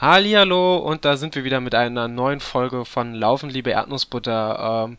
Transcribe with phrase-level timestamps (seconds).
[0.00, 4.86] Hallihallo und da sind wir wieder mit einer neuen Folge von Laufen, liebe Erdnussbutter.
[4.86, 4.96] Ähm,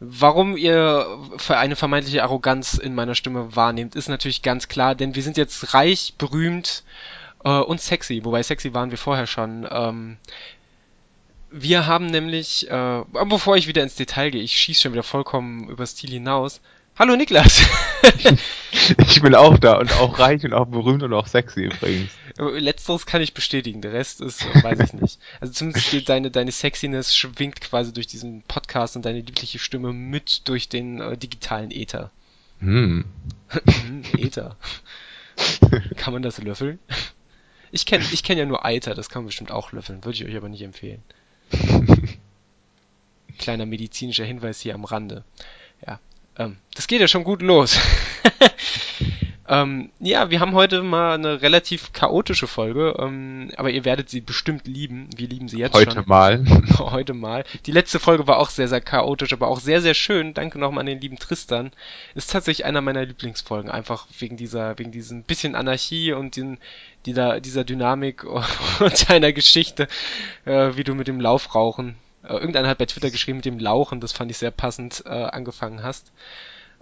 [0.00, 1.06] warum ihr
[1.36, 5.36] für eine vermeintliche Arroganz in meiner Stimme wahrnehmt, ist natürlich ganz klar, denn wir sind
[5.36, 6.82] jetzt reich, berühmt
[7.44, 8.24] äh, und sexy.
[8.24, 9.68] Wobei sexy waren wir vorher schon.
[9.70, 10.16] Ähm,
[11.52, 15.68] wir haben nämlich, äh, bevor ich wieder ins Detail gehe, ich schieße schon wieder vollkommen
[15.68, 16.60] übers Ziel hinaus.
[17.00, 17.62] Hallo Niklas!
[18.98, 22.10] ich bin auch da und auch reich und auch berühmt und auch sexy übrigens.
[22.36, 25.18] Letzteres kann ich bestätigen, der Rest ist, äh, weiß ich nicht.
[25.40, 29.94] Also zumindest geht deine, deine Sexiness schwingt quasi durch diesen Podcast und deine liebliche Stimme
[29.94, 32.10] mit durch den äh, digitalen Äther.
[32.58, 33.06] Hm.
[33.48, 34.56] hm Äther.
[35.96, 36.78] kann man das löffeln?
[37.72, 40.26] Ich kenne ich kenn ja nur Eiter, das kann man bestimmt auch löffeln, würde ich
[40.26, 41.02] euch aber nicht empfehlen.
[43.38, 45.24] Kleiner medizinischer Hinweis hier am Rande.
[45.86, 45.98] Ja,
[46.40, 47.78] ähm, das geht ja schon gut los.
[49.48, 54.22] ähm, ja, wir haben heute mal eine relativ chaotische Folge, ähm, aber ihr werdet sie
[54.22, 55.10] bestimmt lieben.
[55.14, 55.98] Wir lieben sie jetzt heute schon.
[55.98, 56.44] Heute mal.
[56.78, 57.44] heute mal.
[57.66, 60.32] Die letzte Folge war auch sehr, sehr chaotisch, aber auch sehr, sehr schön.
[60.32, 61.72] Danke nochmal an den lieben Tristan.
[62.14, 66.56] Ist tatsächlich einer meiner Lieblingsfolgen, einfach wegen dieser, wegen diesem bisschen Anarchie und den,
[67.04, 68.24] dieser, dieser Dynamik
[68.80, 69.88] und deiner Geschichte,
[70.46, 71.96] äh, wie du mit dem Laufrauchen
[72.28, 75.82] irgendeiner hat bei Twitter geschrieben mit dem Lauchen, das fand ich sehr passend, äh, angefangen
[75.82, 76.12] hast.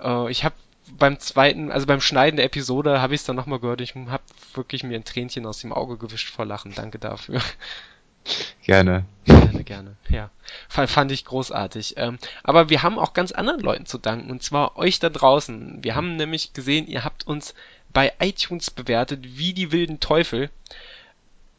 [0.00, 0.54] Äh, ich habe
[0.96, 3.80] beim zweiten, also beim Schneiden der Episode habe ich es dann nochmal gehört.
[3.80, 4.22] Ich habe
[4.54, 6.74] wirklich mir ein Tränchen aus dem Auge gewischt vor Lachen.
[6.74, 7.40] Danke dafür.
[8.62, 9.06] Gerne.
[9.24, 9.96] Gerne, gerne.
[10.10, 10.30] Ja,
[10.68, 11.94] fand ich großartig.
[11.96, 15.82] Ähm, aber wir haben auch ganz anderen Leuten zu danken, und zwar euch da draußen.
[15.82, 17.54] Wir haben nämlich gesehen, ihr habt uns
[17.90, 20.50] bei iTunes bewertet wie die wilden Teufel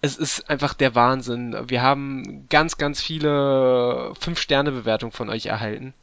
[0.01, 1.55] es ist einfach der Wahnsinn.
[1.67, 5.93] Wir haben ganz, ganz viele 5-Sterne-Bewertungen von euch erhalten.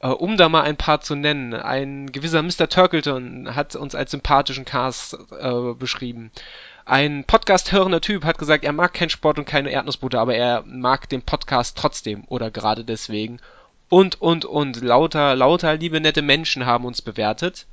[0.00, 2.68] Äh, um da mal ein paar zu nennen, ein gewisser Mr.
[2.68, 6.30] Turkleton hat uns als sympathischen Cast äh, beschrieben.
[6.84, 11.08] Ein Podcast-hörender Typ hat gesagt, er mag keinen Sport und keine Erdnussbutter, aber er mag
[11.08, 13.40] den Podcast trotzdem oder gerade deswegen.
[13.88, 14.82] Und, und, und.
[14.82, 17.66] Lauter, lauter liebe, nette Menschen haben uns bewertet.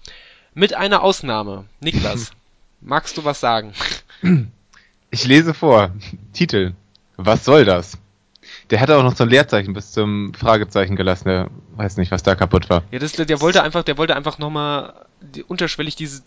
[0.53, 1.65] Mit einer Ausnahme.
[1.81, 2.31] Niklas,
[2.81, 3.73] magst du was sagen?
[5.15, 5.91] Ich lese vor.
[6.33, 6.73] Titel.
[7.15, 7.97] Was soll das?
[8.69, 11.29] Der hatte auch noch so ein Leerzeichen bis zum Fragezeichen gelassen.
[11.29, 12.83] Der weiß nicht, was da kaputt war.
[12.91, 15.05] Ja, das, der wollte einfach, der wollte einfach nochmal
[15.47, 16.21] unterschwellig diese,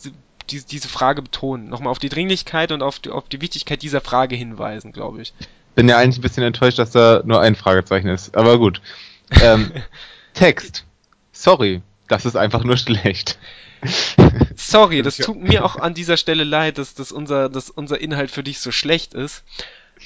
[0.49, 1.69] diese, diese Frage betonen.
[1.69, 5.35] Nochmal auf die Dringlichkeit und auf die, auf die Wichtigkeit dieser Frage hinweisen, glaube ich.
[5.75, 8.39] Bin ja eigentlich ein bisschen enttäuscht, dass da nur ein Fragezeichen ist.
[8.39, 8.81] Aber gut.
[9.43, 9.71] Ähm,
[10.33, 10.87] Text.
[11.33, 13.39] Sorry, das ist einfach nur schlecht.
[14.57, 18.31] Sorry, das tut mir auch an dieser Stelle leid, dass, dass, unser, dass unser Inhalt
[18.31, 19.45] für dich so schlecht ist.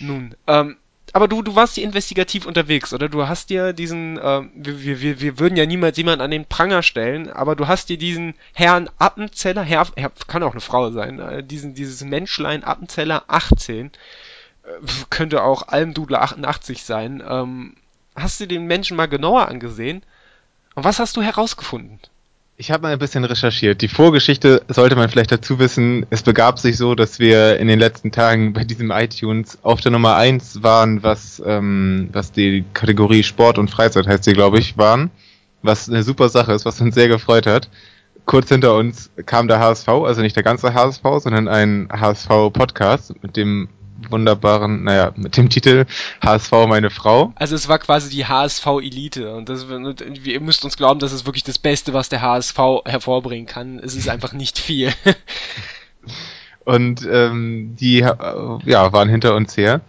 [0.00, 0.77] Nun, ähm,
[1.12, 3.09] aber du, du warst hier investigativ unterwegs, oder?
[3.09, 6.83] Du hast dir diesen, äh, wir, wir, wir würden ja niemals jemanden an den Pranger
[6.83, 11.19] stellen, aber du hast dir diesen Herrn Appenzeller, Herr, Herr kann auch eine Frau sein,
[11.19, 13.91] äh, diesen, dieses Menschlein Appenzeller 18, äh,
[15.10, 17.77] könnte auch Almdudler 88 sein, ähm,
[18.15, 20.03] hast du den Menschen mal genauer angesehen?
[20.75, 22.00] Und was hast du herausgefunden?
[22.62, 23.82] Ich habe mal ein bisschen recherchiert.
[23.82, 26.06] Die Vorgeschichte sollte man vielleicht dazu wissen.
[26.10, 29.90] Es begab sich so, dass wir in den letzten Tagen bei diesem iTunes auf der
[29.90, 34.78] Nummer 1 waren, was, ähm, was die Kategorie Sport und Freizeit heißt sie, glaube ich,
[34.78, 35.10] waren.
[35.62, 37.68] Was eine super Sache ist, was uns sehr gefreut hat.
[38.26, 43.36] Kurz hinter uns kam der HSV, also nicht der ganze HSV, sondern ein HSV-Podcast mit
[43.36, 43.70] dem
[44.10, 45.86] wunderbaren, naja, mit dem Titel
[46.22, 47.32] HSV meine Frau.
[47.36, 49.66] Also es war quasi die HSV-Elite und das,
[50.24, 53.78] ihr müsst uns glauben, das ist wirklich das Beste, was der HSV hervorbringen kann.
[53.78, 54.92] Es ist einfach nicht viel.
[56.64, 59.80] und ähm, die ja, waren hinter uns her.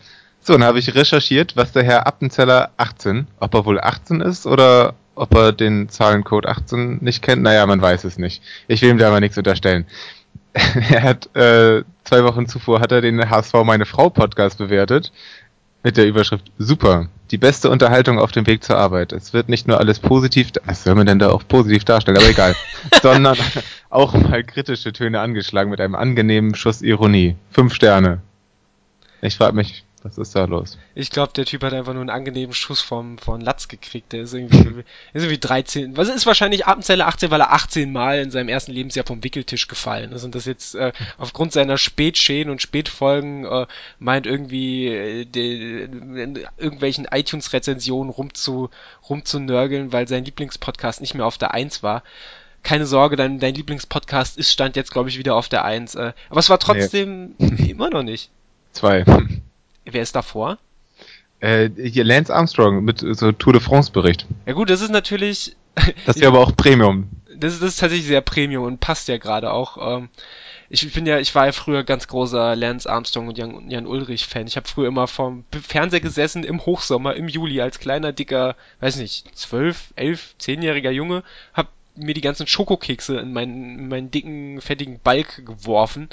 [0.42, 4.46] So, dann habe ich recherchiert, was der Herr Appenzeller 18, ob er wohl 18 ist
[4.46, 7.44] oder ob er den Zahlencode 18 nicht kennt.
[7.44, 8.44] Naja, man weiß es nicht.
[8.68, 9.86] Ich will ihm da aber nichts unterstellen.
[10.90, 15.12] er hat äh, zwei Wochen zuvor hat er den HSV Meine Frau Podcast bewertet
[15.84, 19.12] mit der Überschrift Super, die beste Unterhaltung auf dem Weg zur Arbeit.
[19.12, 22.30] Es wird nicht nur alles positiv, was soll man denn da auch positiv darstellen, aber
[22.30, 22.56] egal,
[23.02, 23.38] sondern
[23.90, 27.36] auch mal kritische Töne angeschlagen mit einem angenehmen Schuss Ironie.
[27.52, 28.22] Fünf Sterne.
[29.22, 30.78] Ich frage mich, was ist da los?
[30.96, 34.12] Ich glaube, der Typ hat einfach nur einen angenehmen Schuss vom, von Latz gekriegt.
[34.12, 34.58] Der ist irgendwie,
[35.14, 35.96] ist irgendwie 13.
[35.96, 39.68] Was ist wahrscheinlich Abendzeller 18, weil er 18 Mal in seinem ersten Lebensjahr vom Wickeltisch
[39.68, 43.66] gefallen ist und das jetzt äh, aufgrund seiner Spätschäden und Spätfolgen äh,
[43.98, 48.70] meint irgendwie äh, de, in irgendwelchen iTunes-Rezensionen rumzu,
[49.10, 52.04] rumzunörgeln, weil sein Lieblingspodcast nicht mehr auf der 1 war
[52.64, 55.96] keine Sorge, dein, dein Lieblingspodcast ist stand jetzt, glaube ich, wieder auf der 1.
[55.96, 57.72] Äh, aber es war trotzdem nee.
[57.72, 58.32] immer noch nicht.
[58.72, 59.04] Zwei.
[59.86, 60.58] Wer ist davor?
[61.40, 64.26] Äh, hier Lance Armstrong mit so Tour de France Bericht.
[64.46, 65.56] Ja gut, das ist natürlich.
[66.06, 67.10] Das ist ja aber auch Premium.
[67.36, 69.98] Das ist, das ist tatsächlich sehr Premium und passt ja gerade auch.
[69.98, 70.10] Ähm,
[70.70, 74.26] ich bin ja, ich war ja früher ganz großer Lance Armstrong und Jan, Jan Ulrich
[74.26, 74.48] Fan.
[74.48, 78.98] Ich habe früher immer vom Fernseher gesessen im Hochsommer im Juli als kleiner dicker, weiß
[78.98, 84.62] nicht, zwölf, elf, zehnjähriger Junge, hab mir die ganzen Schokokekse in meinen, in meinen dicken,
[84.62, 86.10] fettigen Balk geworfen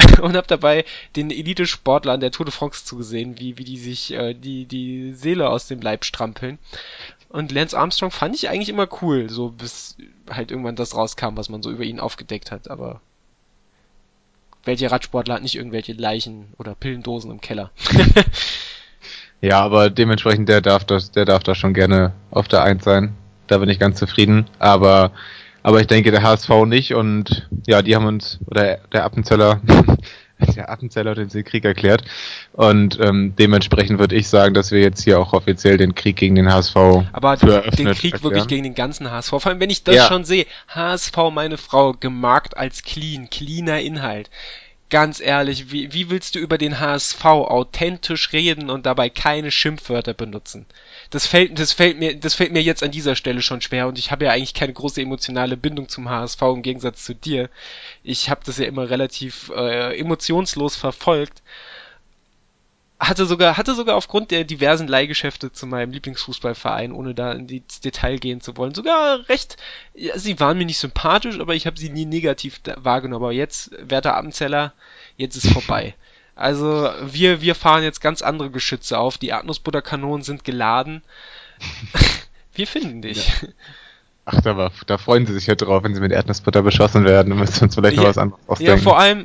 [0.22, 0.84] und hab dabei
[1.16, 5.14] den Elite-Sportler an der Tour de France zugesehen, wie, wie die sich äh, die, die
[5.14, 6.58] Seele aus dem Leib strampeln.
[7.28, 9.96] Und Lance Armstrong fand ich eigentlich immer cool, so bis
[10.28, 13.00] halt irgendwann das rauskam, was man so über ihn aufgedeckt hat, aber
[14.64, 17.70] welcher Radsportler hat nicht irgendwelche Leichen oder Pillendosen im Keller?
[19.40, 23.14] ja, aber dementsprechend, der darf das, der darf da schon gerne auf der Eins sein.
[23.46, 24.46] Da bin ich ganz zufrieden.
[24.58, 25.12] Aber,
[25.62, 29.60] aber ich denke, der HSV nicht und ja, die haben uns, oder der Appenzeller,
[30.56, 32.02] der Appenzeller hat den Krieg erklärt.
[32.52, 36.34] Und ähm, dementsprechend würde ich sagen, dass wir jetzt hier auch offiziell den Krieg gegen
[36.34, 36.76] den HSV
[37.12, 38.22] Aber den Krieg erklären.
[38.22, 39.30] wirklich gegen den ganzen HSV.
[39.30, 40.06] Vor allem, wenn ich das ja.
[40.06, 44.30] schon sehe, HSV, meine Frau, gemarkt als clean, cleaner Inhalt.
[44.88, 50.14] Ganz ehrlich, wie, wie willst du über den HSV authentisch reden und dabei keine Schimpfwörter
[50.14, 50.66] benutzen?
[51.10, 53.98] Das fällt, das fällt mir, das fällt mir jetzt an dieser Stelle schon schwer und
[53.98, 57.50] ich habe ja eigentlich keine große emotionale Bindung zum HSV im Gegensatz zu dir.
[58.04, 61.42] Ich habe das ja immer relativ äh, emotionslos verfolgt.
[63.00, 67.80] Hatte sogar, hatte sogar aufgrund der diversen Leihgeschäfte zu meinem Lieblingsfußballverein, ohne da in ins
[67.80, 69.56] Detail gehen zu wollen, sogar recht,
[69.94, 73.24] ja, sie waren mir nicht sympathisch, aber ich habe sie nie negativ wahrgenommen.
[73.24, 74.74] Aber jetzt, werter Abenzeller,
[75.16, 75.94] jetzt ist vorbei.
[76.40, 79.18] Also wir, wir fahren jetzt ganz andere Geschütze auf.
[79.18, 81.02] Die Erdnussbutterkanonen sind geladen.
[82.54, 83.28] wir finden dich.
[83.28, 83.48] Ja.
[84.24, 87.30] Ach, da, war, da freuen sie sich ja drauf, wenn sie mit Erdnussbutter beschossen werden.
[87.30, 88.76] Dann müssen wir uns vielleicht ja, noch was anderes ausdenken.
[88.78, 89.24] Ja, vor allem,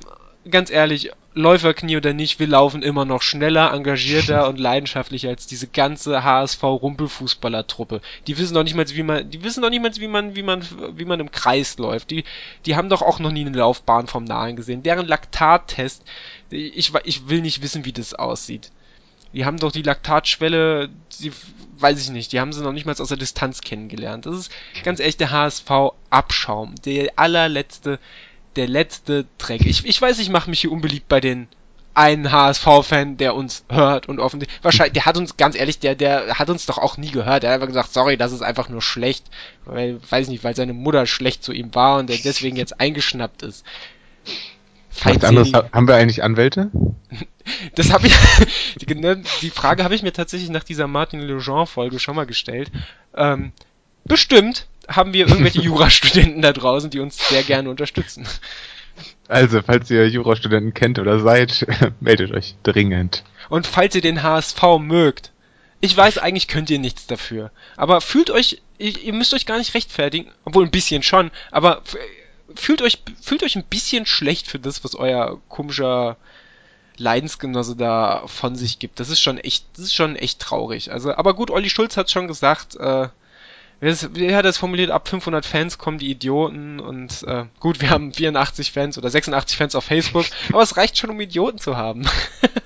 [0.50, 5.68] ganz ehrlich, Läuferknie oder nicht, wir laufen immer noch schneller, engagierter und leidenschaftlicher als diese
[5.68, 8.00] ganze HSV Rumpelfußballertruppe.
[8.26, 10.44] Die wissen doch nicht mal, wie man, die wissen doch nicht mal, wie man, wie
[10.44, 10.66] man,
[10.96, 12.10] wie man im Kreis läuft.
[12.12, 12.24] Die,
[12.66, 14.82] die haben doch auch noch nie eine Laufbahn vom Nahen gesehen.
[14.82, 16.04] Deren Laktattest,
[16.50, 18.72] ich, ich will nicht wissen, wie das aussieht.
[19.34, 20.90] Die haben doch die Laktatschwelle,
[21.20, 21.32] die,
[21.80, 24.26] weiß ich nicht, die haben sie noch nicht mal aus der Distanz kennengelernt.
[24.26, 24.52] Das ist
[24.84, 25.70] ganz echt der HSV
[26.10, 26.76] Abschaum.
[26.86, 28.00] Der allerletzte,
[28.56, 29.66] der letzte Dreck.
[29.66, 31.50] Ich, ich weiß, ich mache mich hier unbeliebt bei den
[31.96, 36.38] einen HSV-Fan, der uns hört und offensichtlich, wahrscheinlich, der hat uns, ganz ehrlich, der, der
[36.38, 37.44] hat uns doch auch nie gehört.
[37.44, 39.26] Der hat einfach gesagt, sorry, das ist einfach nur schlecht.
[39.64, 43.44] Weil, weiß nicht, weil seine Mutter schlecht zu ihm war und der deswegen jetzt eingeschnappt
[43.44, 43.66] ist.
[45.04, 46.72] Was anderes, haben wir eigentlich Anwälte?
[47.76, 48.16] Das habe ich,
[48.82, 52.72] die, ne, die Frage habe ich mir tatsächlich nach dieser Martin Lejean-Folge schon mal gestellt.
[53.16, 53.52] Ähm,
[54.04, 58.28] bestimmt haben wir irgendwelche Jurastudenten da draußen, die uns sehr gerne unterstützen.
[59.28, 61.68] Also, falls ihr Jurastudenten kennt oder seid,
[62.00, 63.24] meldet euch dringend.
[63.50, 65.32] Und falls ihr den HSV mögt,
[65.82, 67.52] ich weiß, eigentlich könnt ihr nichts dafür.
[67.78, 71.84] Aber fühlt euch, ihr müsst euch gar nicht rechtfertigen, obwohl ein bisschen schon, aber
[72.54, 76.18] fühlt euch, fühlt euch ein bisschen schlecht für das, was euer komischer
[76.98, 79.00] Leidensgenosse da von sich gibt.
[79.00, 80.92] Das ist schon echt, das ist schon echt traurig.
[80.92, 83.10] Also, aber gut, Olli Schulz hat schon gesagt, äh,
[83.82, 84.90] wie hat es formuliert?
[84.90, 89.58] Ab 500 Fans kommen die Idioten und äh, gut, wir haben 84 Fans oder 86
[89.58, 92.04] Fans auf Facebook, aber es reicht schon, um Idioten zu haben.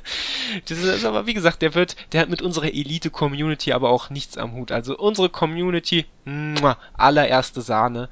[0.68, 4.38] das ist aber, wie gesagt, der wird, der hat mit unserer Elite-Community aber auch nichts
[4.38, 4.72] am Hut.
[4.72, 8.10] Also unsere Community, muah, allererste Sahne.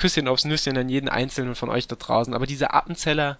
[0.00, 2.32] Küsschen aufs Nüsschen an jeden einzelnen von euch da draußen.
[2.32, 3.38] Aber diese Appenzeller,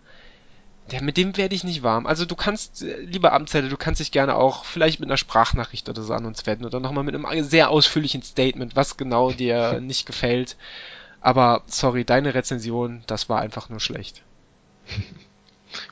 [0.91, 2.07] der, mit dem werde ich nicht warm.
[2.07, 5.89] Also du kannst, äh, lieber Amtzeller, du kannst dich gerne auch vielleicht mit einer Sprachnachricht
[5.89, 9.81] oder so an uns wenden oder nochmal mit einem sehr ausführlichen Statement, was genau dir
[9.81, 10.57] nicht gefällt.
[11.23, 14.23] Aber sorry, deine Rezension, das war einfach nur schlecht.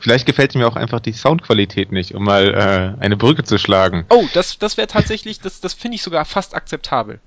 [0.00, 2.52] Vielleicht gefällt mir auch einfach die Soundqualität nicht, um mal
[2.98, 4.04] äh, eine Brücke zu schlagen.
[4.10, 7.20] Oh, das, das wäre tatsächlich, das, das finde ich sogar fast akzeptabel.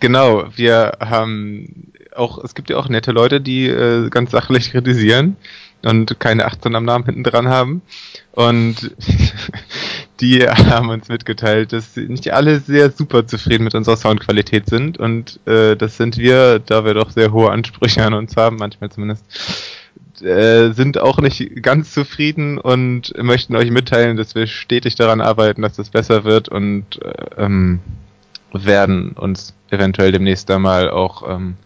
[0.00, 5.36] Genau, wir haben auch, es gibt ja auch nette Leute, die äh, ganz sachlich kritisieren
[5.84, 7.82] und keine 18 am Namen hinten dran haben.
[8.32, 8.94] Und
[10.20, 14.98] die haben uns mitgeteilt, dass nicht alle sehr super zufrieden mit unserer Soundqualität sind.
[14.98, 18.90] Und äh, das sind wir, da wir doch sehr hohe Ansprüche an uns haben, manchmal
[18.90, 19.24] zumindest,
[20.22, 25.62] äh, sind auch nicht ganz zufrieden und möchten euch mitteilen, dass wir stetig daran arbeiten,
[25.62, 27.80] dass das besser wird und äh, ähm,
[28.52, 31.56] werden uns eventuell demnächst einmal auch ähm,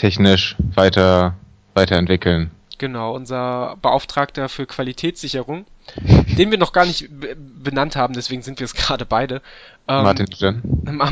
[0.00, 1.34] technisch weiter
[1.74, 2.50] weiterentwickeln.
[2.78, 5.66] Genau, unser Beauftragter für Qualitätssicherung,
[6.38, 9.42] den wir noch gar nicht benannt haben, deswegen sind wir es gerade beide.
[9.86, 10.62] Ähm, Martin Lejeune.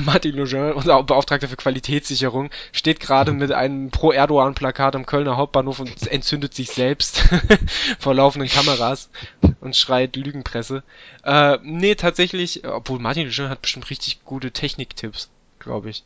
[0.07, 6.07] Martin Lejeune, unser Beauftragter für Qualitätssicherung, steht gerade mit einem Pro-Erdogan-Plakat am Kölner Hauptbahnhof und
[6.07, 7.29] entzündet sich selbst
[7.99, 9.11] vor laufenden Kameras
[9.61, 10.83] und schreit Lügenpresse.
[11.25, 15.29] Äh, nee, tatsächlich, obwohl Martin Lejeune hat bestimmt richtig gute Techniktipps,
[15.59, 16.05] glaube ich.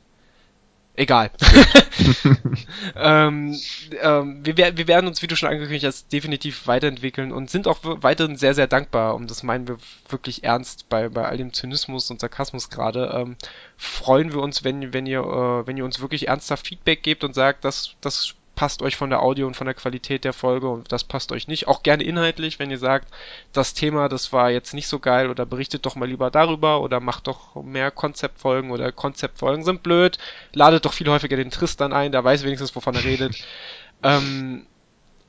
[0.94, 1.30] Egal.
[2.96, 3.58] ähm,
[4.02, 7.78] ähm, wir, wir, werden uns, wie du schon angekündigt hast, definitiv weiterentwickeln und sind auch
[7.82, 9.78] weiterhin sehr, sehr dankbar, und das meinen wir
[10.10, 13.10] wirklich ernst bei, bei all dem Zynismus und Sarkasmus gerade.
[13.14, 13.36] Ähm,
[13.78, 17.34] freuen wir uns, wenn, wenn, ihr, äh, wenn ihr uns wirklich ernsthaft Feedback gebt und
[17.34, 20.92] sagt, dass das passt euch von der Audio und von der Qualität der Folge und
[20.92, 21.68] das passt euch nicht.
[21.68, 23.08] Auch gerne inhaltlich, wenn ihr sagt,
[23.52, 27.00] das Thema, das war jetzt nicht so geil oder berichtet doch mal lieber darüber oder
[27.00, 30.18] macht doch mehr Konzeptfolgen oder Konzeptfolgen sind blöd.
[30.52, 33.42] Ladet doch viel häufiger den Tristan ein, der weiß wenigstens, wovon er redet.
[34.02, 34.66] ähm,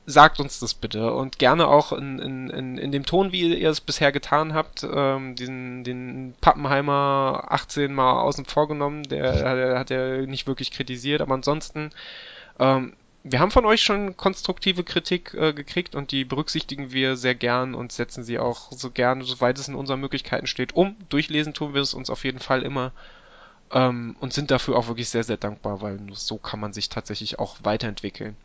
[0.05, 3.69] sagt uns das bitte und gerne auch in, in, in, in dem Ton, wie ihr
[3.69, 4.83] es bisher getan habt.
[4.83, 11.21] Ähm, diesen, den Pappenheimer 18 mal außen vorgenommen, der, der hat ja nicht wirklich kritisiert,
[11.21, 11.91] aber ansonsten
[12.59, 17.35] ähm, wir haben von euch schon konstruktive Kritik äh, gekriegt und die berücksichtigen wir sehr
[17.35, 20.97] gern und setzen sie auch so gern, soweit es in unseren Möglichkeiten steht, um.
[21.09, 22.91] Durchlesen tun wir es uns auf jeden Fall immer
[23.71, 26.89] ähm, und sind dafür auch wirklich sehr, sehr dankbar, weil nur so kann man sich
[26.89, 28.35] tatsächlich auch weiterentwickeln.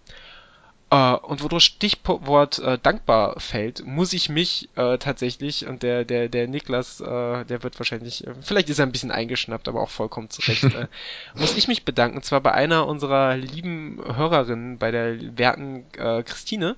[0.91, 6.07] Uh, und wo das Stichwort äh, dankbar fällt, muss ich mich äh, tatsächlich, und der,
[6.07, 9.83] der, der Niklas, äh, der wird wahrscheinlich, äh, vielleicht ist er ein bisschen eingeschnappt, aber
[9.83, 10.87] auch vollkommen zurecht, äh,
[11.35, 16.23] muss ich mich bedanken, und zwar bei einer unserer lieben Hörerinnen, bei der werten äh,
[16.23, 16.75] Christine,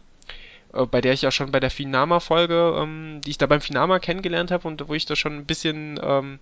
[0.73, 4.01] äh, bei der ich ja schon bei der Finama-Folge, ähm, die ich da beim Finama
[4.01, 6.41] kennengelernt habe und wo ich da schon ein bisschen, ähm,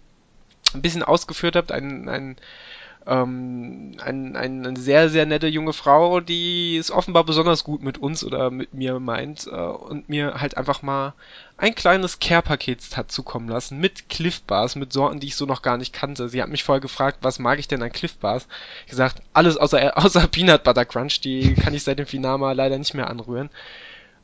[0.72, 2.36] ein bisschen ausgeführt habe, ein, ein
[3.08, 7.96] ähm, ein, ein, eine sehr, sehr nette junge Frau, die es offenbar besonders gut mit
[7.96, 11.14] uns oder mit mir meint äh, und mir halt einfach mal
[11.56, 15.62] ein kleines Care-Paket hat zukommen lassen mit Cliff Bars, mit Sorten, die ich so noch
[15.62, 16.28] gar nicht kannte.
[16.28, 18.46] Sie hat mich vorher gefragt, was mag ich denn an Cliff Bars?
[18.86, 22.94] gesagt, alles außer, außer Peanut Butter Crunch, die kann ich seit dem Finama leider nicht
[22.94, 23.48] mehr anrühren.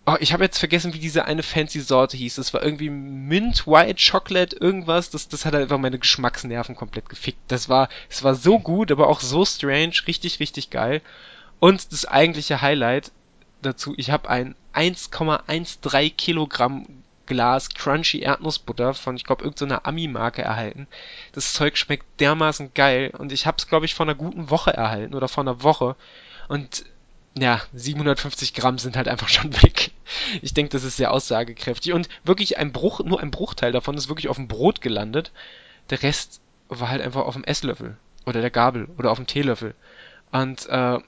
[0.06, 2.34] Oh, ich habe jetzt vergessen, wie diese eine fancy Sorte hieß.
[2.34, 5.08] Das war irgendwie Mint White Chocolate irgendwas.
[5.08, 7.40] Das, das hat einfach meine Geschmacksnerven komplett gefickt.
[7.48, 11.00] Das war, es war so gut, aber auch so strange, richtig, richtig geil.
[11.58, 13.12] Und das eigentliche Highlight
[13.62, 16.86] dazu, ich habe ein 1,13 Kilogramm
[17.26, 20.86] Glas Crunchy Erdnussbutter von, ich glaube, irgendeiner Ami-Marke erhalten.
[21.32, 24.74] Das Zeug schmeckt dermaßen geil und ich habe es, glaube ich, vor einer guten Woche
[24.74, 25.96] erhalten oder vor einer Woche.
[26.48, 26.84] Und
[27.36, 29.90] ja, 750 Gramm sind halt einfach schon weg.
[30.42, 31.92] Ich denke, das ist sehr aussagekräftig.
[31.92, 35.32] Und wirklich ein Bruch, nur ein Bruchteil davon ist wirklich auf dem Brot gelandet.
[35.90, 37.96] Der Rest war halt einfach auf dem Esslöffel.
[38.26, 38.88] Oder der Gabel.
[38.98, 39.74] Oder auf dem Teelöffel.
[40.30, 40.98] Und äh,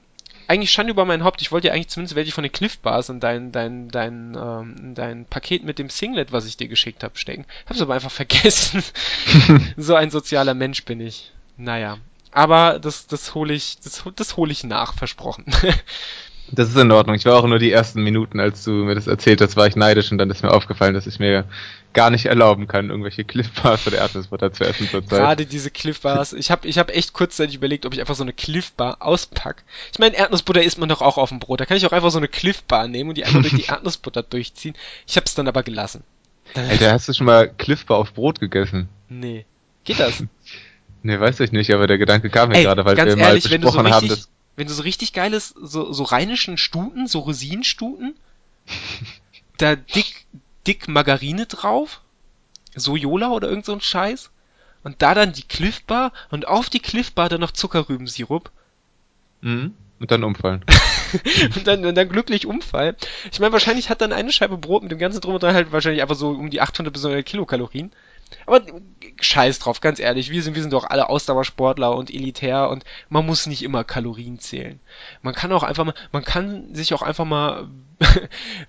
[0.47, 1.41] eigentlich Schande über mein Haupt.
[1.41, 4.93] Ich wollte ja eigentlich zumindest welche von den Cliff Bars in dein, dein, dein, ähm,
[4.95, 7.45] dein Paket mit dem Singlet, was ich dir geschickt habe, stecken.
[7.65, 8.83] Hab's aber einfach vergessen.
[9.77, 11.31] so ein sozialer Mensch bin ich.
[11.57, 11.97] Naja,
[12.37, 15.45] aber das, das hole ich, das, das hole ich nach, versprochen.
[16.49, 17.17] Das ist in Ordnung.
[17.17, 19.75] Ich war auch nur die ersten Minuten, als du mir das erzählt hast, war ich
[19.75, 21.43] neidisch und dann ist mir aufgefallen, dass ich mir
[21.91, 25.19] gar nicht erlauben kann, irgendwelche Cliff Bars oder Erdnussbutter zu essen zurzeit.
[25.19, 26.31] Gerade diese Cliff Bars.
[26.31, 29.65] Ich habe ich hab echt kurzzeitig überlegt, ob ich einfach so eine Cliff Bar auspack.
[29.91, 31.59] Ich meine, Erdnussbutter isst man doch auch auf dem Brot.
[31.59, 33.65] Da kann ich auch einfach so eine Cliff Bar nehmen und die einfach durch die
[33.67, 34.75] Erdnussbutter durchziehen.
[35.05, 36.05] Ich habe es dann aber gelassen.
[36.53, 38.87] Alter, hast du schon mal Cliff Bar auf Brot gegessen?
[39.09, 39.45] Nee.
[39.83, 40.23] Geht das?
[41.07, 43.61] Nee, weiß ich nicht, aber der Gedanke kam mir gerade, weil wir ehrlich, mal besprochen
[43.61, 48.13] so richtig, haben, dass wenn du so richtig geiles, so, so rheinischen Stuten, so Rosinenstuten,
[49.57, 50.25] da dick,
[50.67, 52.01] dick Margarine drauf,
[52.75, 54.31] Sojola oder irgend so ein Scheiß,
[54.83, 58.51] und da dann die Cliffbar und auf die Cliffbar dann noch Zuckerrübensirup.
[59.39, 59.75] Mhm.
[60.01, 60.65] Und dann umfallen.
[61.55, 62.97] und, dann, und dann glücklich umfallen.
[63.31, 65.71] Ich meine, wahrscheinlich hat dann eine Scheibe Brot mit dem ganzen Drum und Dran halt
[65.71, 67.93] wahrscheinlich einfach so um die 800 bis 900 Kilokalorien.
[68.45, 68.61] Aber
[69.19, 73.25] scheiß drauf, ganz ehrlich, wir sind, wir sind doch alle Ausdauersportler und elitär und man
[73.25, 74.79] muss nicht immer Kalorien zählen.
[75.21, 77.69] Man kann auch einfach mal, man kann sich auch einfach mal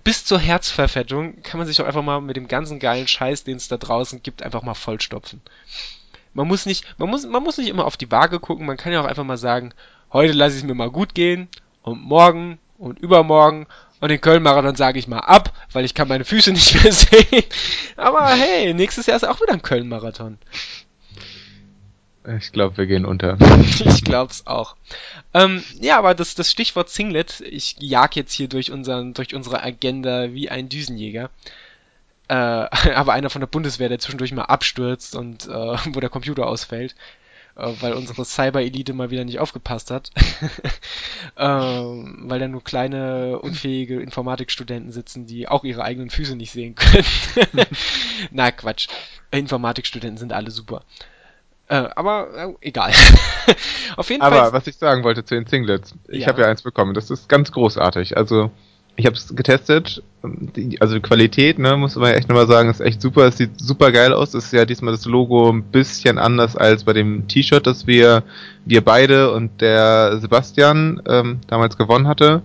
[0.03, 3.57] bis zur Herzverfettung kann man sich auch einfach mal mit dem ganzen geilen Scheiß, den
[3.57, 5.41] es da draußen gibt, einfach mal vollstopfen.
[6.33, 8.93] Man muss nicht, man muss, man muss nicht immer auf die Waage gucken, man kann
[8.93, 9.73] ja auch einfach mal sagen,
[10.11, 11.47] heute lasse ich es mir mal gut gehen
[11.83, 13.67] und morgen und übermorgen
[13.99, 17.43] und den Köln-Marathon sage ich mal ab, weil ich kann meine Füße nicht mehr sehen.
[17.97, 20.37] Aber hey, nächstes Jahr ist auch wieder ein Köln-Marathon.
[22.37, 23.37] Ich glaube, wir gehen unter.
[23.85, 24.75] ich glaub's auch.
[25.33, 29.63] Ähm, ja, aber das, das Stichwort Singlet, ich jag jetzt hier durch, unseren, durch unsere
[29.63, 31.29] Agenda wie ein Düsenjäger.
[32.27, 36.47] Äh, aber einer von der Bundeswehr, der zwischendurch mal abstürzt und äh, wo der Computer
[36.47, 36.95] ausfällt.
[37.59, 40.11] Äh, weil unsere Cyber-Elite mal wieder nicht aufgepasst hat.
[41.37, 46.75] ähm, weil da nur kleine, unfähige Informatikstudenten sitzen, die auch ihre eigenen Füße nicht sehen
[46.75, 47.03] können.
[48.31, 48.87] Na, Quatsch.
[49.31, 50.83] Informatikstudenten sind alle super.
[51.67, 52.93] Äh, aber äh, egal.
[53.97, 54.33] Auf jeden Fall.
[54.33, 56.27] Aber was ich sagen wollte zu den Singlets, ich ja.
[56.27, 58.15] habe ja eins bekommen, das ist ganz großartig.
[58.15, 58.51] Also
[58.99, 60.03] ich habe es getestet.
[60.23, 63.27] Die, also die Qualität, ne, muss man echt nochmal sagen, ist echt super.
[63.27, 64.33] Es sieht super geil aus.
[64.33, 68.23] Ist ja diesmal das Logo ein bisschen anders als bei dem T-Shirt, das wir,
[68.65, 72.41] wir beide und der Sebastian ähm, damals gewonnen hatte.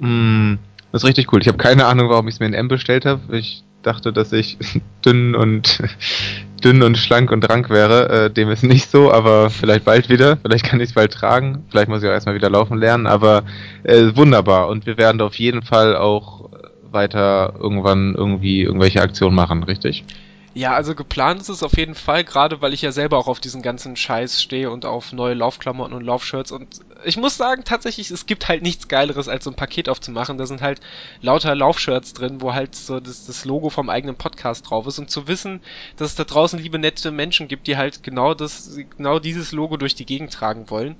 [0.00, 0.54] Mm,
[0.90, 1.40] das ist richtig cool.
[1.40, 3.36] Ich habe keine Ahnung, warum ich es mir in M bestellt habe.
[3.36, 4.58] Ich dachte, dass ich
[5.04, 5.82] dünn und
[6.64, 8.26] dünn und schlank und rank wäre.
[8.26, 10.36] Äh, dem ist nicht so, aber vielleicht bald wieder.
[10.36, 11.64] Vielleicht kann ich es bald tragen.
[11.70, 13.06] Vielleicht muss ich auch erstmal wieder laufen lernen.
[13.06, 13.44] Aber
[13.82, 14.68] äh, wunderbar.
[14.68, 16.50] Und wir werden auf jeden Fall auch
[16.90, 20.04] weiter irgendwann irgendwie irgendwelche Aktionen machen, richtig?
[20.52, 23.38] Ja, also geplant ist es auf jeden Fall, gerade weil ich ja selber auch auf
[23.38, 26.50] diesen ganzen Scheiß stehe und auf neue Laufklamotten und Laufshirts.
[26.50, 30.38] Und ich muss sagen, tatsächlich, es gibt halt nichts Geileres, als so ein Paket aufzumachen.
[30.38, 30.80] Da sind halt
[31.20, 34.98] lauter Laufshirts drin, wo halt so das, das Logo vom eigenen Podcast drauf ist.
[34.98, 35.60] Und zu wissen,
[35.96, 39.76] dass es da draußen liebe, nette Menschen gibt, die halt genau das, genau dieses Logo
[39.76, 40.96] durch die Gegend tragen wollen.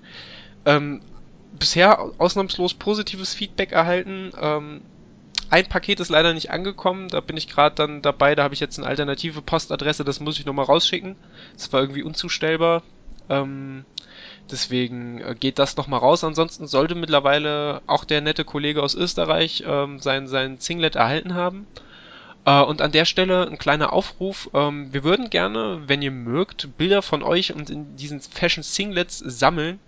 [0.64, 1.00] Ähm,
[1.58, 4.30] bisher ausnahmslos positives Feedback erhalten.
[4.40, 4.82] Ähm,
[5.50, 8.60] ein Paket ist leider nicht angekommen, da bin ich gerade dann dabei, da habe ich
[8.60, 11.16] jetzt eine alternative Postadresse, das muss ich nochmal rausschicken.
[11.54, 12.82] Das war irgendwie unzustellbar.
[13.28, 13.84] Ähm,
[14.50, 16.24] deswegen äh, geht das nochmal raus.
[16.24, 21.66] Ansonsten sollte mittlerweile auch der nette Kollege aus Österreich ähm, sein, sein Singlet erhalten haben.
[22.44, 24.50] Äh, und an der Stelle ein kleiner Aufruf.
[24.54, 29.18] Ähm, wir würden gerne, wenn ihr mögt, Bilder von euch und in diesen Fashion Singlets
[29.18, 29.80] sammeln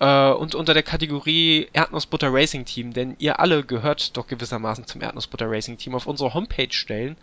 [0.00, 5.02] äh, und unter der Kategorie Erdnussbutter Racing Team, denn ihr alle gehört doch gewissermaßen zum
[5.02, 7.16] Erdnussbutter Racing Team, auf unsere Homepage stellen.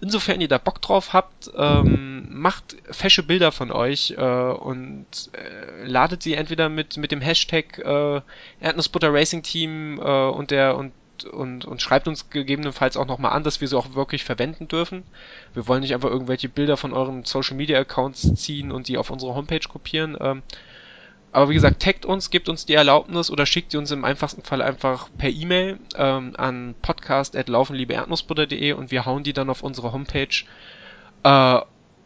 [0.00, 5.84] Insofern ihr da Bock drauf habt, ähm, macht fesche Bilder von euch äh, und äh,
[5.86, 8.20] ladet sie entweder mit, mit dem Hashtag äh,
[8.60, 10.92] Erdnussbutter Racing Team äh, und der und
[11.30, 15.04] und, und schreibt uns gegebenenfalls auch nochmal an, dass wir sie auch wirklich verwenden dürfen.
[15.54, 19.10] Wir wollen nicht einfach irgendwelche Bilder von euren Social Media Accounts ziehen und die auf
[19.10, 20.16] unsere Homepage kopieren.
[20.20, 20.42] Ähm,
[21.34, 24.42] aber wie gesagt, taggt uns, gebt uns die Erlaubnis oder schickt sie uns im einfachsten
[24.42, 30.44] Fall einfach per E-Mail ähm, an podcast.laufenliebeerdnussbutter.de und wir hauen die dann auf unsere Homepage
[31.24, 31.60] äh,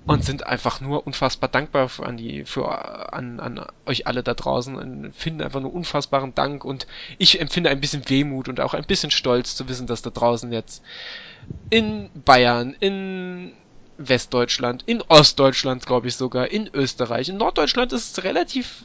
[0.06, 4.32] und sind einfach nur unfassbar dankbar für, an, die, für an, an euch alle da
[4.32, 6.86] draußen und finden einfach nur unfassbaren Dank und
[7.18, 10.50] ich empfinde ein bisschen Wehmut und auch ein bisschen Stolz zu wissen, dass da draußen
[10.54, 10.82] jetzt
[11.68, 13.52] in Bayern, in
[13.98, 17.28] Westdeutschland, in Ostdeutschland, glaube ich sogar, in Österreich.
[17.28, 18.84] In Norddeutschland ist es relativ,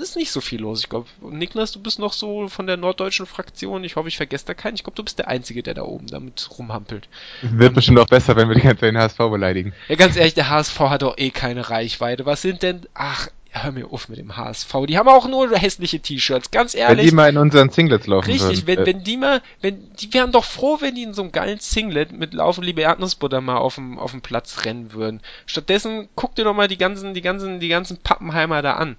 [0.00, 1.08] ist nicht so viel los, ich glaube.
[1.20, 3.82] Niklas, du bist noch so von der norddeutschen Fraktion.
[3.82, 4.76] Ich hoffe, ich vergesse da keinen.
[4.76, 7.08] Ich glaube, du bist der Einzige, der da oben damit rumhampelt.
[7.42, 9.72] Wird um, bestimmt auch besser, wenn wir die ganze Zeit den HSV beleidigen.
[9.88, 12.24] Ja, ganz ehrlich, der HSV hat doch eh keine Reichweite.
[12.24, 14.72] Was sind denn, ach, hör mir auf mit dem HSV.
[14.88, 16.98] Die haben auch nur hässliche T-Shirts, ganz ehrlich.
[16.98, 18.78] Wenn die mal in unseren Singlets laufen Richtig, würden.
[18.78, 21.60] wenn, wenn die mal, wenn, die wären doch froh, wenn die in so einem geilen
[21.60, 25.20] Singlet mit Laufen liebe Erdnussbutter mal auf dem, auf dem Platz rennen würden.
[25.46, 28.96] Stattdessen guck dir doch mal die ganzen, die ganzen, die ganzen Pappenheimer da an.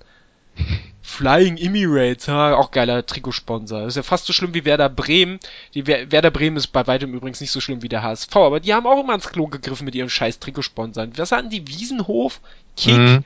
[1.01, 3.81] Flying Emirates, ja, auch geiler Trikotsponsor.
[3.81, 5.39] Das ist ja fast so schlimm wie Werder Bremen.
[5.75, 8.73] Die Werder Bremen ist bei weitem übrigens nicht so schlimm wie der HSV, aber die
[8.73, 11.15] haben auch immer ins Klo gegriffen mit ihren scheiß Trikotsponsoren.
[11.17, 11.67] Was hatten die?
[11.67, 12.41] Wiesenhof?
[12.75, 12.97] Kick?
[12.97, 13.23] Mhm.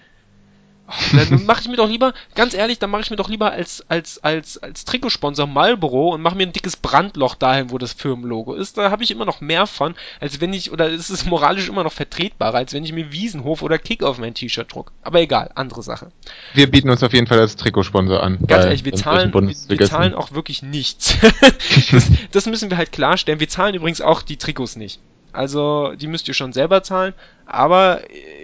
[1.13, 3.83] Dann mache ich mir doch lieber, ganz ehrlich, dann mache ich mir doch lieber als,
[3.89, 8.53] als, als, als Trikotsponsor Marlboro und mache mir ein dickes Brandloch dahin, wo das Firmenlogo
[8.53, 8.77] ist.
[8.77, 11.83] Da habe ich immer noch mehr von, als wenn ich, oder ist es moralisch immer
[11.83, 14.91] noch vertretbarer, als wenn ich mir Wiesenhof oder Kick auf mein T-Shirt druck.
[15.01, 16.11] Aber egal, andere Sache.
[16.53, 18.39] Wir bieten uns auf jeden Fall als Trikotsponsor an.
[18.47, 21.17] Ganz ehrlich, wir zahlen, wir, wir zahlen auch wirklich nichts.
[21.91, 23.39] das, das müssen wir halt klarstellen.
[23.39, 24.99] Wir zahlen übrigens auch die Trikots nicht.
[25.31, 27.13] Also die müsst ihr schon selber zahlen,
[27.45, 28.01] aber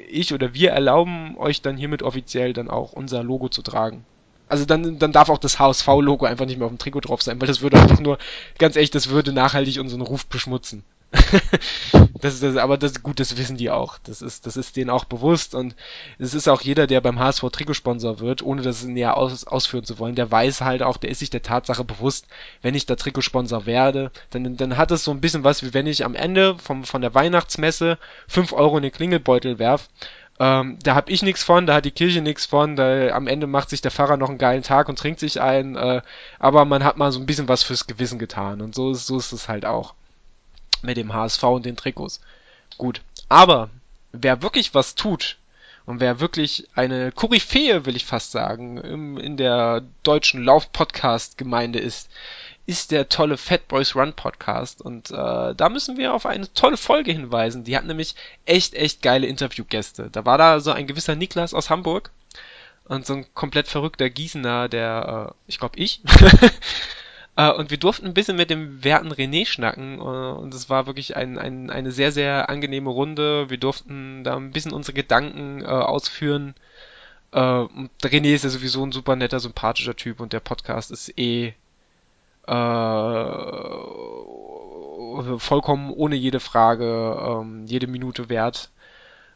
[0.10, 4.06] ich oder wir erlauben euch dann hiermit offiziell dann auch unser Logo zu tragen.
[4.48, 7.42] Also dann, dann darf auch das HSV-Logo einfach nicht mehr auf dem Trikot drauf sein,
[7.42, 8.20] weil das würde einfach nur,
[8.60, 10.84] ganz ehrlich, das würde nachhaltig unseren Ruf beschmutzen.
[12.22, 13.98] Das ist das, aber das gut, das wissen die auch.
[14.04, 15.76] Das ist, das ist denen auch bewusst und
[16.20, 20.00] es ist auch jeder, der beim HSV Trikotsponsor wird, ohne das näher aus, ausführen zu
[20.00, 22.28] wollen, der weiß halt auch, der ist sich der Tatsache bewusst,
[22.62, 25.88] wenn ich da Trikotsponsor werde, dann, dann hat es so ein bisschen was, wie wenn
[25.88, 27.98] ich am Ende vom, von der Weihnachtsmesse
[28.28, 29.90] fünf Euro in den Klingelbeutel werf
[30.38, 33.48] ähm, da hab ich nichts von, da hat die Kirche nichts von, da am Ende
[33.48, 36.02] macht sich der Pfarrer noch einen geilen Tag und trinkt sich ein, äh,
[36.40, 39.18] aber man hat mal so ein bisschen was fürs Gewissen getan und so ist, so
[39.18, 39.94] ist es halt auch
[40.86, 42.22] mit dem HSV und den Trikots.
[42.78, 43.02] Gut.
[43.30, 43.70] Aber
[44.12, 45.38] wer wirklich was tut
[45.86, 52.10] und wer wirklich eine Koryphäe, will ich fast sagen, im, in der deutschen Lauf-Podcast-Gemeinde ist,
[52.66, 54.82] ist der tolle Fat Boys Run Podcast.
[54.82, 57.64] Und äh, da müssen wir auf eine tolle Folge hinweisen.
[57.64, 60.10] Die hat nämlich echt, echt geile Interviewgäste.
[60.12, 62.10] Da war da so ein gewisser Niklas aus Hamburg
[62.86, 66.02] und so ein komplett verrückter Gießener, der, äh, ich glaube ich,
[67.52, 70.00] und wir durften ein bisschen mit dem werten René schnacken.
[70.00, 73.50] Äh, und es war wirklich ein, ein, eine sehr, sehr angenehme Runde.
[73.50, 76.56] Wir durften da ein bisschen unsere Gedanken äh, ausführen.
[77.34, 81.54] Äh, René ist ja sowieso ein super netter, sympathischer Typ und der Podcast ist eh
[82.48, 82.54] Äh,
[85.40, 88.70] vollkommen ohne jede Frage, ähm, jede Minute wert.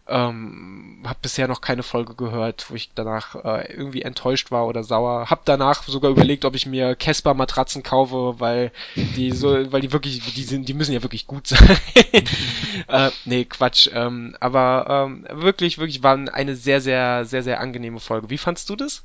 [0.09, 4.83] Ähm, hab bisher noch keine Folge gehört, wo ich danach äh, irgendwie enttäuscht war oder
[4.83, 5.29] sauer.
[5.29, 9.93] Hab danach sogar überlegt, ob ich mir Casper Matratzen kaufe, weil die so, weil die
[9.93, 11.77] wirklich, die sind, die müssen ja wirklich gut sein.
[12.87, 13.89] äh, nee, Quatsch.
[13.93, 18.29] Ähm, aber ähm, wirklich, wirklich war eine sehr, sehr, sehr, sehr angenehme Folge.
[18.29, 19.03] Wie fandst du das?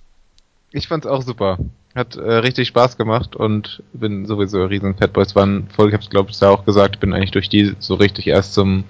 [0.72, 1.58] Ich fand's auch super.
[1.94, 5.92] Hat äh, richtig Spaß gemacht und bin sowieso ein riesen Fatboys One Folge.
[5.92, 8.82] Ich hab's glaube ich auch gesagt, bin eigentlich durch die so richtig erst zum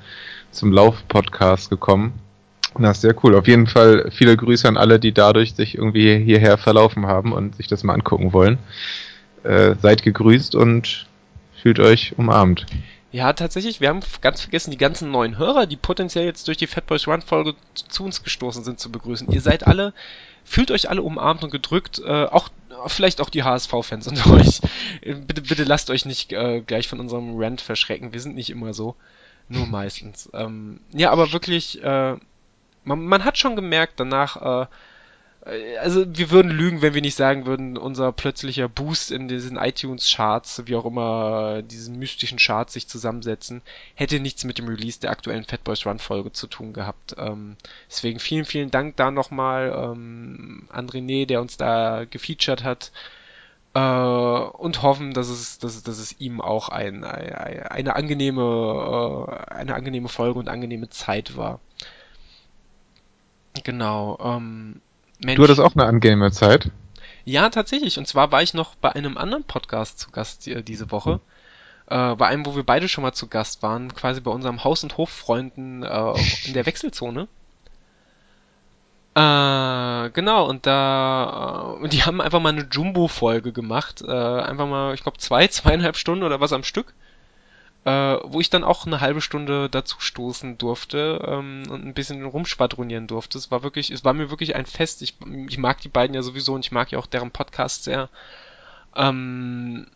[0.55, 2.15] zum Lauf-Podcast gekommen.
[2.79, 3.37] Ist sehr cool.
[3.37, 7.57] Auf jeden Fall viele Grüße an alle, die dadurch sich irgendwie hierher verlaufen haben und
[7.57, 8.59] sich das mal angucken wollen.
[9.45, 11.07] Äh, seid gegrüßt und
[11.63, 12.67] fühlt euch umarmt.
[13.13, 16.67] Ja, tatsächlich, wir haben ganz vergessen, die ganzen neuen Hörer, die potenziell jetzt durch die
[16.67, 19.31] Fatboys Run Folge zu uns gestoßen sind, zu begrüßen.
[19.31, 19.95] Ihr seid alle,
[20.45, 22.49] fühlt euch alle umarmt und gedrückt, äh, auch
[22.89, 24.61] vielleicht auch die HSV-Fans unter euch.
[25.01, 28.13] Bitte, bitte lasst euch nicht äh, gleich von unserem Rant verschrecken.
[28.13, 28.97] Wir sind nicht immer so.
[29.49, 30.31] Nur meistens.
[30.33, 32.17] Ähm, ja, aber wirklich, äh,
[32.85, 34.67] man, man hat schon gemerkt danach, äh,
[35.79, 40.63] also wir würden lügen, wenn wir nicht sagen würden, unser plötzlicher Boost in diesen iTunes-Charts,
[40.67, 43.61] wie auch immer diesen mystischen Charts sich zusammensetzen,
[43.95, 47.15] hätte nichts mit dem Release der aktuellen Fatboys Run-Folge zu tun gehabt.
[47.19, 47.57] Ähm,
[47.91, 52.91] deswegen vielen, vielen Dank da nochmal ähm, an René, der uns da gefeatured hat
[53.75, 58.41] äh, und hoffen, dass es, dass, dass es ihm auch ein, ein, eine angenehme,
[59.29, 61.61] äh, eine angenehme Folge und angenehme Zeit war.
[63.63, 64.19] Genau.
[64.23, 64.81] Ähm,
[65.25, 65.37] Mensch.
[65.37, 66.71] Du hattest auch eine angenehme Zeit.
[67.25, 67.99] Ja, tatsächlich.
[67.99, 71.21] Und zwar war ich noch bei einem anderen Podcast zu Gast äh, diese Woche.
[71.87, 74.83] Äh, bei einem, wo wir beide schon mal zu Gast waren, quasi bei unserem Haus-
[74.83, 76.15] und Hoffreunden äh,
[76.47, 77.29] in der Wechselzone.
[79.15, 84.03] Äh, genau, und da, äh, die haben einfach mal eine Jumbo-Folge gemacht.
[84.03, 86.95] Äh, einfach mal, ich glaube, zwei, zweieinhalb Stunden oder was am Stück.
[87.85, 92.25] Äh, wo ich dann auch eine halbe Stunde dazu stoßen durfte ähm, und ein bisschen
[92.25, 93.37] rumschwadronieren durfte.
[93.37, 95.03] Es war wirklich, es war mir wirklich ein Fest.
[95.03, 95.17] Ich,
[95.49, 98.09] ich mag die beiden ja sowieso und ich mag ja auch deren Podcast sehr.
[98.97, 99.87] Ähm,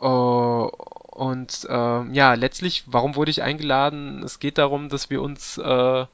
[0.00, 4.22] äh, und äh, ja, letztlich, warum wurde ich eingeladen?
[4.22, 6.06] Es geht darum, dass wir uns äh,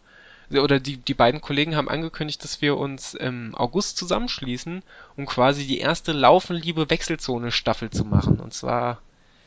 [0.50, 4.82] oder die, die beiden Kollegen haben angekündigt, dass wir uns im August zusammenschließen,
[5.16, 8.38] um quasi die erste Laufenliebe Wechselzone Staffel zu machen.
[8.40, 9.00] Und zwar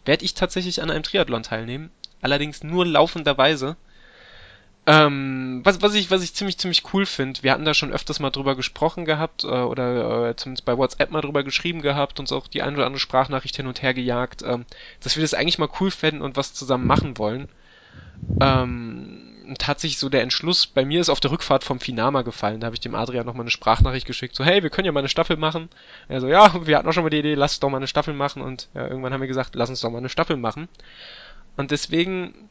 [0.05, 3.77] werde ich tatsächlich an einem Triathlon teilnehmen, allerdings nur laufenderweise.
[4.85, 8.19] Ähm, was, was, ich, was ich ziemlich, ziemlich cool finde, wir hatten da schon öfters
[8.19, 12.31] mal drüber gesprochen gehabt, äh, oder äh, zumindest bei WhatsApp mal drüber geschrieben gehabt, uns
[12.31, 14.65] auch die ein oder andere Sprachnachricht hin und her gejagt, ähm,
[15.01, 17.49] dass wir das eigentlich mal cool fänden und was zusammen machen wollen.
[18.41, 18.98] Ähm,
[19.57, 22.59] tatsächlich so der Entschluss, bei mir ist auf der Rückfahrt vom Finama gefallen.
[22.59, 24.99] Da habe ich dem Adrian nochmal eine Sprachnachricht geschickt, so, hey, wir können ja mal
[24.99, 25.69] eine Staffel machen.
[26.07, 28.13] Er so, ja, wir hatten auch schon mal die Idee, lass doch mal eine Staffel
[28.13, 28.41] machen.
[28.41, 30.67] Und ja, irgendwann haben wir gesagt, lass uns doch mal eine Staffel machen.
[31.57, 32.49] Und deswegen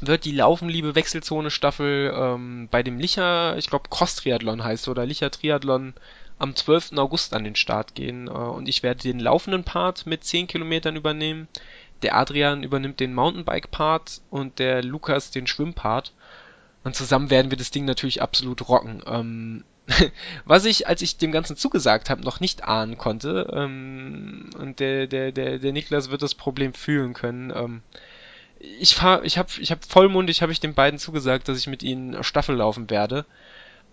[0.00, 5.06] wird die Laufenliebe Wechselzone Staffel ähm, bei dem Licher, ich glaube Cross Triathlon heißt oder
[5.06, 5.94] Licher Triathlon
[6.38, 6.92] am 12.
[6.96, 8.26] August an den Start gehen.
[8.26, 11.48] Äh, und ich werde den laufenden Part mit 10 Kilometern übernehmen
[12.02, 16.12] der Adrian übernimmt den Mountainbike-Part und der Lukas den Schwimmpart.
[16.84, 19.02] Und zusammen werden wir das Ding natürlich absolut rocken.
[19.06, 19.64] Ähm,
[20.44, 25.06] was ich, als ich dem Ganzen zugesagt habe, noch nicht ahnen konnte, ähm, und der,
[25.06, 27.82] der, der, der Niklas wird das Problem fühlen können, ähm,
[28.58, 31.82] ich fahr, ich habe ich hab vollmundig habe ich den beiden zugesagt, dass ich mit
[31.82, 33.26] ihnen Staffel laufen werde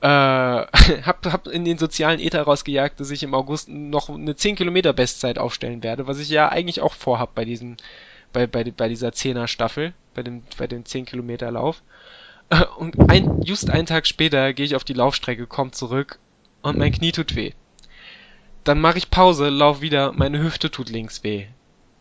[0.01, 4.55] äh, hab, hab in den sozialen Ether rausgejagt, dass ich im August noch eine 10
[4.55, 7.77] Kilometer Bestzeit aufstellen werde, was ich ja eigentlich auch vorhab bei diesem,
[8.33, 11.81] bei, bei, bei dieser 10er Staffel, bei dem, bei dem 10 Kilometer Lauf.
[12.77, 16.19] Und ein, just einen Tag später gehe ich auf die Laufstrecke, komm zurück
[16.61, 17.53] und mein Knie tut weh.
[18.65, 21.45] Dann mache ich Pause, lauf wieder, meine Hüfte tut links weh.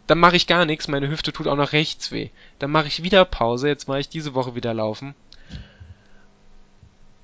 [0.09, 2.31] Dann mache ich gar nichts, meine Hüfte tut auch noch rechts weh.
[2.59, 5.15] Dann mache ich wieder Pause, jetzt mache ich diese Woche wieder laufen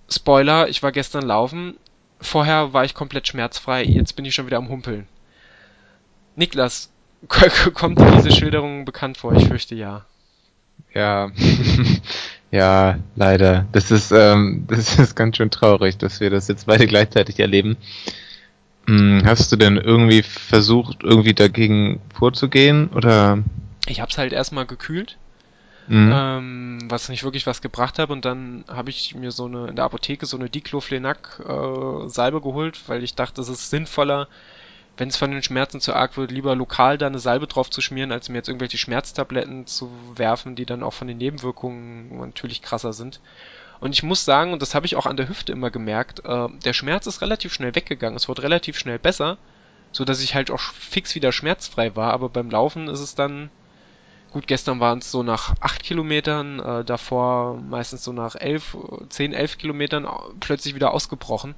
[0.08, 1.76] Spoiler, ich war gestern laufen.
[2.20, 3.82] Vorher war ich komplett schmerzfrei.
[3.84, 5.06] Jetzt bin ich schon wieder am Humpeln.
[6.36, 6.90] Niklas,
[7.74, 9.34] kommt dir diese Schilderung bekannt vor?
[9.34, 10.04] Ich fürchte ja.
[10.94, 11.30] Ja,
[12.50, 13.66] ja, leider.
[13.72, 17.76] Das ist, ähm, das ist ganz schön traurig, dass wir das jetzt beide gleichzeitig erleben.
[18.86, 23.42] Hm, hast du denn irgendwie versucht, irgendwie dagegen vorzugehen, oder?
[23.86, 25.16] Ich hab's halt erstmal gekühlt
[25.86, 26.12] mhm.
[26.12, 28.12] ähm, was nicht wirklich was gebracht habe.
[28.12, 32.40] Und dann habe ich mir so eine in der Apotheke so eine Diclofenac äh, Salbe
[32.40, 34.28] geholt, weil ich dachte, es ist sinnvoller,
[34.96, 37.80] wenn es von den Schmerzen zu arg wird, lieber lokal da eine Salbe drauf zu
[37.80, 42.62] schmieren, als mir jetzt irgendwelche Schmerztabletten zu werfen, die dann auch von den Nebenwirkungen natürlich
[42.62, 43.20] krasser sind.
[43.80, 46.48] Und ich muss sagen, und das habe ich auch an der Hüfte immer gemerkt, äh,
[46.64, 48.16] der Schmerz ist relativ schnell weggegangen.
[48.16, 49.36] Es wird relativ schnell besser.
[49.92, 53.50] so dass ich halt auch fix wieder schmerzfrei war, aber beim Laufen ist es dann,
[54.34, 58.76] gut, gestern waren es so nach acht Kilometern, äh, davor meistens so nach elf,
[59.08, 60.08] zehn, elf Kilometern
[60.40, 61.54] plötzlich wieder ausgebrochen.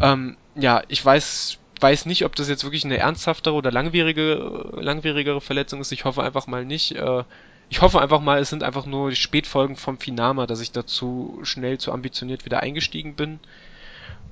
[0.00, 5.40] Ähm, ja, ich weiß, weiß nicht, ob das jetzt wirklich eine ernsthaftere oder langwierige, langwierigere
[5.40, 5.90] Verletzung ist.
[5.90, 6.94] Ich hoffe einfach mal nicht.
[6.94, 7.24] Äh,
[7.70, 11.40] ich hoffe einfach mal, es sind einfach nur die Spätfolgen vom Finama, dass ich dazu
[11.42, 13.40] schnell zu ambitioniert wieder eingestiegen bin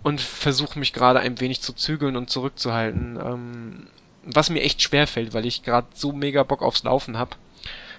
[0.03, 3.19] und versuche mich gerade ein wenig zu zügeln und zurückzuhalten.
[3.19, 3.87] Ähm,
[4.27, 7.37] was mir echt schwer fällt, weil ich gerade so mega Bock aufs Laufen habe.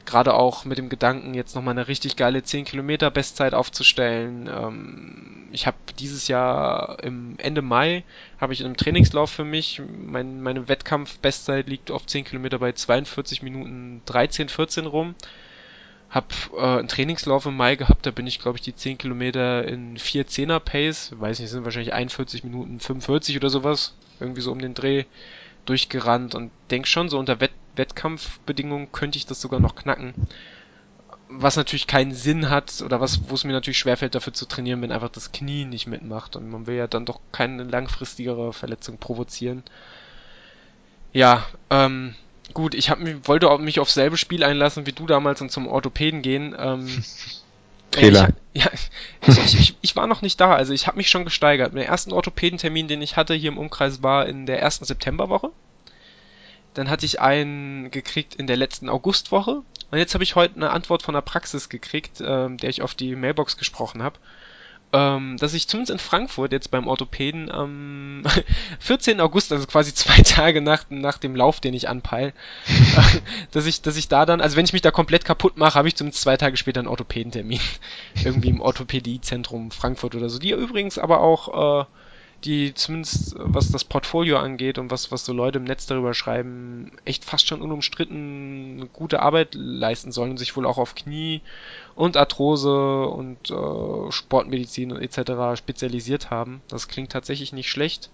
[0.07, 4.49] Gerade auch mit dem Gedanken, jetzt nochmal eine richtig geile 10 Kilometer Bestzeit aufzustellen.
[4.49, 8.05] Ähm, ich habe dieses Jahr im Ende Mai
[8.39, 9.81] habe ich einen Trainingslauf für mich.
[9.85, 15.13] Mein, meine Wettkampf-Bestzeit liegt auf 10 Kilometer bei 42 Minuten 13, 14 rum.
[16.09, 19.67] Hab äh, einen Trainingslauf im Mai gehabt, da bin ich, glaube ich, die 10 Kilometer
[19.67, 24.53] in 4 10er Pace, weiß nicht, sind wahrscheinlich 41 Minuten 45 oder sowas, irgendwie so
[24.53, 25.03] um den Dreh
[25.65, 30.13] durchgerannt und denk schon, so unter Wett Wettkampfbedingungen könnte ich das sogar noch knacken.
[31.29, 34.81] Was natürlich keinen Sinn hat, oder was, wo es mir natürlich schwerfällt, dafür zu trainieren,
[34.81, 36.35] wenn einfach das Knie nicht mitmacht.
[36.35, 39.63] Und man will ja dann doch keine langfristigere Verletzung provozieren.
[41.11, 42.15] Ja, ähm,
[42.53, 46.21] gut, ich hab, wollte mich aufs selbe Spiel einlassen wie du damals und zum Orthopäden
[46.21, 46.55] gehen.
[46.57, 46.87] Ähm,
[47.93, 48.29] Fehler.
[48.53, 48.71] Ich, ja,
[49.27, 51.73] ich, ich, ich, war noch nicht da, also ich habe mich schon gesteigert.
[51.73, 55.51] Der ersten Orthopädentermin, den ich hatte hier im Umkreis, war in der ersten Septemberwoche.
[56.77, 59.63] Dann hatte ich einen gekriegt in der letzten Augustwoche.
[59.89, 62.93] Und jetzt habe ich heute eine Antwort von der Praxis gekriegt, ähm, der ich auf
[62.93, 64.19] die Mailbox gesprochen habe
[64.93, 68.23] ähm, dass ich zumindest in Frankfurt jetzt beim Orthopäden am
[68.79, 69.19] 14.
[69.19, 72.33] August, also quasi zwei Tage nach, nach dem Lauf, den ich anpeil,
[73.51, 75.87] dass ich, dass ich da dann, also wenn ich mich da komplett kaputt mache, habe
[75.87, 77.59] ich zumindest zwei Tage später einen Orthopädentermin.
[78.23, 80.39] Irgendwie im Orthopädiezentrum Frankfurt oder so.
[80.39, 81.85] Die übrigens aber auch äh,
[82.43, 86.91] die zumindest was das Portfolio angeht und was, was so Leute im Netz darüber schreiben,
[87.03, 91.41] echt fast schon unumstritten gute Arbeit leisten sollen und sich wohl auch auf Knie
[91.95, 95.57] und Arthrose und äh, Sportmedizin etc.
[95.57, 96.61] spezialisiert haben.
[96.67, 98.09] Das klingt tatsächlich nicht schlecht.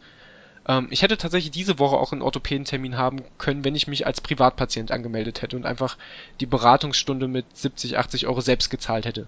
[0.67, 4.21] Ähm, ich hätte tatsächlich diese Woche auch einen Orthopädentermin haben können, wenn ich mich als
[4.21, 5.97] Privatpatient angemeldet hätte und einfach
[6.39, 9.27] die Beratungsstunde mit 70, 80 Euro selbst gezahlt hätte.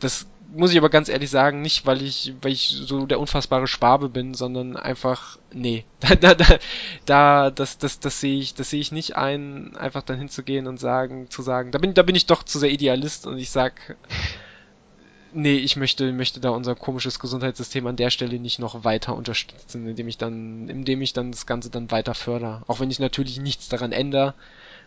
[0.00, 3.66] Das muss ich aber ganz ehrlich sagen, nicht weil ich, weil ich so der unfassbare
[3.66, 6.58] Schwabe bin, sondern einfach, nee, da, da, da,
[7.04, 10.80] da das, das, das sehe ich, das sehe ich nicht ein, einfach dann hinzugehen und
[10.80, 13.96] sagen, zu sagen, da bin, da bin ich doch zu sehr Idealist und ich sag,
[15.32, 19.86] nee, ich möchte, möchte da unser komisches Gesundheitssystem an der Stelle nicht noch weiter unterstützen,
[19.86, 22.62] indem ich dann, indem ich dann das Ganze dann weiter fördere.
[22.66, 24.34] Auch wenn ich natürlich nichts daran ändere,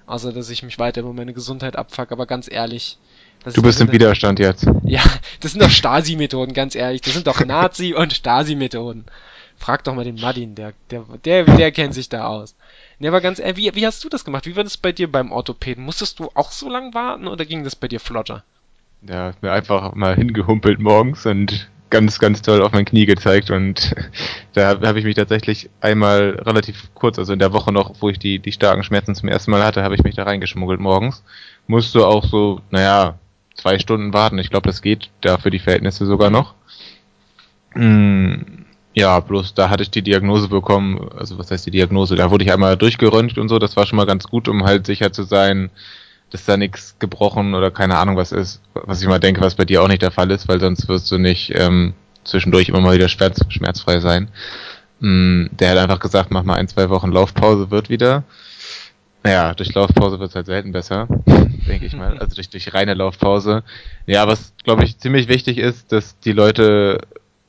[0.08, 2.98] außer dass ich mich weiter über meine Gesundheit abfuck, aber ganz ehrlich,
[3.44, 4.68] das du bist im Widerstand jetzt.
[4.84, 5.02] Ja,
[5.40, 7.02] das sind doch Stasi-Methoden, ganz ehrlich.
[7.02, 9.06] Das sind doch Nazi- und Stasi-Methoden.
[9.58, 12.56] Frag doch mal den Madin, der, der, der, der kennt sich da aus.
[13.00, 14.46] Ne, aber ganz ehrlich, wie, wie hast du das gemacht?
[14.46, 15.84] Wie war das bei dir beim Orthopäden?
[15.84, 18.44] Musstest du auch so lang warten oder ging das bei dir flotter?
[19.08, 23.96] Ja, mir einfach mal hingehumpelt morgens und ganz, ganz toll auf mein Knie gezeigt und
[24.54, 28.18] da habe ich mich tatsächlich einmal relativ kurz, also in der Woche noch, wo ich
[28.18, 31.24] die, die starken Schmerzen zum ersten Mal hatte, habe ich mich da reingeschmuggelt morgens.
[31.68, 33.20] Musste auch so, naja,
[33.62, 34.40] zwei Stunden warten.
[34.40, 36.56] Ich glaube, das geht da die Verhältnisse sogar noch.
[37.76, 42.16] Mm, ja, bloß da hatte ich die Diagnose bekommen, also was heißt die Diagnose?
[42.16, 44.86] Da wurde ich einmal durchgeröntgt und so, das war schon mal ganz gut, um halt
[44.86, 45.70] sicher zu sein,
[46.32, 48.62] dass da nichts gebrochen oder keine Ahnung was ist.
[48.74, 51.12] Was ich mal denke, was bei dir auch nicht der Fall ist, weil sonst wirst
[51.12, 51.94] du nicht ähm,
[52.24, 54.30] zwischendurch immer mal wieder schmerz, schmerzfrei sein.
[55.00, 58.24] Mm, der hat einfach gesagt, mach mal ein, zwei Wochen Laufpause, wird wieder.
[59.24, 61.08] Naja, durch Laufpause wird es halt selten besser,
[61.68, 62.18] denke ich mal.
[62.18, 63.64] Also durch, durch reine Laufpause.
[64.06, 67.00] Ja, was, glaube ich, ziemlich wichtig ist, dass die Leute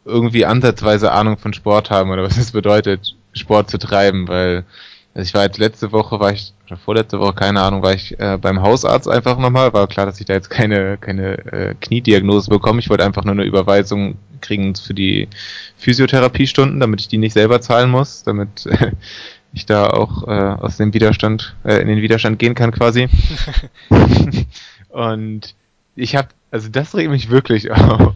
[0.05, 4.65] irgendwie ansatzweise Ahnung von Sport haben oder was es bedeutet, Sport zu treiben, weil
[5.15, 8.19] also ich war jetzt letzte Woche, war ich, oder vorletzte Woche, keine Ahnung, war ich
[8.19, 9.73] äh, beim Hausarzt einfach nochmal.
[9.75, 12.81] War klar, dass ich da jetzt keine, keine äh, Kniediagnose bekomme.
[12.81, 15.29] Ich wollte einfach nur eine Überweisung kriegen für die
[15.77, 18.93] Physiotherapiestunden, damit ich die nicht selber zahlen muss, damit äh,
[19.53, 23.09] ich da auch äh, aus dem Widerstand, äh, in den Widerstand gehen kann quasi.
[24.89, 25.55] und
[25.95, 27.99] ich habe, also das regt mich wirklich auf.
[27.99, 28.15] Da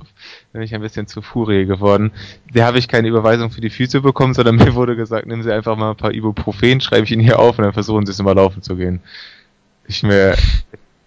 [0.52, 2.12] bin ich ein bisschen zu Furie geworden.
[2.52, 5.52] Da habe ich keine Überweisung für die Füße bekommen, sondern mir wurde gesagt, nehmen Sie
[5.52, 8.18] einfach mal ein paar Ibuprofen, schreibe ich Ihnen hier auf und dann versuchen Sie es
[8.18, 9.00] immer laufen zu gehen.
[9.86, 10.36] Ich mir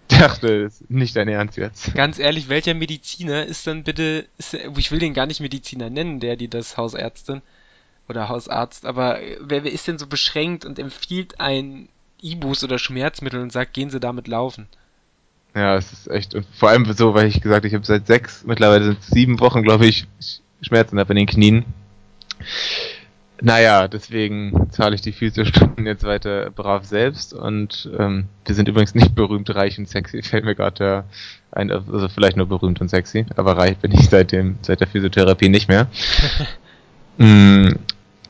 [0.08, 1.94] dachte, das ist nicht dein Ernst jetzt.
[1.94, 6.20] Ganz ehrlich, welcher Mediziner ist dann bitte, ist, ich will den gar nicht Mediziner nennen,
[6.20, 7.42] der die das Hausärztin,
[8.10, 11.88] oder Hausarzt, aber wer, wer ist denn so beschränkt und empfiehlt ein
[12.20, 14.66] Ibus oder Schmerzmittel und sagt, gehen Sie damit laufen?
[15.54, 18.44] Ja, es ist echt, und vor allem so, weil ich gesagt, ich habe seit sechs,
[18.44, 20.06] mittlerweile sind es sieben Wochen, glaube ich,
[20.60, 21.64] Schmerzen habe in den Knien.
[23.40, 28.94] naja, deswegen zahle ich die Physiostunden jetzt weiter brav selbst und ähm, wir sind übrigens
[28.94, 31.04] nicht berühmt, reich und sexy, fällt mir gerade
[31.52, 34.88] ein, also vielleicht nur berühmt und sexy, aber reich bin ich seit dem, seit der
[34.88, 35.88] Physiotherapie nicht mehr.
[37.18, 37.72] mm,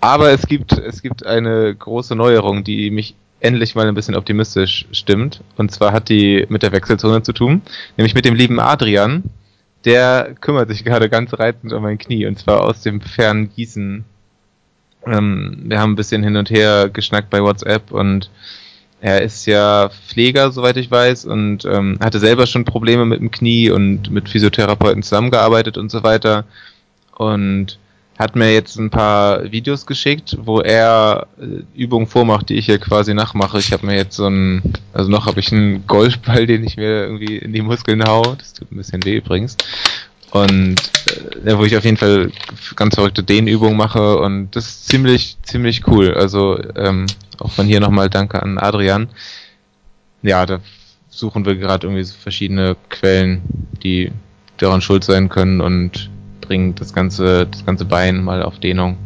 [0.01, 4.87] aber es gibt, es gibt eine große Neuerung, die mich endlich mal ein bisschen optimistisch
[4.93, 5.43] stimmt.
[5.57, 7.63] Und zwar hat die mit der Wechselzone zu tun,
[7.97, 9.25] nämlich mit dem lieben Adrian.
[9.87, 14.05] Der kümmert sich gerade ganz reizend um mein Knie und zwar aus dem fernen Gießen
[15.07, 18.31] ähm, wir haben ein bisschen hin und her geschnackt bei WhatsApp und
[19.01, 23.31] er ist ja Pfleger, soweit ich weiß, und ähm, hatte selber schon Probleme mit dem
[23.31, 26.45] Knie und mit Physiotherapeuten zusammengearbeitet und so weiter.
[27.17, 27.79] Und
[28.21, 32.79] hat mir jetzt ein paar Videos geschickt, wo er äh, Übungen vormacht, die ich hier
[32.79, 33.59] quasi nachmache.
[33.59, 37.05] Ich habe mir jetzt so ein, also noch habe ich einen Golfball, den ich mir
[37.05, 38.35] irgendwie in die Muskeln hau.
[38.37, 39.57] Das tut ein bisschen weh übrigens.
[40.33, 40.77] Und
[41.47, 42.31] äh, wo ich auf jeden Fall
[42.77, 46.13] ganz verrückte Dehnübungen mache und das ist ziemlich, ziemlich cool.
[46.13, 47.07] Also ähm,
[47.39, 49.09] auch von hier nochmal Danke an Adrian.
[50.21, 50.61] Ja, da
[51.09, 53.41] suchen wir gerade irgendwie so verschiedene Quellen,
[53.83, 54.13] die
[54.59, 56.11] daran schuld sein können und
[56.51, 58.99] bringen das ganze, das ganze Bein mal auf Dehnung.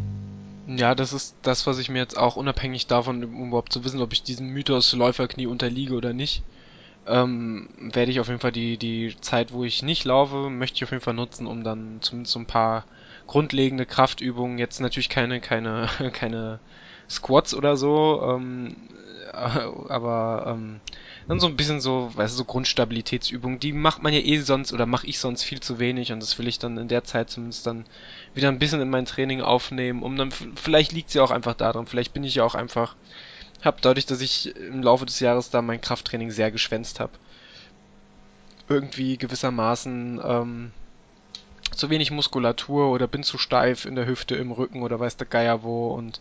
[0.66, 4.00] Ja, das ist das, was ich mir jetzt auch unabhängig davon, um überhaupt zu wissen,
[4.00, 6.42] ob ich diesem Mythos Läuferknie unterliege oder nicht,
[7.06, 10.84] ähm, werde ich auf jeden Fall die, die Zeit, wo ich nicht laufe, möchte ich
[10.84, 12.86] auf jeden Fall nutzen, um dann zumindest so ein paar
[13.26, 16.60] grundlegende Kraftübungen, jetzt natürlich keine, keine, keine
[17.10, 18.76] Squats oder so, ähm,
[19.34, 20.80] aber ähm,
[21.26, 24.72] dann so ein bisschen so, weißt du, so Grundstabilitätsübungen, die macht man ja eh sonst
[24.72, 27.30] oder mache ich sonst viel zu wenig und das will ich dann in der Zeit
[27.30, 27.86] zumindest dann
[28.34, 31.54] wieder ein bisschen in mein Training aufnehmen, um dann, vielleicht liegt sie ja auch einfach
[31.54, 32.96] daran, vielleicht bin ich ja auch einfach
[33.64, 37.12] habe, dadurch, dass ich im Laufe des Jahres da mein Krafttraining sehr geschwänzt habe.
[38.68, 40.72] Irgendwie gewissermaßen ähm,
[41.74, 45.26] zu wenig Muskulatur oder bin zu steif in der Hüfte, im Rücken oder weiß der
[45.26, 46.20] Geier wo und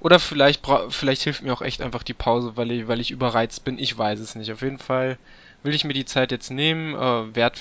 [0.00, 3.64] oder vielleicht vielleicht hilft mir auch echt einfach die Pause, weil ich, weil ich überreizt
[3.64, 3.78] bin.
[3.78, 4.52] Ich weiß es nicht.
[4.52, 5.18] Auf jeden Fall
[5.62, 7.58] will ich mir die Zeit jetzt nehmen, äh, werd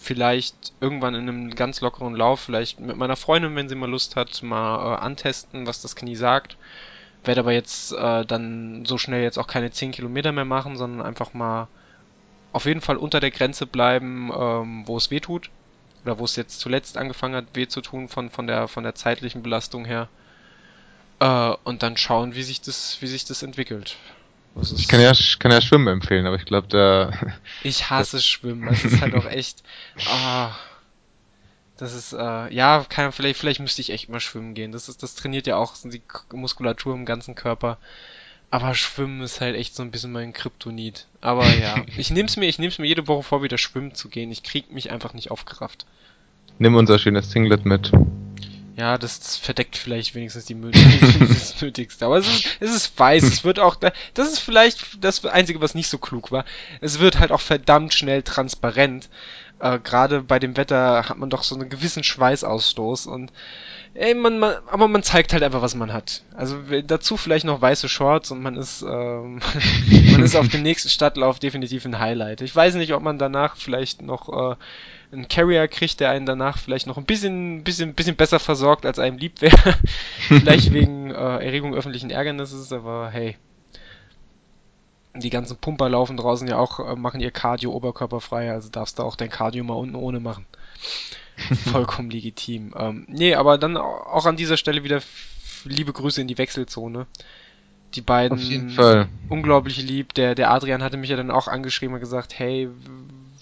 [0.00, 4.16] vielleicht irgendwann in einem ganz lockeren Lauf, vielleicht mit meiner Freundin, wenn sie mal Lust
[4.16, 6.56] hat, mal äh, antesten, was das Knie sagt
[7.24, 11.06] werde aber jetzt äh, dann so schnell jetzt auch keine 10 Kilometer mehr machen, sondern
[11.06, 11.68] einfach mal
[12.52, 15.50] auf jeden Fall unter der Grenze bleiben, ähm, wo es weh tut.
[16.04, 18.94] Oder wo es jetzt zuletzt angefangen hat, weh zu tun von, von, der, von der
[18.94, 20.08] zeitlichen Belastung her.
[21.20, 23.96] Äh, und dann schauen, wie sich das, wie sich das entwickelt.
[24.54, 27.12] Das ich kann ja, kann ja Schwimmen empfehlen, aber ich glaube, da.
[27.62, 28.68] Ich hasse Schwimmen.
[28.68, 29.62] Das ist halt auch echt.
[30.10, 30.50] Ah.
[31.76, 34.70] Das ist, äh, ja, kann, vielleicht, vielleicht müsste ich echt mal schwimmen gehen.
[34.70, 36.02] Das ist, das trainiert ja auch die
[36.32, 37.78] Muskulatur im ganzen Körper.
[38.50, 41.06] Aber Schwimmen ist halt echt so ein bisschen mein Kryptonit.
[41.20, 44.30] Aber ja, ich nehm's mir, ich nehm's mir jede Woche vor, wieder schwimmen zu gehen.
[44.30, 45.86] Ich krieg mich einfach nicht aufgerafft.
[46.58, 47.92] Nimm unser schönes Singlet mit.
[48.80, 50.70] Ja, das, verdeckt vielleicht wenigstens die Müll.
[51.20, 52.06] das Nötigste.
[52.06, 53.24] Aber es ist, es ist weiß.
[53.24, 53.92] Es wird auch, das
[54.32, 56.46] ist vielleicht das Einzige, was nicht so klug war.
[56.80, 59.10] Es wird halt auch verdammt schnell transparent
[59.60, 63.30] äh, gerade bei dem Wetter hat man doch so einen gewissen Schweißausstoß und
[63.92, 66.22] ey, man, man, aber man zeigt halt einfach, was man hat.
[66.34, 69.40] Also dazu vielleicht noch weiße Shorts und man ist, ähm,
[70.12, 72.40] man ist auf dem nächsten Stadtlauf definitiv ein Highlight.
[72.40, 74.56] Ich weiß nicht, ob man danach vielleicht noch äh,
[75.12, 78.98] einen Carrier kriegt, der einen danach vielleicht noch ein bisschen, bisschen, bisschen besser versorgt, als
[78.98, 79.74] einem lieb wäre.
[80.28, 83.36] vielleicht wegen äh, Erregung öffentlichen Ärgernisses, aber hey,
[85.14, 89.02] die ganzen Pumper laufen draußen ja auch, äh, machen ihr Cardio oberkörperfrei, also darfst du
[89.02, 90.46] auch dein Cardio mal unten ohne machen.
[91.72, 92.74] Vollkommen legitim.
[92.76, 95.00] Ähm, nee, aber dann auch an dieser Stelle wieder
[95.64, 97.06] liebe Grüße in die Wechselzone.
[97.94, 99.08] Die beiden Auf jeden Fall.
[99.28, 100.14] unglaublich lieb.
[100.14, 102.68] Der, der Adrian hatte mich ja dann auch angeschrieben und gesagt, hey,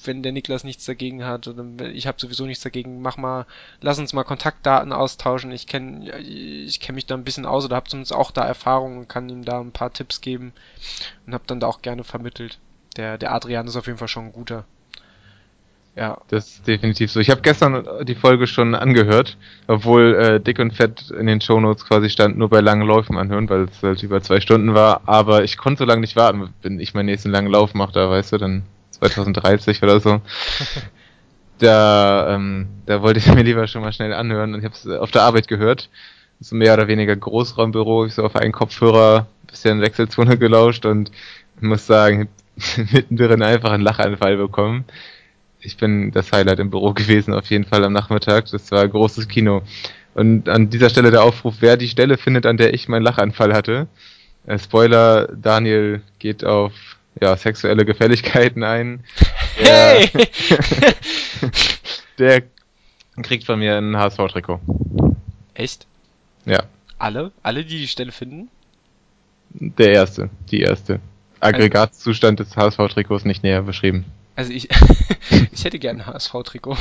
[0.09, 3.47] wenn der Niklas nichts dagegen hat, oder ich habe sowieso nichts dagegen, mach mal,
[3.81, 5.53] lass uns mal Kontaktdaten austauschen.
[5.53, 8.99] Ich kenne ich kenn mich da ein bisschen aus oder habe zumindest auch da Erfahrung
[8.99, 10.53] und kann ihm da ein paar Tipps geben
[11.27, 12.59] und habe dann da auch gerne vermittelt.
[12.97, 14.65] Der, der Adrian ist auf jeden Fall schon ein guter.
[15.95, 16.19] Ja.
[16.29, 17.19] Das ist definitiv so.
[17.19, 21.85] Ich habe gestern die Folge schon angehört, obwohl äh, dick und fett in den Shownotes
[21.85, 25.03] quasi stand, nur bei langen Läufen anhören, weil es halt über zwei Stunden war.
[25.07, 26.55] Aber ich konnte so lange nicht warten.
[26.63, 28.63] Wenn ich meinen nächsten langen Lauf mache, da weißt du, dann
[28.99, 30.21] 2030 oder so.
[31.59, 34.87] da, ähm, da wollte ich mir lieber schon mal schnell anhören und ich habe es
[34.87, 35.89] auf der Arbeit gehört.
[36.41, 41.11] So mehr oder weniger Großraumbüro, ich so auf einen Kopfhörer, bisschen Wechselzone gelauscht und
[41.61, 42.29] muss sagen,
[42.93, 44.85] mittendrin einfach einen Lachanfall bekommen.
[45.61, 48.47] Ich bin das Highlight im Büro gewesen, auf jeden Fall am Nachmittag.
[48.51, 49.63] Das war großes Kino.
[50.15, 53.55] Und an dieser Stelle der Aufruf, wer die Stelle findet, an der ich meinen Lachanfall
[53.55, 53.89] hatte.
[54.47, 59.05] Äh, Spoiler, Daniel geht auf ja, sexuelle Gefälligkeiten ein.
[59.59, 60.11] Der, hey!
[62.19, 62.43] der
[63.23, 64.61] kriegt von mir ein HSV-Trikot.
[65.55, 65.87] Echt?
[66.45, 66.63] Ja.
[66.99, 67.33] Alle?
[67.43, 68.49] Alle, die die Stelle finden?
[69.51, 71.01] Der erste, die erste.
[71.41, 74.05] Aggregatzustand des HSV-Trikots nicht näher beschrieben.
[74.37, 74.69] Also ich,
[75.53, 76.77] ich hätte gern ein HSV-Trikot.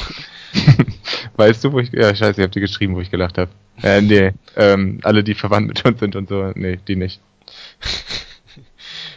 [1.38, 3.50] weißt du, wo ich, ja scheiße, ich hab dir geschrieben, wo ich gelacht habe.
[3.82, 7.20] Äh, nee, ähm, alle, die verwandt mit uns sind und so, nee, die nicht.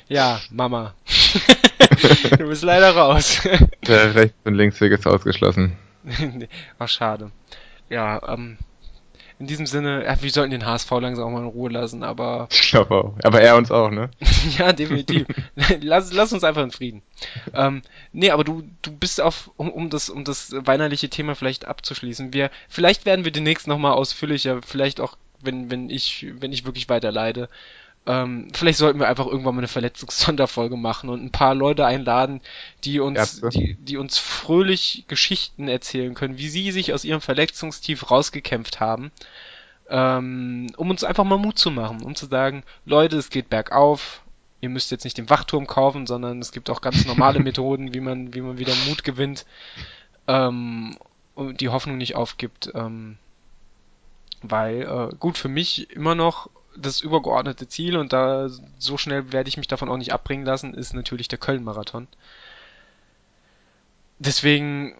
[0.09, 0.95] ja, Mama.
[2.39, 3.41] du bist leider raus.
[3.87, 5.77] Der Rechts- und Linksweg ist ausgeschlossen.
[6.79, 7.31] Ach, schade.
[7.89, 8.59] Ja, ähm,
[9.41, 12.47] in diesem Sinne, ja, wir sollten den HSV langsam auch mal in Ruhe lassen, aber.
[12.51, 13.15] Ich glaube auch.
[13.25, 14.11] Aber er uns auch, ne?
[14.59, 15.27] ja, definitiv.
[15.81, 17.03] lass, lass uns einfach in Frieden.
[17.55, 17.81] Ähm,
[18.13, 22.35] nee, aber du, du bist auf, um, um das, um das weinerliche Thema vielleicht abzuschließen.
[22.35, 26.91] Wir, vielleicht werden wir demnächst nochmal ausführlicher, vielleicht auch, wenn, wenn ich, wenn ich wirklich
[26.91, 27.49] weiter leide,
[28.07, 32.41] ähm, vielleicht sollten wir einfach irgendwann mal eine Verletzungssonderfolge machen und ein paar Leute einladen,
[32.83, 38.11] die uns, die, die uns fröhlich Geschichten erzählen können, wie sie sich aus ihrem Verletzungstief
[38.11, 39.13] rausgekämpft haben,
[39.91, 44.23] ähm, um uns einfach mal Mut zu machen, um zu sagen, Leute, es geht bergauf,
[44.63, 48.01] ihr müsst jetzt nicht den Wachturm kaufen, sondern es gibt auch ganz normale Methoden, wie
[48.01, 49.45] man, wie man wieder Mut gewinnt
[50.27, 50.97] ähm,
[51.35, 52.73] und die Hoffnung nicht aufgibt.
[52.75, 53.19] Ähm,
[54.43, 58.49] weil, äh, gut, für mich immer noch das übergeordnete Ziel und da
[58.79, 62.07] so schnell werde ich mich davon auch nicht abbringen lassen, ist natürlich der Köln-Marathon.
[64.19, 64.95] Deswegen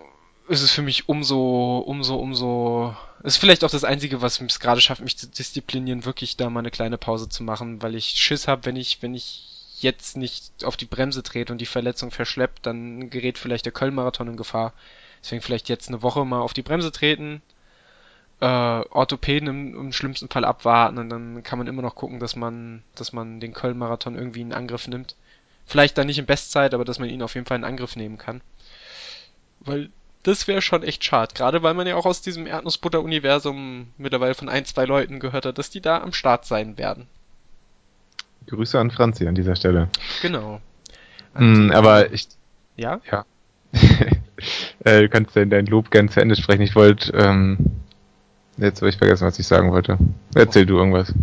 [0.49, 4.81] ist es für mich umso, umso, umso, ist vielleicht auch das Einzige, was es gerade
[4.81, 8.49] schafft, mich zu disziplinieren, wirklich da mal eine kleine Pause zu machen, weil ich Schiss
[8.49, 9.47] habe, wenn ich, wenn ich
[9.79, 14.29] jetzt nicht auf die Bremse trete und die Verletzung verschleppt, dann gerät vielleicht der Köln-Marathon
[14.29, 14.73] in Gefahr.
[15.23, 17.43] Deswegen vielleicht jetzt eine Woche mal auf die Bremse treten,
[18.41, 22.37] äh, Orthopäden im, im schlimmsten Fall abwarten und dann kann man immer noch gucken, dass
[22.37, 25.15] man, dass man den Köln-Marathon irgendwie in Angriff nimmt.
[25.67, 28.19] Vielleicht dann nicht in Bestzeit, aber dass man ihn auf jeden Fall in Angriff nehmen
[28.19, 28.41] kann.
[29.61, 29.91] Weil
[30.23, 31.35] das wäre schon echt schade.
[31.35, 35.59] Gerade weil man ja auch aus diesem Erdnussbutter-Universum mittlerweile von ein, zwei Leuten gehört hat,
[35.59, 37.07] dass die da am Start sein werden.
[38.47, 39.89] Grüße an Franzi an dieser Stelle.
[40.23, 40.61] Genau.
[41.35, 42.27] Mm, aber ich.
[42.77, 43.01] Ja?
[43.11, 43.25] Ja.
[44.85, 46.63] äh, du kannst ja dein Lob gern zu Ende sprechen.
[46.63, 47.59] Ich wollte ähm,
[48.61, 49.97] Jetzt habe ich vergessen, was ich sagen wollte.
[50.35, 51.15] Erzähl du irgendwas.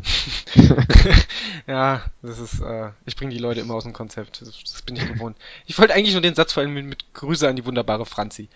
[1.68, 4.42] ja, das ist, äh, ich bringe die Leute immer aus dem Konzept.
[4.42, 5.38] Das, das, bin ich gewohnt.
[5.68, 8.50] Ich wollte eigentlich nur den Satz vor allem mit, mit Grüße an die wunderbare Franzi.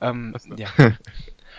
[0.00, 0.68] Ähm, ja.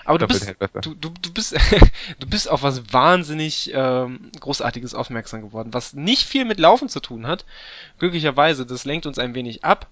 [0.05, 1.55] Aber du bist, du, du, du bist,
[2.19, 7.01] du bist auf was wahnsinnig ähm, Großartiges aufmerksam geworden, was nicht viel mit Laufen zu
[7.01, 7.45] tun hat.
[7.99, 9.87] Glücklicherweise, das lenkt uns ein wenig ab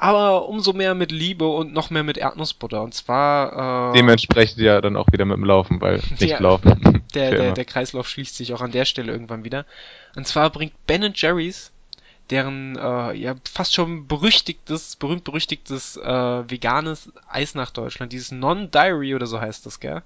[0.00, 2.82] aber umso mehr mit Liebe und noch mehr mit Erdnussbutter.
[2.82, 3.90] Und zwar.
[3.90, 7.02] Äh, Dementsprechend ja dann auch wieder mit dem Laufen, weil nicht ja, laufen.
[7.14, 9.66] Der, der, der Kreislauf schließt sich auch an der Stelle irgendwann wieder.
[10.14, 11.72] Und zwar bringt Ben Jerry's,
[12.30, 18.12] deren äh, ja fast schon berüchtigtes, berühmt-berüchtigtes äh, veganes Eis nach Deutschland.
[18.12, 20.02] Dieses Non-Diary oder so heißt das, gell?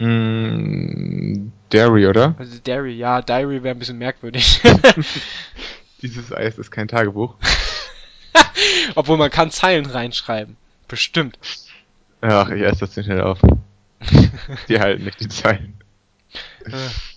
[0.00, 2.34] Mm, Dairy, oder?
[2.38, 4.60] Also Dairy, ja, Diary wäre ein bisschen merkwürdig.
[6.02, 7.36] Dieses Eis ist kein Tagebuch.
[8.94, 10.56] Obwohl man kann Zeilen reinschreiben.
[10.88, 11.38] Bestimmt.
[12.20, 13.40] Ach, ich esse das nicht schnell auf.
[14.68, 15.74] die halten nicht die Zeilen.
[16.64, 16.70] Äh,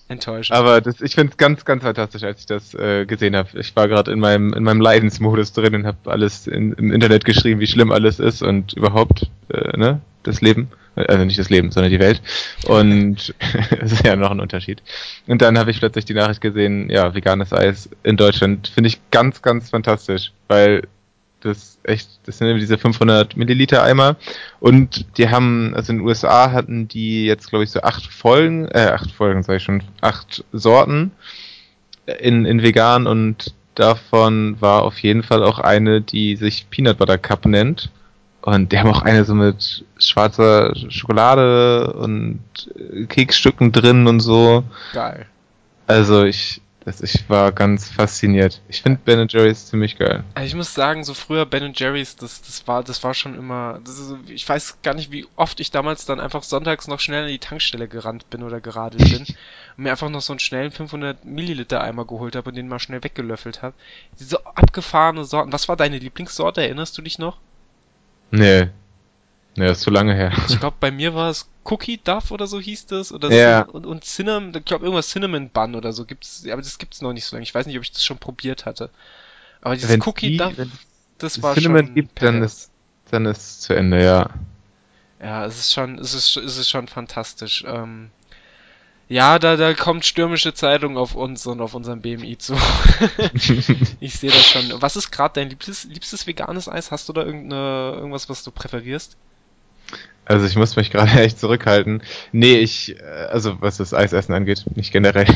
[0.07, 0.57] enttäuschend.
[0.57, 3.59] Aber das, ich finde es ganz, ganz fantastisch, als ich das äh, gesehen habe.
[3.59, 7.26] Ich war gerade in meinem, in meinem Leidensmodus drin und habe alles in, im Internet
[7.26, 10.70] geschrieben, wie schlimm alles ist und überhaupt, äh, ne, das Leben.
[10.95, 12.22] Also nicht das Leben, sondern die Welt.
[12.68, 13.36] Und
[13.82, 14.82] es ist ja noch ein Unterschied.
[15.28, 18.99] Und dann habe ich plötzlich die Nachricht gesehen, ja, veganes Eis in Deutschland finde ich
[19.11, 20.84] ganz, ganz fantastisch, weil
[21.46, 24.16] das echt, das sind diese 500 Milliliter Eimer
[24.60, 28.68] und die haben, also in den USA hatten die jetzt glaube ich so acht Folgen,
[28.70, 31.12] äh, acht Folgen sag ich schon, acht Sorten
[32.20, 37.18] in, in vegan und davon war auf jeden Fall auch eine, die sich Peanut Butter
[37.18, 37.89] Cup nennt
[38.41, 42.39] und die haben auch eine so mit schwarzer Schokolade und
[43.10, 44.64] Keksstücken drin und so.
[44.93, 45.26] Geil.
[45.88, 48.61] Also ich, das, ich war ganz fasziniert.
[48.67, 50.23] Ich finde Ben Jerry's ziemlich geil.
[50.43, 53.81] Ich muss sagen, so früher Ben Jerry's, das, das war, das war schon immer.
[53.83, 57.31] Ist, ich weiß gar nicht, wie oft ich damals dann einfach sonntags noch schnell in
[57.31, 59.25] die Tankstelle gerannt bin oder geradelt bin
[59.77, 62.77] und mir einfach noch so einen schnellen 500 Milliliter Eimer geholt habe und den mal
[62.77, 63.73] schnell weggelöffelt habe.
[64.19, 65.51] Diese abgefahrene Sorten.
[65.51, 66.61] Was war deine Lieblingssorte?
[66.61, 67.39] Erinnerst du dich noch?
[68.29, 68.67] Nee,
[69.56, 70.32] ja, ist zu lange her.
[70.49, 73.12] Ich glaube, bei mir war es Cookie Duff oder so hieß das.
[73.12, 73.66] Oder ja.
[73.66, 77.01] So, und, und Cinnamon, ich glaube irgendwas Cinnamon Bun oder so gibt's, aber das gibt's
[77.01, 77.43] noch nicht so lange.
[77.43, 78.89] Ich weiß nicht, ob ich das schon probiert hatte.
[79.62, 80.53] Aber dieses wenn Cookie die, Duff,
[81.18, 81.95] das war Cinnamon schon.
[81.95, 82.70] gibt, dann ist,
[83.12, 84.30] dann ist es zu Ende, ja.
[85.22, 87.64] Ja, es ist schon, es ist, es ist schon fantastisch.
[87.66, 88.12] Ähm,
[89.08, 92.56] ja, da, da kommt stürmische Zeitung auf uns und auf unserem BMI zu.
[93.99, 94.82] ich sehe das schon.
[94.82, 96.91] Was ist gerade dein liebstes, liebstes veganes Eis?
[96.91, 99.16] Hast du da irgendeine, irgendwas, was du präferierst?
[100.25, 102.01] Also ich muss mich gerade echt zurückhalten.
[102.31, 105.27] Nee, ich, äh, also was das Eisessen angeht, nicht generell.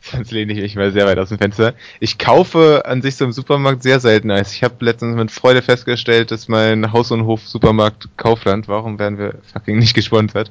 [0.00, 1.74] Sonst lehne ich mich mal sehr weit aus dem Fenster.
[2.00, 4.52] Ich kaufe an sich so im Supermarkt sehr selten Eis.
[4.52, 9.34] Ich habe letztens mit Freude festgestellt, dass mein Haus- und Hof-Supermarkt Kaufland, warum werden wir
[9.52, 10.50] fucking nicht gesponsert,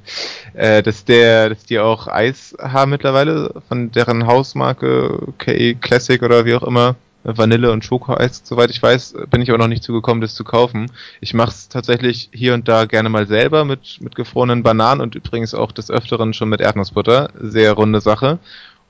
[0.53, 6.45] äh, dass der, dass die auch Eis haben mittlerweile von deren Hausmarke KE Classic oder
[6.45, 6.95] wie auch immer.
[7.24, 10.91] Vanille und Schokoeis, soweit ich weiß, bin ich aber noch nicht zugekommen, das zu kaufen.
[11.20, 15.15] Ich mache es tatsächlich hier und da gerne mal selber mit, mit gefrorenen Bananen und
[15.15, 17.32] übrigens auch des Öfteren schon mit Erdnussbutter.
[17.39, 18.39] Sehr runde Sache.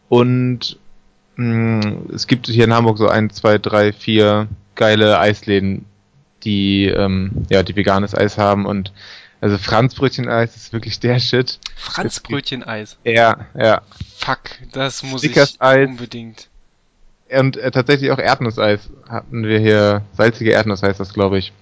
[0.09, 0.77] Und
[1.37, 5.85] mh, mm, es gibt hier in Hamburg so ein, zwei, drei, vier geile Eisläden,
[6.43, 8.93] die ähm, ja die veganes Eis haben und
[9.41, 11.59] also Franzbrötchen-Eis ist wirklich der Shit.
[11.77, 12.97] Franzbrötchen-Eis?
[13.05, 13.81] Ja, ja.
[14.17, 14.39] Fuck,
[14.73, 16.48] das muss ich unbedingt.
[17.31, 20.01] Und äh, tatsächlich auch Erdnusseis hatten wir hier.
[20.13, 21.53] Salzige Erdnuss heißt das, glaube ich.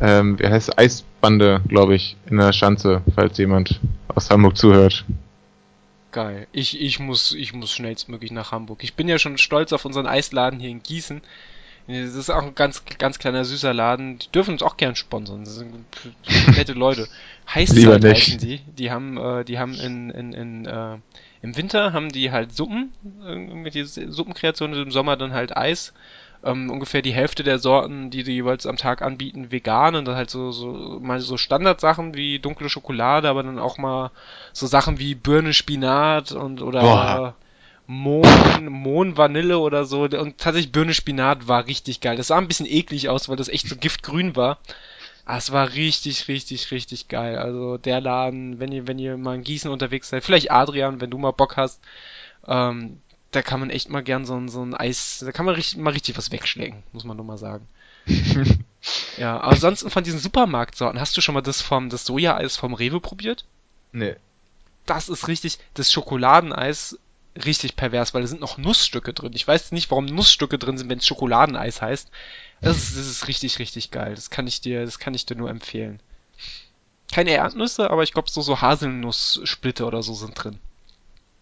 [0.00, 5.04] Ähm, wie heißt Eisbande, glaube ich, in der Schanze, falls jemand aus Hamburg zuhört.
[6.12, 6.46] Geil.
[6.52, 8.82] Ich, ich muss, ich muss schnellstmöglich nach Hamburg.
[8.82, 11.20] Ich bin ja schon stolz auf unseren Eisladen hier in Gießen.
[11.88, 14.18] Das ist auch ein ganz, ganz kleiner süßer Laden.
[14.18, 15.44] Die dürfen uns auch gern sponsern.
[15.44, 15.72] Das sind
[16.56, 17.06] nette Leute.
[17.54, 18.58] Heißzeit heißen die.
[18.58, 20.96] Die haben, äh, die haben in, in, in äh,
[21.46, 22.92] im Winter haben die halt Suppen,
[23.24, 25.94] irgendwelche Suppenkreationen, im Sommer dann halt Eis
[26.44, 30.16] ähm, ungefähr die Hälfte der Sorten, die die jeweils am Tag anbieten, vegan und dann
[30.16, 34.10] halt so, so mal so Standardsachen wie dunkle Schokolade, aber dann auch mal
[34.52, 37.34] so Sachen wie Birne, Spinat und oder Boah.
[37.88, 40.02] Mohn, Mohn, Vanille oder so.
[40.02, 42.16] Und tatsächlich Birne, Spinat war richtig geil.
[42.16, 44.58] Das sah ein bisschen eklig aus, weil das echt so giftgrün war.
[45.26, 47.36] Aber es war richtig, richtig, richtig geil.
[47.36, 51.10] Also der Laden, wenn ihr, wenn ihr mal in Gießen unterwegs seid, vielleicht Adrian, wenn
[51.10, 51.80] du mal Bock hast,
[52.46, 53.00] ähm,
[53.32, 55.78] da kann man echt mal gern so ein, so ein Eis, da kann man richtig,
[55.78, 57.66] mal richtig was wegschlägen, muss man nur mal sagen.
[59.18, 62.72] ja, aber ansonsten von diesen Supermarktsorten, hast du schon mal das vom, das Sojaeis vom
[62.72, 63.44] Rewe probiert?
[63.90, 64.14] Nee.
[64.86, 67.00] Das ist richtig, das Schokoladeneis
[67.44, 69.32] richtig pervers, weil da sind noch Nussstücke drin.
[69.34, 72.10] Ich weiß nicht, warum Nussstücke drin sind, wenn es Schokoladeneis heißt.
[72.60, 74.14] Das ist, das ist richtig, richtig geil.
[74.14, 76.00] Das kann ich dir, das kann ich dir nur empfehlen.
[77.12, 80.58] Keine Erdnüsse, aber ich glaube so, so Haselnusssplitter oder so sind drin.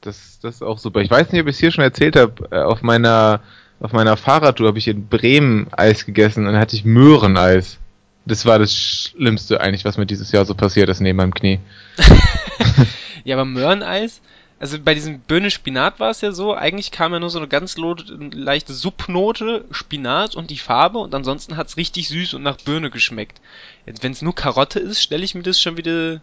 [0.00, 1.00] Das, das ist auch super.
[1.00, 2.48] Ich weiß nicht, ob ich es hier schon erzählt habe.
[2.50, 3.40] Äh, auf meiner,
[3.80, 7.78] auf meiner Fahrradtour habe ich in Bremen Eis gegessen und dann hatte ich Möhreneis.
[8.26, 11.60] Das war das Schlimmste eigentlich, was mir dieses Jahr so passiert ist neben meinem Knie.
[13.24, 14.20] ja, aber Möhreneis,
[14.60, 17.48] also bei diesem Böhne Spinat war es ja so, eigentlich kam ja nur so eine
[17.48, 22.56] ganz leichte Subnote, Spinat und die Farbe und ansonsten hat es richtig süß und nach
[22.58, 23.40] Birne geschmeckt.
[23.84, 26.20] Wenn es nur Karotte ist, stelle ich mir das schon wieder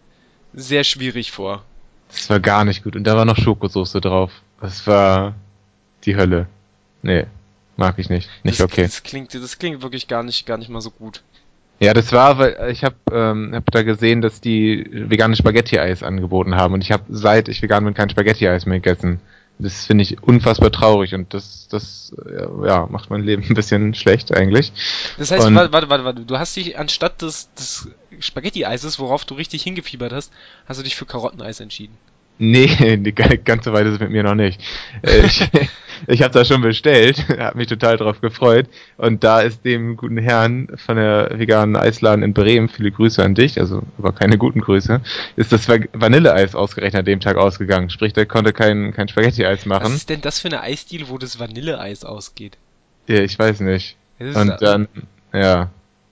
[0.53, 1.63] sehr schwierig vor.
[2.09, 2.95] Das war gar nicht gut.
[2.95, 4.31] Und da war noch Schokosoße drauf.
[4.59, 5.35] Das war
[6.03, 6.47] die Hölle.
[7.01, 7.25] Nee,
[7.77, 8.29] mag ich nicht.
[8.43, 8.83] Nicht das, okay.
[8.83, 11.23] Das klingt, das klingt wirklich gar nicht, gar nicht mal so gut.
[11.81, 16.55] Ja, das war, weil ich habe ähm, hab da gesehen, dass die vegane Spaghetti-Eis angeboten
[16.55, 19.19] haben und ich habe seit ich vegan bin kein Spaghetti-Eis mehr gegessen.
[19.57, 22.15] Das finde ich unfassbar traurig und das, das
[22.65, 24.71] ja, macht mein Leben ein bisschen schlecht eigentlich.
[25.17, 29.25] Das heißt, und warte, warte, warte, warte, du hast dich anstatt des, des Spaghetti-Eises, worauf
[29.25, 30.31] du richtig hingefiebert hast,
[30.67, 31.97] hast du dich für Karotteneis entschieden.
[32.37, 34.61] Nee, die ganze Weile ist es mit mir noch nicht.
[35.03, 35.47] Äh, ich,
[36.07, 38.67] ich habe das schon bestellt, habe mich total drauf gefreut.
[38.97, 43.35] Und da ist dem guten Herrn von der veganen Eisladen in Bremen, viele Grüße an
[43.35, 45.01] dich, also aber keine guten Grüße,
[45.35, 47.89] ist das Vanilleeis ausgerechnet an dem Tag ausgegangen.
[47.89, 49.85] Sprich, der konnte kein, kein Spaghetti-Eis machen.
[49.85, 52.57] Was ist denn das für eine Eisdiele, wo das Vanilleeis ausgeht?
[53.07, 53.97] Ja, ich weiß nicht.
[54.19, 54.87] Und dann,
[55.33, 55.69] ja.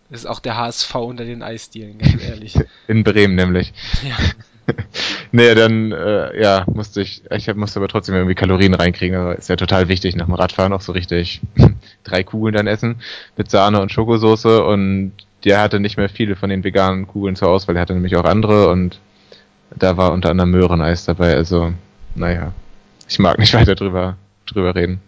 [0.09, 2.55] Das ist auch der HSV unter den Eisdielen, ganz ehrlich.
[2.87, 3.73] In Bremen nämlich.
[4.03, 4.15] Ja.
[5.31, 9.17] nee, dann äh, ja, musste ich, ich musste aber trotzdem irgendwie Kalorien reinkriegen.
[9.17, 11.41] Also ist ja total wichtig nach dem Radfahren auch so richtig
[12.03, 13.01] drei Kugeln dann essen
[13.37, 15.13] mit Sahne und Schokosoße und
[15.45, 18.25] der hatte nicht mehr viele von den veganen Kugeln zur Auswahl, er hatte nämlich auch
[18.25, 18.99] andere und
[19.75, 21.73] da war unter anderem Möhreneis dabei, also
[22.15, 22.53] naja,
[23.07, 25.01] ich mag nicht weiter drüber, drüber reden.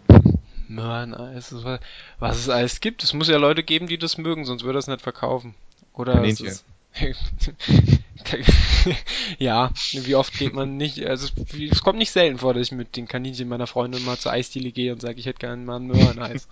[0.68, 1.54] Möhreneis,
[2.18, 3.02] was es alles gibt.
[3.02, 5.54] Es muss ja Leute geben, die das mögen, sonst würde es nicht verkaufen.
[5.92, 6.64] Oder es
[9.38, 11.28] ja, wie oft geht man nicht, also
[11.70, 14.72] es kommt nicht selten vor, dass ich mit den Kaninchen meiner Freundin mal zur Eisdiele
[14.72, 16.48] gehe und sage, ich hätte gerne mal ein Möhreneis.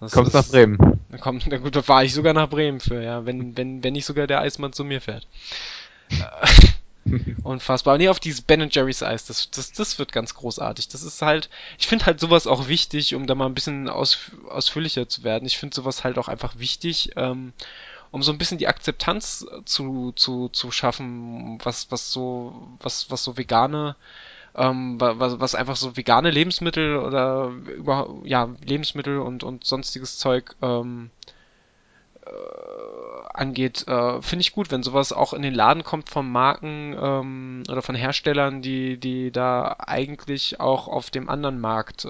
[0.00, 1.00] Das Kommst nach Bremen?
[1.10, 3.92] Da kommt, na gut, da fahre ich sogar nach Bremen für, ja, wenn, wenn, wenn
[3.92, 5.26] nicht sogar der Eismann zu mir fährt.
[7.42, 7.98] Unfassbar.
[7.98, 10.88] Nee, auf dieses Ben Jerry's Eis, das, das, das wird ganz großartig.
[10.88, 11.48] Das ist halt,
[11.78, 15.46] ich finde halt sowas auch wichtig, um da mal ein bisschen aus, ausführlicher zu werden.
[15.46, 17.52] Ich finde sowas halt auch einfach wichtig, ähm,
[18.10, 23.24] um so ein bisschen die Akzeptanz zu, zu, zu schaffen, was, was so, was, was
[23.24, 23.96] so vegane,
[24.54, 30.56] ähm, was, was einfach so vegane Lebensmittel oder über, ja, Lebensmittel und, und sonstiges Zeug
[30.62, 31.10] ähm,
[33.38, 37.62] angeht, äh, finde ich gut, wenn sowas auch in den Laden kommt von Marken ähm,
[37.70, 42.08] oder von Herstellern, die, die da eigentlich auch auf dem anderen Markt äh,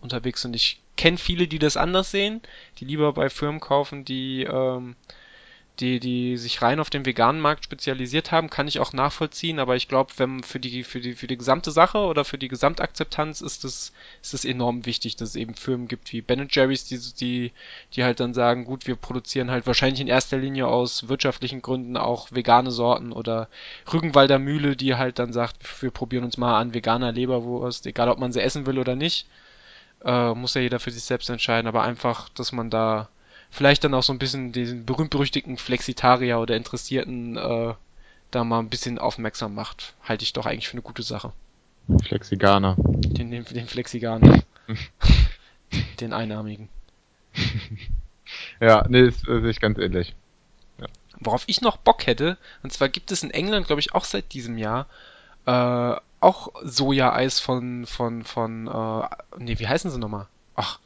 [0.00, 0.56] unterwegs sind.
[0.56, 2.42] Ich kenne viele, die das anders sehen,
[2.78, 4.96] die lieber bei Firmen kaufen, die ähm,
[5.80, 9.76] die, die sich rein auf den veganen Markt spezialisiert haben, kann ich auch nachvollziehen, aber
[9.76, 13.40] ich glaube, wenn für die, für die, für die gesamte Sache oder für die Gesamtakzeptanz
[13.40, 16.98] ist es, ist es enorm wichtig, dass es eben Firmen gibt wie Ben Jerry's, die,
[17.20, 17.52] die,
[17.94, 21.96] die halt dann sagen, gut, wir produzieren halt wahrscheinlich in erster Linie aus wirtschaftlichen Gründen
[21.96, 23.48] auch vegane Sorten oder
[23.92, 28.18] Rügenwalder Mühle, die halt dann sagt, wir probieren uns mal an veganer Leberwurst, egal ob
[28.18, 29.26] man sie essen will oder nicht.
[30.04, 33.08] Äh, muss ja jeder für sich selbst entscheiden, aber einfach, dass man da
[33.50, 37.74] vielleicht dann auch so ein bisschen diesen berühmt-berüchtigten Flexitarier oder Interessierten äh,
[38.30, 39.94] da mal ein bisschen aufmerksam macht.
[40.02, 41.32] Halte ich doch eigentlich für eine gute Sache.
[42.02, 42.76] Flexiganer.
[42.78, 44.42] Den, den, den Flexiganer.
[46.00, 46.68] den Einarmigen.
[48.60, 50.14] ja, nee, ist, ist ich ganz ähnlich.
[50.78, 50.86] Ja.
[51.20, 54.32] Worauf ich noch Bock hätte, und zwar gibt es in England, glaube ich, auch seit
[54.34, 54.86] diesem Jahr,
[55.46, 60.26] äh, auch Soja-Eis von, von, von, äh, nee, wie heißen sie nochmal?
[60.56, 60.78] Ach,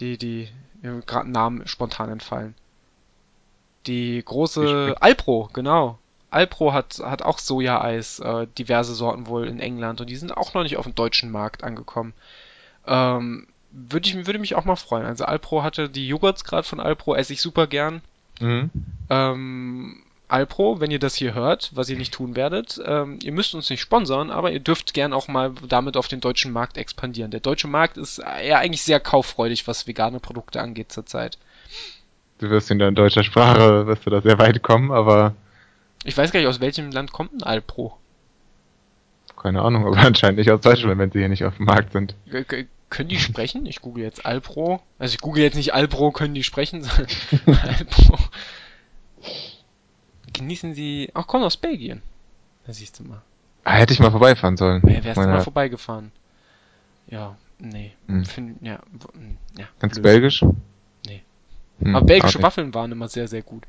[0.00, 0.48] die, die,
[0.82, 2.54] mir gerade Namen spontan entfallen.
[3.86, 5.98] Die große Alpro, genau.
[6.30, 10.52] Alpro hat, hat auch Soja-Eis, äh, diverse Sorten wohl in England und die sind auch
[10.52, 12.12] noch nicht auf dem deutschen Markt angekommen.
[12.86, 15.06] Ähm, würde ich würde mich auch mal freuen.
[15.06, 18.02] Also Alpro hatte die Joghurts gerade von Alpro, esse ich super gern.
[18.40, 18.70] Mhm.
[19.08, 23.54] Ähm, Alpro, wenn ihr das hier hört, was ihr nicht tun werdet, ähm, ihr müsst
[23.54, 27.30] uns nicht sponsern, aber ihr dürft gern auch mal damit auf den deutschen Markt expandieren.
[27.30, 31.38] Der deutsche Markt ist ja eigentlich sehr kauffreudig, was vegane Produkte angeht zurzeit.
[32.38, 35.34] Du wirst in deutscher Sprache, wirst du da sehr weit kommen, aber...
[36.04, 37.96] Ich weiß gar nicht, aus welchem Land kommt ein Alpro?
[39.36, 42.14] Keine Ahnung, aber anscheinend nicht aus Deutschland, wenn sie hier nicht auf dem Markt sind.
[42.30, 43.66] K können die sprechen?
[43.66, 44.80] Ich google jetzt Alpro.
[44.98, 47.08] Also ich google jetzt nicht Alpro, können die sprechen, sondern
[47.62, 48.18] Alpro
[50.38, 51.10] genießen sie.
[51.14, 52.02] Ach, kommen aus Belgien.
[52.66, 53.22] Da siehst du mal.
[53.64, 54.82] Ah, hätte ich mal vorbeifahren sollen.
[54.86, 56.12] Ja, wärst du mal vorbeigefahren.
[57.08, 57.92] Ja, nee.
[58.06, 58.24] Hm.
[58.24, 58.80] Find, ja,
[59.12, 60.44] hm, ja, Kannst du Belgisch?
[61.06, 61.22] Nee.
[61.80, 63.64] Hm, Aber belgische Waffeln waren immer sehr, sehr gut.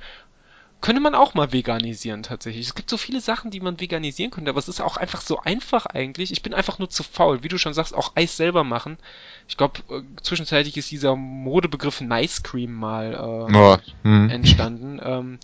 [0.81, 2.65] Könnte man auch mal veganisieren tatsächlich.
[2.67, 5.39] Es gibt so viele Sachen, die man veganisieren könnte, aber es ist auch einfach so
[5.41, 6.31] einfach eigentlich.
[6.31, 7.43] Ich bin einfach nur zu faul.
[7.43, 8.97] Wie du schon sagst, auch Eis selber machen.
[9.49, 14.29] Ich glaube, äh, zwischenzeitlich ist dieser Modebegriff Nice Cream mal äh, oh, hm.
[14.29, 15.01] entstanden.
[15.03, 15.39] Ähm,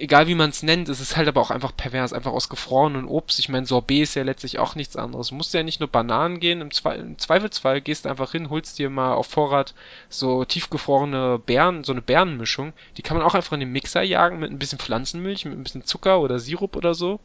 [0.00, 3.06] egal wie man es nennt, es ist halt aber auch einfach pervers, einfach aus gefrorenen
[3.06, 3.38] Obst.
[3.38, 5.28] Ich meine, Sorbet ist ja letztlich auch nichts anderes.
[5.28, 8.50] Du musst ja nicht nur Bananen gehen, im, Zwe im Zweifelsfall gehst du einfach hin,
[8.50, 9.74] holst dir mal auf Vorrat
[10.08, 12.72] so tiefgefrorene Beeren, so eine Beerenmischung.
[12.96, 15.64] Die kann man auch einfach in den Mixer jagen mit ein bisschen Pflanzenmilch, mit ein
[15.64, 17.20] bisschen Zucker oder Sirup oder so.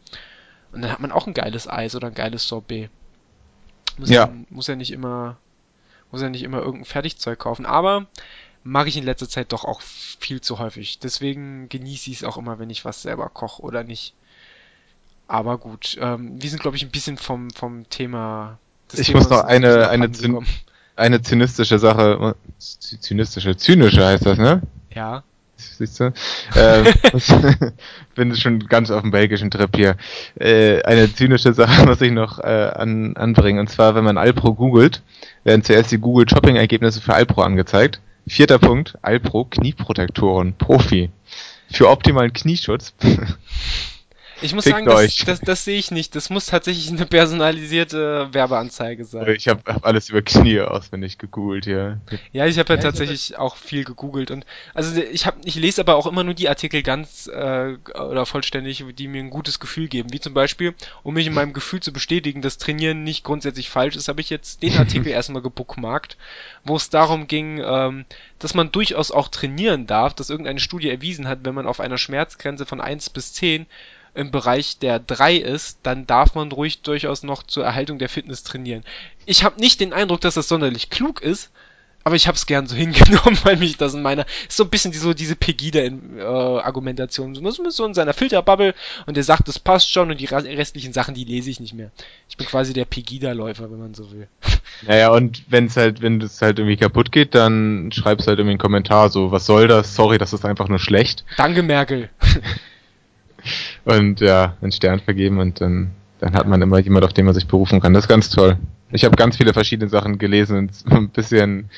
[0.72, 2.90] Und dann hat man auch ein geiles Eis oder ein geiles Sorbet.
[3.98, 5.38] Muss ja, ja muss ja nicht immer,
[6.12, 7.66] muss ja nicht immer irgendein Fertigzeug kaufen.
[7.66, 8.08] Aber
[8.64, 11.00] mag ich in letzter Zeit doch auch viel zu häufig.
[11.00, 14.14] Deswegen genieße ich es auch immer, wenn ich was selber koche oder nicht.
[15.28, 18.60] Aber gut, ähm, wir sind, glaube ich, ein bisschen vom, vom Thema.
[18.94, 20.46] ich Themas muss noch eine, eine, zyn
[20.96, 24.62] eine zynistische Sache, zynistische, zynische heißt das, ne?
[24.94, 25.24] Ja.
[25.56, 26.14] Siehst du?
[26.56, 26.94] äh,
[28.16, 29.96] bin schon ganz auf dem belgischen Trip hier.
[30.40, 33.60] Äh, eine zynische Sache muss ich noch äh, an, anbringen.
[33.60, 35.02] Und zwar, wenn man Alpro googelt,
[35.44, 38.02] werden zuerst die Google Shopping Ergebnisse für Alpro angezeigt.
[38.28, 41.10] Vierter Punkt, Alpro Knieprotektoren, Profi.
[41.72, 42.94] Für optimalen Knieschutz
[44.44, 46.16] Ich muss Fickt sagen, das, das, das sehe ich nicht.
[46.16, 49.28] Das muss tatsächlich eine personalisierte Werbeanzeige sein.
[49.36, 52.02] Ich habe hab alles über Knie auswendig gegoogelt hier.
[52.34, 55.96] Ja, ich habe ja tatsächlich auch viel gegoogelt und also ich habe ich lese aber
[55.96, 60.12] auch immer nur die Artikel ganz äh, oder vollständig, die mir ein gutes Gefühl geben.
[60.12, 60.74] Wie zum Beispiel,
[61.04, 64.30] um mich in meinem Gefühl zu bestätigen, dass Trainieren nicht grundsätzlich falsch ist, habe ich
[64.30, 66.18] jetzt den Artikel erstmal gebookmarkt,
[66.66, 68.06] wo es darum ging, ähm,
[68.40, 71.98] dass man durchaus auch trainieren darf, dass irgendeine Studie erwiesen hat, wenn man auf einer
[71.98, 73.68] Schmerzgrenze von 1 bis 10
[74.16, 78.44] im Bereich der 3 ist, dann darf man ruhig durchaus noch zur Erhaltung der Fitness
[78.44, 78.84] trainieren.
[79.26, 81.50] Ich habe nicht den Eindruck, dass das sonderlich klug ist,
[82.04, 84.70] aber ich habe es gern so hingenommen, weil mich das in meiner ist so ein
[84.70, 87.36] bisschen die, so diese Pegida-Argumentation.
[87.36, 88.74] Äh, man ist so in seiner Filterbubble
[89.06, 91.92] und der sagt, das passt schon und die restlichen Sachen, die lese ich nicht mehr.
[92.30, 94.28] Ich bin quasi der Pegida-Läufer, wenn man so will.
[94.86, 98.54] Naja, und wenn es halt, wenn es halt irgendwie kaputt geht, dann schreibst halt irgendwie
[98.54, 99.96] einen Kommentar so, was soll das?
[99.96, 101.24] Sorry, das ist einfach nur schlecht.
[101.38, 102.10] Danke, Merkel.
[103.86, 107.34] und ja, einen Stern vergeben und dann, dann hat man immer jemand, auf den man
[107.34, 107.94] sich berufen kann.
[107.94, 108.58] Das ist ganz toll.
[108.92, 111.70] Ich habe ganz viele verschiedene Sachen gelesen und ein bisschen,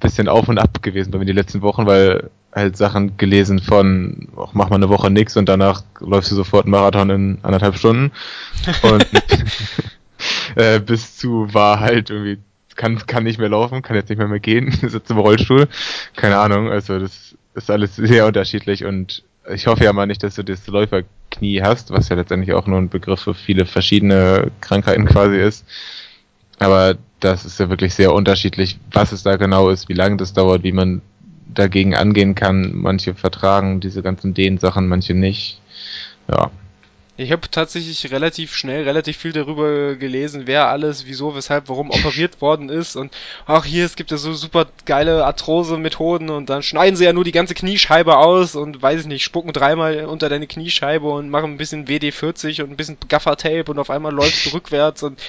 [0.00, 4.28] bisschen auf und ab gewesen bei mir die letzten Wochen, weil halt Sachen gelesen von,
[4.36, 7.76] ach, mach mal eine Woche nix und danach läufst du sofort einen Marathon in anderthalb
[7.76, 8.12] Stunden.
[8.82, 9.06] Und
[10.56, 12.38] äh, bis zu war halt irgendwie,
[12.76, 15.68] kann, kann nicht mehr laufen, kann jetzt nicht mehr mehr gehen, sitzt im Rollstuhl.
[16.16, 20.36] Keine Ahnung, also das ist alles sehr unterschiedlich und ich hoffe ja mal nicht, dass
[20.36, 25.06] du das Läuferknie hast, was ja letztendlich auch nur ein Begriff für viele verschiedene Krankheiten
[25.06, 25.64] quasi ist.
[26.58, 30.32] Aber das ist ja wirklich sehr unterschiedlich, was es da genau ist, wie lange das
[30.32, 31.02] dauert, wie man
[31.54, 32.72] dagegen angehen kann.
[32.74, 35.60] Manche vertragen diese ganzen Dehnsachen, manche nicht.
[36.28, 36.50] Ja,
[37.22, 42.40] ich habe tatsächlich relativ schnell relativ viel darüber gelesen, wer alles, wieso, weshalb, warum operiert
[42.40, 43.12] worden ist und
[43.46, 47.24] ach hier, es gibt ja so super geile Arthrose-Methoden und dann schneiden sie ja nur
[47.24, 51.52] die ganze Kniescheibe aus und weiß ich nicht, spucken dreimal unter deine Kniescheibe und machen
[51.52, 55.20] ein bisschen WD-40 und ein bisschen Gaffer-Tape und auf einmal läufst du rückwärts und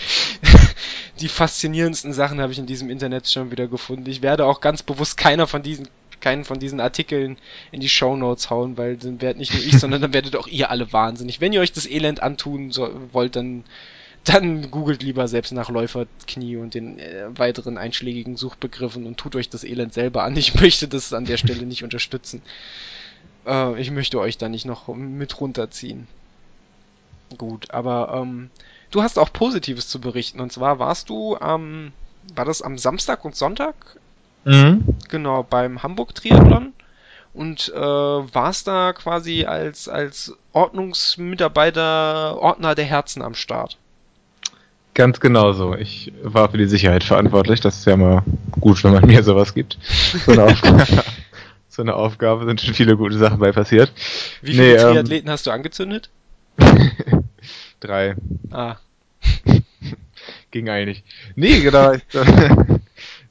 [1.19, 4.09] die faszinierendsten Sachen habe ich in diesem Internet schon wieder gefunden.
[4.09, 5.87] Ich werde auch ganz bewusst keiner von diesen
[6.23, 7.37] keinen von diesen Artikeln
[7.71, 10.47] in die Show Notes hauen, weil dann werdet nicht nur ich, sondern dann werdet auch
[10.47, 11.41] ihr alle wahnsinnig.
[11.41, 13.63] Wenn ihr euch das Elend antun so, wollt, dann
[14.23, 19.49] dann googelt lieber selbst nach Läuferknie und den äh, weiteren einschlägigen Suchbegriffen und tut euch
[19.49, 20.37] das Elend selber an.
[20.37, 22.41] Ich möchte das an der Stelle nicht unterstützen.
[23.45, 26.07] Äh, ich möchte euch da nicht noch mit runterziehen.
[27.37, 28.49] Gut, aber ähm,
[28.91, 30.39] du hast auch Positives zu berichten.
[30.39, 31.91] Und zwar warst du am,
[32.33, 33.75] war das am Samstag und Sonntag
[34.45, 34.83] Mhm.
[35.09, 36.73] Genau, beim Hamburg Triathlon
[37.33, 43.77] und äh, warst da quasi als, als Ordnungsmitarbeiter, Ordner der Herzen am Start.
[44.93, 45.75] Ganz genau so.
[45.75, 47.59] Ich war für die Sicherheit verantwortlich.
[47.61, 48.21] Das ist ja mal
[48.59, 49.79] gut, wenn man mir sowas gibt.
[50.25, 50.85] So eine Aufgabe,
[51.69, 53.91] so eine Aufgabe sind schon viele gute Sachen bei passiert.
[54.41, 56.09] Wie viele nee, ähm, Triathleten ähm, hast du angezündet?
[57.79, 58.15] Drei.
[58.51, 58.75] Ah.
[60.51, 61.03] Ging eigentlich.
[61.35, 61.93] Nee, genau.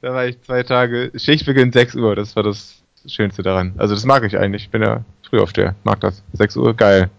[0.03, 1.13] Da war ich zwei Tage.
[1.15, 3.73] Schicht beginnt 6 Uhr, das war das Schönste daran.
[3.77, 4.63] Also das mag ich eigentlich.
[4.63, 6.21] Ich bin ja früh auf der, mag das.
[6.33, 7.09] 6 Uhr, geil.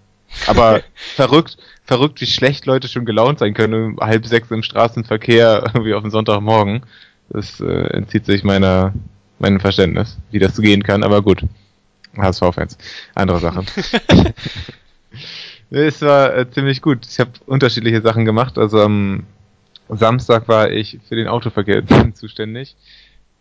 [0.46, 1.56] Aber verrückt,
[1.86, 6.02] verrückt, wie schlecht Leute schon gelaunt sein können, um halb sechs im Straßenverkehr, irgendwie auf
[6.02, 6.82] dem Sonntagmorgen.
[7.30, 8.92] Das äh, entzieht sich meiner,
[9.38, 11.42] meinem Verständnis, wie das so gehen kann, aber gut.
[12.18, 12.76] HSV-Fans.
[13.14, 13.64] Andere Sache.
[15.70, 17.06] es war äh, ziemlich gut.
[17.10, 18.58] Ich habe unterschiedliche Sachen gemacht.
[18.58, 19.24] Also am
[19.88, 21.82] Samstag war ich für den Autoverkehr
[22.14, 22.76] zuständig.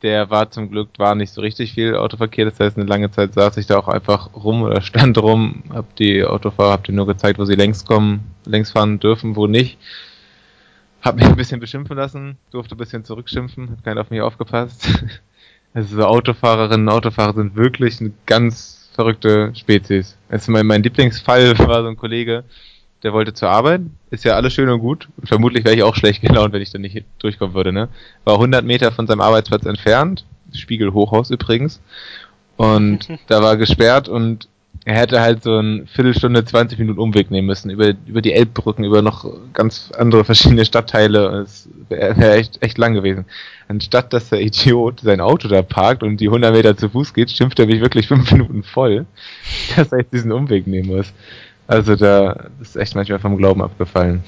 [0.01, 3.33] Der war zum Glück war nicht so richtig viel Autoverkehr, das heißt eine lange Zeit
[3.33, 7.07] saß ich da auch einfach rum oder stand rum, hab die Autofahrer, hab denen nur
[7.07, 9.77] gezeigt, wo sie längs kommen, längs fahren dürfen, wo nicht.
[11.01, 14.87] Hab mich ein bisschen beschimpfen lassen, durfte ein bisschen zurückschimpfen, hat keiner auf mich aufgepasst.
[15.75, 20.15] Also so Autofahrerinnen und Autofahrer sind wirklich eine ganz verrückte Spezies.
[20.29, 22.43] Also mein, mein Lieblingsfall war so ein Kollege,
[23.03, 25.09] der wollte zur Arbeit, ist ja alles schön und gut.
[25.17, 27.89] Und vermutlich wäre ich auch schlecht gelaunt, wenn ich da nicht durchkommen würde, ne?
[28.23, 31.81] War 100 Meter von seinem Arbeitsplatz entfernt, Spiegelhochhaus übrigens.
[32.55, 34.47] Und da war gesperrt und
[34.85, 38.83] er hätte halt so eine Viertelstunde, 20 Minuten Umweg nehmen müssen, über, über die Elbbrücken,
[38.83, 41.43] über noch ganz andere verschiedene Stadtteile.
[41.43, 43.25] Es wäre wär echt, echt lang gewesen.
[43.69, 47.31] Anstatt dass der Idiot sein Auto da parkt und die 100 Meter zu Fuß geht,
[47.31, 49.05] schimpft er mich wirklich fünf Minuten voll,
[49.75, 51.13] dass er jetzt diesen Umweg nehmen muss.
[51.67, 54.23] Also da ist echt manchmal vom Glauben abgefallen.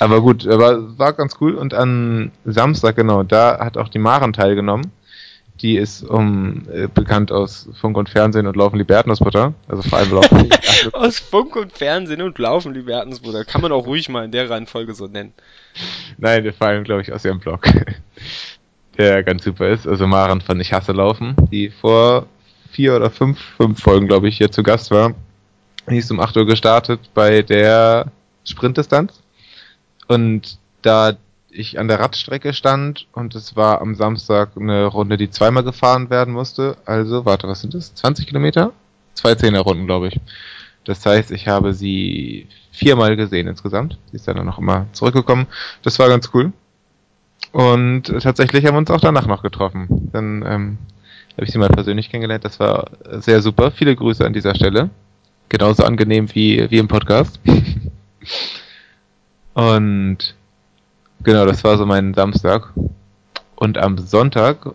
[0.00, 1.54] Aber gut, aber war ganz cool.
[1.54, 4.92] Und an Samstag, genau, da hat auch die Maren teilgenommen.
[5.60, 9.54] Die ist um äh, bekannt aus Funk und Fernsehen und Laufen Libertensbutter.
[9.66, 10.48] Also vor allem Laufen.
[10.92, 13.44] aus Funk und Fernsehen und Laufen Libertensbutter.
[13.44, 15.32] Kann man auch ruhig mal in der Reihenfolge so nennen.
[16.16, 17.66] Nein, vor allem, glaube ich, aus ihrem Blog.
[18.98, 19.88] der ganz super ist.
[19.88, 22.26] Also Maren von Ich hasse Laufen, die vor
[22.70, 25.14] vier oder fünf, fünf Folgen, glaube ich, hier zu Gast war
[25.90, 28.06] die ist um 8 Uhr gestartet bei der
[28.44, 29.20] Sprintdistanz.
[30.06, 31.16] Und da
[31.50, 36.10] ich an der Radstrecke stand und es war am Samstag eine Runde, die zweimal gefahren
[36.10, 36.76] werden musste.
[36.84, 37.94] Also, warte, was sind das?
[37.94, 38.72] 20 Kilometer?
[39.14, 40.20] Zwei Zehnerrunden, glaube ich.
[40.84, 43.98] Das heißt, ich habe sie viermal gesehen insgesamt.
[44.10, 45.46] Sie ist dann noch immer zurückgekommen.
[45.82, 46.52] Das war ganz cool.
[47.52, 50.10] Und tatsächlich haben wir uns auch danach noch getroffen.
[50.12, 50.78] Dann ähm,
[51.32, 52.44] habe ich sie mal persönlich kennengelernt.
[52.44, 53.70] Das war sehr super.
[53.70, 54.90] Viele Grüße an dieser Stelle
[55.48, 57.40] genauso angenehm wie, wie im Podcast.
[59.54, 60.36] Und
[61.22, 62.72] genau, das war so mein Samstag.
[63.56, 64.66] Und am Sonntag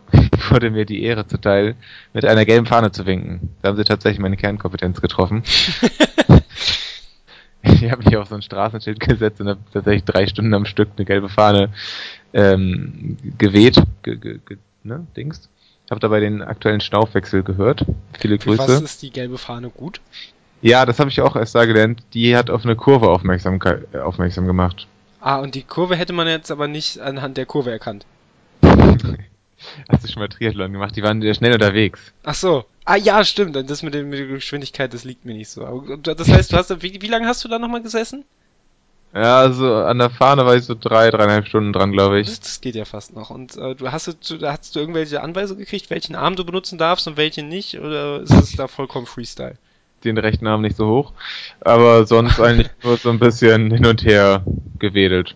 [0.49, 1.75] wurde mir die Ehre zuteil,
[2.11, 3.55] mit einer gelben Fahne zu winken.
[3.61, 5.43] Da haben sie tatsächlich meine Kernkompetenz getroffen.
[7.63, 10.89] ich habe mich auf so ein Straßenschild gesetzt und habe tatsächlich drei Stunden am Stück
[10.97, 11.69] eine gelbe Fahne
[12.33, 15.49] ähm, geweht, ge, ge, ge, ne, Dings.
[15.89, 17.85] Habe dabei den aktuellen Schnaufwechsel gehört.
[18.19, 18.59] Viele Grüße.
[18.59, 20.01] was ist die gelbe Fahne gut?
[20.63, 22.01] Ja, das habe ich auch erst da gelernt.
[22.13, 23.59] Die hat auf eine Kurve aufmerksam,
[24.01, 24.87] aufmerksam gemacht.
[25.19, 28.05] Ah, und die Kurve hätte man jetzt aber nicht anhand der Kurve erkannt.
[28.61, 30.95] Hast du schon mal Triathlon gemacht?
[30.95, 31.99] Die waren ja schnell unterwegs.
[32.23, 32.65] Ach so.
[32.85, 33.57] Ah ja, stimmt.
[33.57, 35.83] Und das mit, den, mit der Geschwindigkeit, das liegt mir nicht so.
[36.01, 38.23] Das heißt, du hast wie, wie lange hast du da nochmal gesessen?
[39.13, 42.27] Ja, also an der Fahne war ich so drei, dreieinhalb Stunden dran, glaube ich.
[42.27, 43.29] Das, das geht ja fast noch.
[43.29, 47.05] Und äh, du hast du, hast du irgendwelche Anweisungen gekriegt, welchen Arm du benutzen darfst
[47.07, 47.79] und welchen nicht?
[47.79, 49.57] Oder ist es da vollkommen Freestyle?
[50.03, 51.13] Den rechten Arm nicht so hoch.
[51.61, 54.43] Aber sonst eigentlich nur so ein bisschen hin und her
[54.79, 55.35] gewedelt.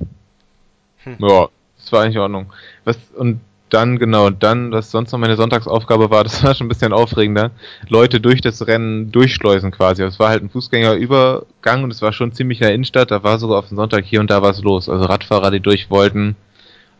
[1.04, 1.18] Hm.
[1.20, 1.48] Ja,
[1.78, 2.54] das war eigentlich in Ordnung.
[2.84, 3.40] Was, und
[3.70, 7.52] dann, genau, dann, was sonst noch meine Sonntagsaufgabe war, das war schon ein bisschen aufregender,
[7.88, 10.04] Leute durch das Rennen durchschleusen quasi.
[10.04, 13.40] Es war halt ein Fußgängerübergang und es war schon ziemlich in der Innenstadt, da war
[13.40, 14.90] sogar auf dem Sonntag hier und da was los.
[14.90, 16.36] Also Radfahrer, die durch wollten.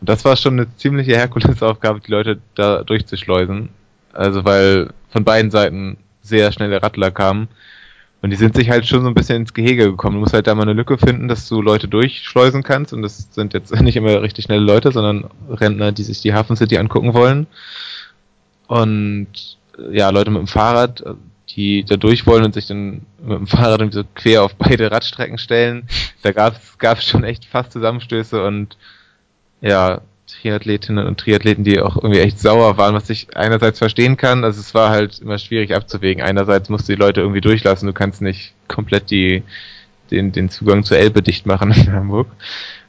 [0.00, 3.70] Und das war schon eine ziemliche Herkulesaufgabe, die Leute da durchzuschleusen.
[4.12, 7.48] Also weil von beiden Seiten sehr schnelle Radler kamen.
[8.20, 10.16] Und die sind sich halt schon so ein bisschen ins Gehege gekommen.
[10.16, 12.92] Du musst halt da mal eine Lücke finden, dass du Leute durchschleusen kannst.
[12.92, 16.56] Und das sind jetzt nicht immer richtig schnelle Leute, sondern Rentner, die sich die Hafen
[16.56, 17.46] City angucken wollen.
[18.66, 19.28] Und
[19.92, 21.04] ja, Leute mit dem Fahrrad,
[21.50, 24.90] die da durch wollen und sich dann mit dem Fahrrad irgendwie so quer auf beide
[24.90, 25.88] Radstrecken stellen.
[26.22, 28.76] Da gab es schon echt fast Zusammenstöße und
[29.60, 30.00] ja,
[30.40, 34.44] Triathletinnen und Triathleten, die auch irgendwie echt sauer waren, was ich einerseits verstehen kann.
[34.44, 36.22] Also es war halt immer schwierig abzuwägen.
[36.22, 39.42] Einerseits musst du die Leute irgendwie durchlassen, du kannst nicht komplett die,
[40.10, 42.28] den, den Zugang zur Elbe dicht machen in Hamburg.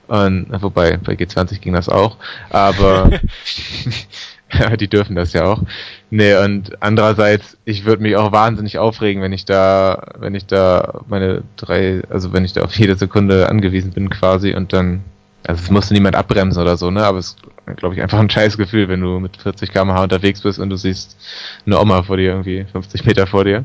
[0.07, 2.17] Und, wobei, bei G20 ging das auch.
[2.49, 3.11] Aber
[4.79, 5.61] die dürfen das ja auch.
[6.09, 11.01] Nee, und andererseits, ich würde mich auch wahnsinnig aufregen, wenn ich da, wenn ich da
[11.07, 15.03] meine drei, also wenn ich da auf jede Sekunde angewiesen bin quasi und dann
[15.43, 17.03] also es musste niemand abbremsen oder so, ne?
[17.03, 20.41] Aber es ist, glaube ich, einfach ein scheiß Gefühl, wenn du mit 40 km/h unterwegs
[20.41, 21.17] bist und du siehst
[21.65, 23.63] eine Oma vor dir, irgendwie 50 Meter vor dir.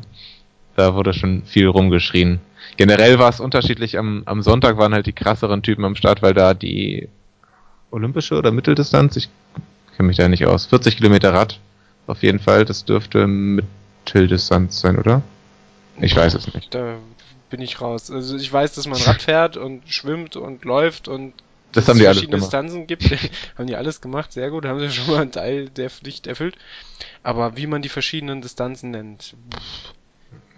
[0.75, 2.39] Da wurde schon viel rumgeschrien.
[2.77, 3.97] Generell war es unterschiedlich.
[3.97, 7.07] Am, am Sonntag waren halt die krasseren Typen am Start, weil da die
[7.91, 9.29] olympische oder Mitteldistanz, ich
[9.95, 11.59] kenne mich da nicht aus, 40 Kilometer Rad
[12.07, 12.65] auf jeden Fall.
[12.65, 15.21] Das dürfte Mitteldistanz sein, oder?
[16.01, 16.73] Ich weiß es nicht.
[16.73, 16.97] Da
[17.49, 18.11] bin ich raus.
[18.11, 21.33] Also ich weiß, dass man Rad fährt und schwimmt und läuft und
[21.75, 22.41] das haben die alles gemacht.
[22.41, 23.03] Distanzen gibt,
[23.57, 26.55] haben die alles gemacht, sehr gut, haben sie schon mal einen Teil der Pflicht erfüllt.
[27.21, 29.35] Aber wie man die verschiedenen Distanzen nennt.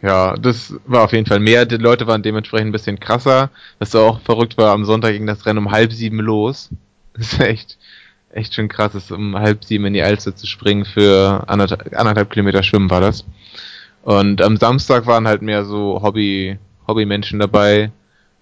[0.01, 1.65] Ja, das war auf jeden Fall mehr.
[1.65, 3.49] Die Leute waren dementsprechend ein bisschen krasser.
[3.79, 6.69] Was auch verrückt war, am Sonntag ging das Rennen um halb sieben los.
[7.13, 7.77] Das ist echt,
[8.31, 12.29] echt schön krass, ist um halb sieben in die Alster zu springen für anderthalb, anderthalb
[12.29, 13.25] Kilometer Schwimmen war das.
[14.03, 17.91] Und am Samstag waren halt mehr so Hobby, Hobbymenschen dabei,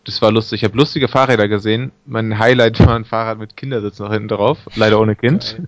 [0.05, 0.61] das war lustig.
[0.61, 1.91] Ich habe lustige Fahrräder gesehen.
[2.05, 4.59] Mein Highlight war ein Fahrrad mit Kindersitz noch hinten drauf.
[4.75, 5.61] Leider ohne Kind.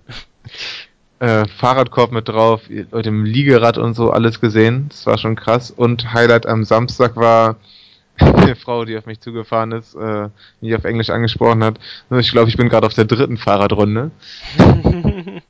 [1.20, 4.86] Äh, Fahrradkorb mit drauf, mit dem Liegerad und so alles gesehen.
[4.88, 5.72] Das war schon krass.
[5.72, 7.56] Und Highlight am Samstag war
[8.18, 10.28] eine Frau, die auf mich zugefahren ist, äh,
[10.60, 11.80] mich auf Englisch angesprochen hat.
[12.10, 14.12] Ich glaube, ich bin gerade auf der dritten Fahrradrunde.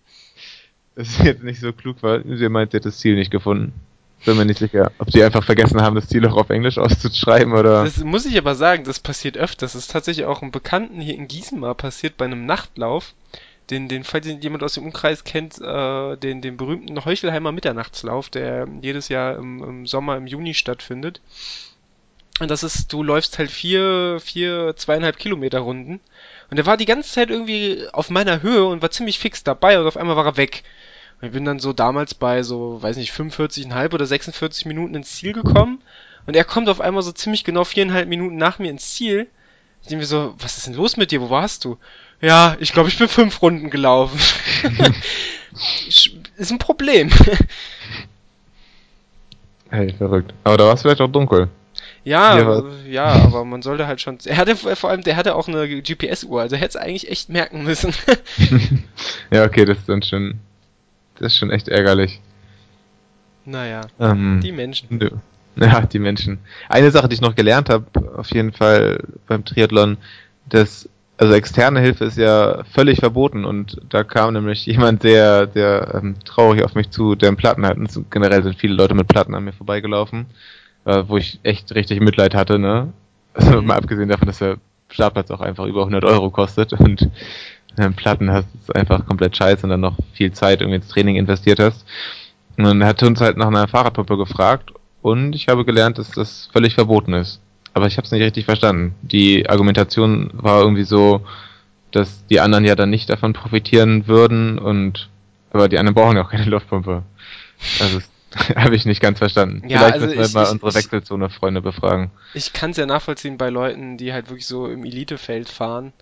[0.94, 3.74] das ist jetzt nicht so klug, weil sie meint, sie hat das Ziel nicht gefunden.
[4.24, 7.52] Bin mir nicht sicher, ob die einfach vergessen haben, das Ziel auch auf Englisch auszuschreiben
[7.52, 7.84] oder.
[7.84, 9.72] Das muss ich aber sagen, das passiert öfters.
[9.72, 13.14] Das ist tatsächlich auch einem Bekannten hier in Gießen mal passiert bei einem Nachtlauf.
[13.70, 18.66] Den, den, falls jemand aus dem Umkreis kennt, äh, den, den berühmten Heuchelheimer Mitternachtslauf, der
[18.80, 21.20] jedes Jahr im, im Sommer, im Juni stattfindet.
[22.40, 26.00] Und das ist, du läufst halt vier, vier, zweieinhalb Kilometer Runden.
[26.50, 29.78] Und er war die ganze Zeit irgendwie auf meiner Höhe und war ziemlich fix dabei
[29.78, 30.62] und auf einmal war er weg.
[31.20, 35.32] Ich bin dann so damals bei so, weiß nicht, 45,5 oder 46 Minuten ins Ziel
[35.32, 35.82] gekommen.
[36.26, 39.26] Und er kommt auf einmal so ziemlich genau viereinhalb Minuten nach mir ins Ziel.
[39.82, 41.20] Ich denke mir so, was ist denn los mit dir?
[41.20, 41.78] Wo warst du?
[42.20, 44.18] Ja, ich glaube, ich bin fünf Runden gelaufen.
[46.36, 47.10] ist ein Problem.
[49.70, 50.34] hey, verrückt.
[50.44, 51.48] Aber da war es vielleicht auch dunkel.
[52.04, 54.18] Ja, ja, ja, aber man sollte halt schon.
[54.24, 57.64] Er hatte vor allem, der hatte auch eine GPS-Uhr, also hätte es eigentlich echt merken
[57.64, 57.92] müssen.
[59.30, 60.40] ja, okay, das ist dann schon
[61.18, 62.20] das ist schon echt ärgerlich.
[63.44, 64.98] Naja, ähm, die Menschen.
[64.98, 65.10] Nö.
[65.60, 66.38] Ja, die Menschen.
[66.68, 67.84] Eine Sache, die ich noch gelernt habe,
[68.16, 69.96] auf jeden Fall beim Triathlon,
[70.48, 75.96] dass also externe Hilfe ist ja völlig verboten und da kam nämlich jemand sehr, sehr
[75.96, 77.76] ähm, traurig auf mich zu, der einen Platten hat.
[77.76, 80.26] Und generell sind viele Leute mit Platten an mir vorbeigelaufen,
[80.84, 82.92] äh, wo ich echt richtig Mitleid hatte, ne?
[83.34, 84.58] Also mal abgesehen davon, dass der
[84.88, 87.10] Startplatz auch einfach über 100 Euro kostet und
[87.94, 91.60] Platten hast, ist einfach komplett scheiße und dann noch viel Zeit irgendwie ins Training investiert
[91.60, 91.84] hast.
[92.56, 94.72] Und dann hat uns halt nach einer Fahrradpumpe gefragt
[95.02, 97.40] und ich habe gelernt, dass das völlig verboten ist.
[97.74, 98.94] Aber ich habe es nicht richtig verstanden.
[99.02, 101.24] Die Argumentation war irgendwie so,
[101.92, 105.08] dass die anderen ja dann nicht davon profitieren würden und
[105.50, 107.04] aber die anderen brauchen ja auch keine Luftpumpe.
[107.80, 108.00] Also
[108.56, 109.66] habe ich nicht ganz verstanden.
[109.68, 112.10] Ja, Vielleicht also müssen wir ich, mal ich, unsere Wechselzone-Freunde befragen.
[112.34, 115.92] Ich kann es ja nachvollziehen bei Leuten, die halt wirklich so im Elitefeld fahren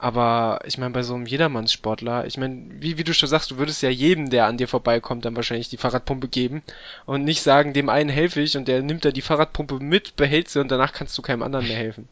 [0.00, 3.58] aber ich meine, bei so einem Jedermannssportler, ich meine, wie, wie du schon sagst, du
[3.58, 6.62] würdest ja jedem, der an dir vorbeikommt, dann wahrscheinlich die Fahrradpumpe geben
[7.04, 10.48] und nicht sagen, dem einen helfe ich und der nimmt da die Fahrradpumpe mit, behält
[10.48, 12.08] sie und danach kannst du keinem anderen mehr helfen.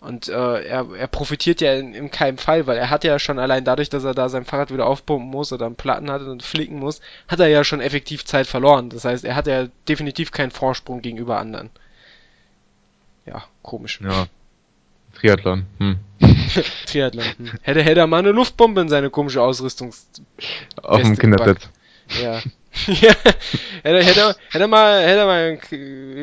[0.00, 3.38] Und äh, er, er profitiert ja in, in keinem Fall, weil er hat ja schon
[3.38, 6.42] allein dadurch, dass er da sein Fahrrad wieder aufpumpen muss oder einen Platten hat und
[6.42, 8.90] flicken muss, hat er ja schon effektiv Zeit verloren.
[8.90, 11.70] Das heißt, er hat ja definitiv keinen Vorsprung gegenüber anderen.
[13.24, 13.98] Ja, komisch.
[14.02, 14.26] Ja.
[15.14, 15.64] Triathlon.
[15.78, 15.98] Hm.
[16.86, 17.24] Triathlon.
[17.24, 17.50] Hm.
[17.62, 19.92] Hätte, hätte er mal eine Luftbombe in seine komische Ausrüstung.
[20.82, 21.68] Auf dem Kindersitz.
[22.22, 22.40] Ja.
[22.86, 23.14] ja.
[23.82, 25.58] Hätte, hätte, hätte mal, hätte mal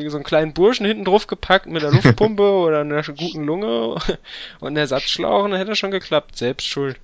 [0.08, 3.94] so einen kleinen Burschen hinten drauf gepackt mit einer Luftpumpe oder einer guten Lunge
[4.60, 6.36] und einem Ersatzschlauch und dann hätte er schon geklappt.
[6.36, 6.98] Selbst schuld.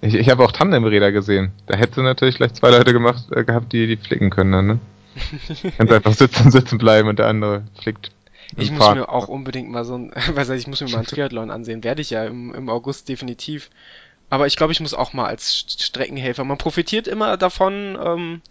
[0.00, 1.52] Ich, ich habe auch Tandemräder gesehen.
[1.66, 4.78] Da hätte natürlich gleich zwei Leute gemacht, äh, gehabt, die die flicken können dann, ne?
[5.76, 8.10] Kannst einfach sitzen, sitzen bleiben und der andere flickt.
[8.56, 11.06] Ich muss mir auch unbedingt mal so ein, weiß ich, ich muss mir mal einen
[11.06, 11.84] Triathlon ansehen.
[11.84, 13.70] Werde ich ja im, im August definitiv.
[14.28, 16.44] Aber ich glaube, ich muss auch mal als Streckenhelfer.
[16.44, 18.42] Man profitiert immer davon, ähm,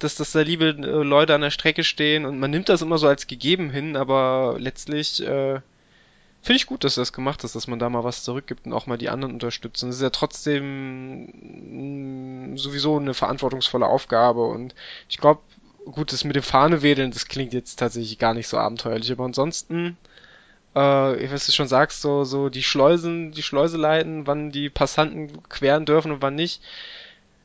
[0.00, 2.98] dass, dass da liebe äh, Leute an der Strecke stehen und man nimmt das immer
[2.98, 5.60] so als gegeben hin, aber letztlich äh,
[6.42, 8.86] finde ich gut, dass das gemacht ist, dass man da mal was zurückgibt und auch
[8.86, 9.88] mal die anderen unterstützen.
[9.88, 14.74] Das ist ja trotzdem mh, mm, sowieso eine verantwortungsvolle Aufgabe und
[15.08, 15.40] ich glaube,
[15.84, 19.96] gut, das mit dem Fahnewedeln, das klingt jetzt tatsächlich gar nicht so abenteuerlich, aber ansonsten
[20.74, 24.70] äh, ich weiß du schon sagst, so, so die Schleusen, die Schleuse leiten, wann die
[24.70, 26.62] Passanten queren dürfen und wann nicht.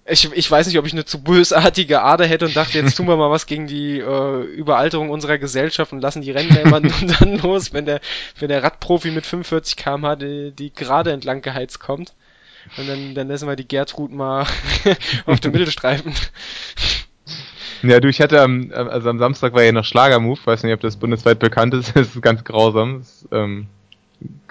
[0.08, 3.08] Ich, ich weiß nicht, ob ich eine zu bösartige Ader hätte und dachte, jetzt tun
[3.08, 6.80] wir mal was gegen die äh, Überalterung unserer Gesellschaft und lassen die Rennen immer
[7.20, 8.02] dann los, wenn der,
[8.40, 12.14] wenn der Radprofi mit 45 km/h die, die gerade entlang geheizt kommt.
[12.78, 14.46] Und dann, dann lassen wir die Gertrud mal
[15.26, 16.14] auf dem Mittelstreifen.
[17.86, 20.80] Ja, du, ich hatte am, also am Samstag war ja noch Schlagermove, weiß nicht, ob
[20.80, 23.00] das bundesweit bekannt ist, das ist ganz grausam.
[23.00, 23.68] Das, ähm,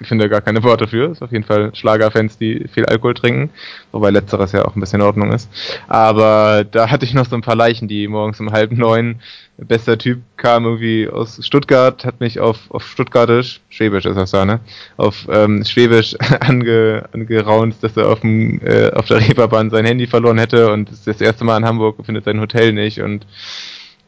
[0.03, 1.11] finde gar keine Worte für.
[1.11, 3.51] ist auf jeden Fall Schlagerfans, die viel Alkohol trinken,
[3.93, 5.49] wobei letzteres ja auch ein bisschen in Ordnung ist.
[5.89, 9.20] Aber da hatte ich noch so ein paar Leichen, die morgens um halb neun,
[9.57, 14.45] bester Typ, kam irgendwie aus Stuttgart, hat mich auf, auf Stuttgartisch, Schwäbisch ist das da,
[14.45, 14.61] ne?
[14.97, 20.07] Auf ähm, Schwäbisch ange, angeraunt, dass er auf, dem, äh, auf der Reeperbahn sein Handy
[20.07, 23.27] verloren hätte und ist das erste Mal in Hamburg, findet sein Hotel nicht und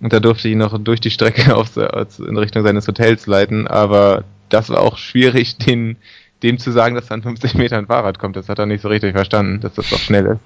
[0.00, 3.66] und da durfte ich ihn noch durch die Strecke auf, in Richtung seines Hotels leiten,
[3.66, 5.96] aber das war auch schwierig, den,
[6.42, 8.36] dem zu sagen, dass dann 50 Meter ein Fahrrad kommt.
[8.36, 10.40] Das hat er nicht so richtig verstanden, dass das doch schnell ist.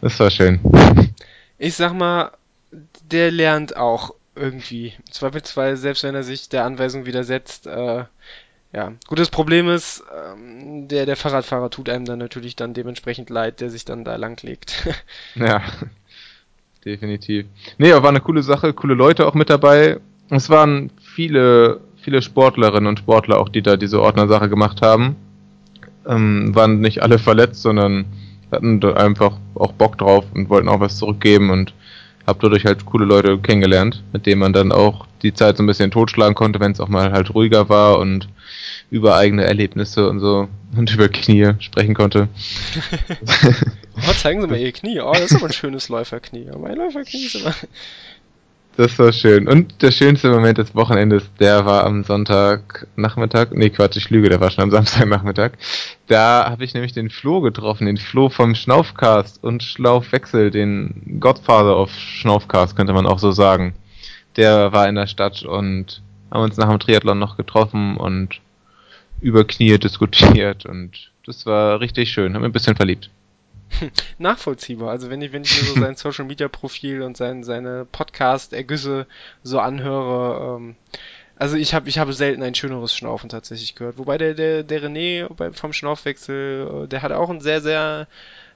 [0.00, 0.60] Das war schön.
[1.58, 2.30] Ich sag mal,
[3.10, 4.92] der lernt auch irgendwie.
[5.10, 7.66] Zweifelsfall, selbst wenn er sich der Anweisung widersetzt.
[7.66, 8.04] Äh,
[8.72, 13.60] ja, gutes Problem ist, ähm, der, der Fahrradfahrer tut einem dann natürlich dann dementsprechend leid,
[13.60, 14.86] der sich dann da langlegt.
[15.34, 15.62] ja,
[16.84, 17.46] definitiv.
[17.78, 20.00] Nee, aber war eine coole Sache, coole Leute auch mit dabei.
[20.30, 25.16] Es waren viele viele Sportlerinnen und Sportler auch, die da diese Ordnersache gemacht haben.
[26.06, 28.06] Ähm, waren nicht alle verletzt, sondern
[28.50, 31.74] hatten da einfach auch Bock drauf und wollten auch was zurückgeben und
[32.26, 35.66] hab dadurch halt coole Leute kennengelernt, mit denen man dann auch die Zeit so ein
[35.66, 38.28] bisschen totschlagen konnte, wenn es auch mal halt ruhiger war und
[38.90, 42.28] über eigene Erlebnisse und so und über Knie sprechen konnte.
[43.96, 45.00] oh, zeigen Sie mal Ihr Knie.
[45.00, 46.46] Oh, das ist aber ein schönes Läuferknie.
[46.58, 47.54] Mein Läuferknie ist immer.
[48.78, 49.48] Das war schön.
[49.48, 53.48] Und der schönste Moment des Wochenendes, der war am Sonntagnachmittag.
[53.50, 55.54] Nee, Quatsch, ich lüge, der war schon am Samstagnachmittag.
[56.06, 61.76] Da habe ich nämlich den Flo getroffen, den Flo vom Schnaufcast und Schlaufwechsel, den Godfather
[61.76, 63.74] of Schnaufcast, könnte man auch so sagen.
[64.36, 66.00] Der war in der Stadt und
[66.30, 68.40] haben uns nach dem Triathlon noch getroffen und
[69.20, 72.32] über Knie diskutiert und das war richtig schön.
[72.32, 73.10] Haben mir ein bisschen verliebt.
[74.18, 74.90] nachvollziehbar.
[74.90, 79.06] Also wenn ich, wenn ich mir so sein Social Media Profil und sein, seine Podcast-Ergüsse
[79.42, 80.76] so anhöre, ähm,
[81.36, 83.98] also ich habe ich habe selten ein schöneres Schnaufen tatsächlich gehört.
[83.98, 88.08] Wobei der, der, der René vom Schnaufwechsel, äh, der hat auch ein sehr, sehr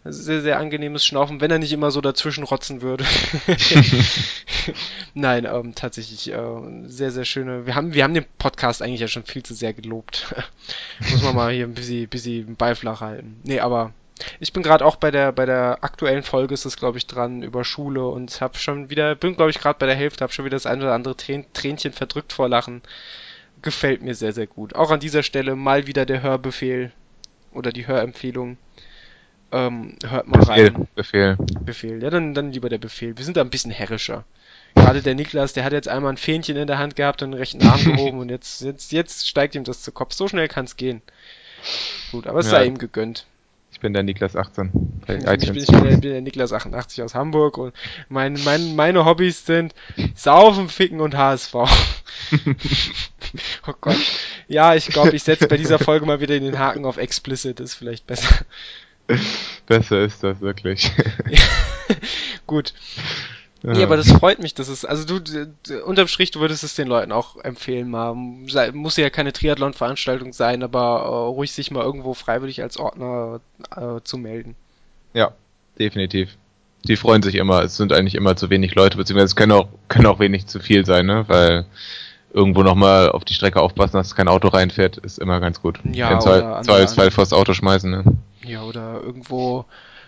[0.05, 3.05] sehr, sehr angenehmes Schnaufen, wenn er nicht immer so dazwischen rotzen würde.
[5.15, 7.67] Nein, ähm, tatsächlich äh, sehr, sehr schöne.
[7.67, 10.35] Wir haben, wir haben den Podcast eigentlich ja schon viel zu sehr gelobt.
[11.13, 13.41] Muss man mal hier ein bisschen, bisschen Beiflach halten.
[13.45, 13.93] Nee, aber
[14.41, 17.43] ich bin gerade auch bei der bei der aktuellen Folge ist es glaube ich dran
[17.43, 20.45] über Schule und habe schon wieder bin glaube ich gerade bei der Hälfte, habe schon
[20.45, 22.83] wieder das ein oder andere Trän Tränchen verdrückt vor Lachen.
[23.63, 24.75] Gefällt mir sehr sehr gut.
[24.75, 26.93] Auch an dieser Stelle mal wieder der Hörbefehl
[27.53, 28.59] oder die Hörempfehlung.
[29.53, 30.89] Ähm, hört mal rein.
[30.95, 31.37] Befehl.
[31.61, 32.03] Befehl.
[32.03, 33.17] Ja, dann dann lieber der Befehl.
[33.17, 34.25] Wir sind da ein bisschen herrischer.
[34.75, 37.39] Gerade der Niklas, der hat jetzt einmal ein Fähnchen in der Hand gehabt und den
[37.39, 40.15] rechten Arm gehoben und jetzt jetzt jetzt steigt ihm das zu Kopf.
[40.15, 41.03] So schnell kann's gehen.
[42.11, 42.53] Gut, aber es ja.
[42.53, 43.27] sei ihm gegönnt
[43.81, 44.71] bin der Niklas 18.
[45.01, 47.75] Ich bin, ich, bin, der, Niklas 88 aus Hamburg und
[48.09, 49.75] mein, mein, meine Hobbys sind
[50.15, 51.55] Saufen, Ficken und HSV.
[53.67, 53.97] oh Gott.
[54.49, 57.75] Ja, ich glaube, ich setze bei dieser Folge mal wieder den Haken auf explicit, ist
[57.75, 58.45] vielleicht besser.
[59.67, 60.93] Besser ist das wirklich.
[62.47, 62.73] Gut.
[63.63, 63.75] Ja.
[63.75, 65.47] ja, aber das freut mich, dass es, also du,
[65.85, 70.65] unterm Strich, du würdest es den Leuten auch empfehlen, mal, muss ja keine Triathlon-Veranstaltung sein,
[70.65, 73.41] aber uh, ruhig sich mal irgendwo freiwillig als Ordner
[73.77, 74.57] uh, zu melden.
[75.15, 75.33] Ja,
[75.79, 76.37] definitiv.
[76.85, 79.69] Die freuen sich immer, es sind eigentlich immer zu wenig Leute, beziehungsweise es können auch,
[79.87, 81.65] können auch wenig zu viel sein, ne, weil
[82.33, 85.79] irgendwo nochmal auf die Strecke aufpassen, dass kein Auto reinfährt, ist immer ganz gut.
[85.85, 88.05] Ja, oder zwei, zwei vor das Auto schmeißen, ne?
[88.45, 89.67] Ja, oder irgendwo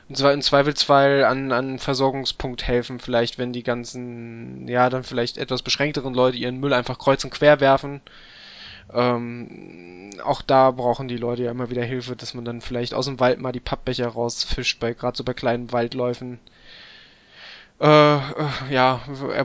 [0.09, 6.15] im Zweifelsfall an, an Versorgungspunkt helfen, vielleicht wenn die ganzen, ja, dann vielleicht etwas beschränkteren
[6.15, 8.01] Leute ihren Müll einfach kreuz und quer werfen.
[8.93, 13.07] Ähm, auch da brauchen die Leute ja immer wieder Hilfe, dass man dann vielleicht aus
[13.07, 16.39] dem Wald mal die Pappbecher rausfischt, bei gerade so bei kleinen Waldläufen.
[17.81, 18.21] Äh, äh,
[18.71, 19.01] ja,
[19.33, 19.45] äh, äh,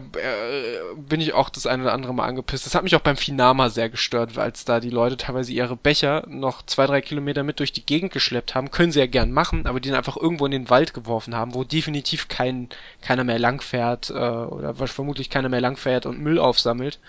[0.95, 2.65] bin ich auch das eine oder andere Mal angepisst.
[2.65, 6.23] Das hat mich auch beim Finama sehr gestört, als da die Leute teilweise ihre Becher
[6.27, 8.69] noch zwei, drei Kilometer mit durch die Gegend geschleppt haben.
[8.69, 11.55] Können sie ja gern machen, aber die dann einfach irgendwo in den Wald geworfen haben,
[11.55, 12.69] wo definitiv kein,
[13.01, 16.99] keiner mehr langfährt äh, oder vermutlich keiner mehr langfährt und Müll aufsammelt.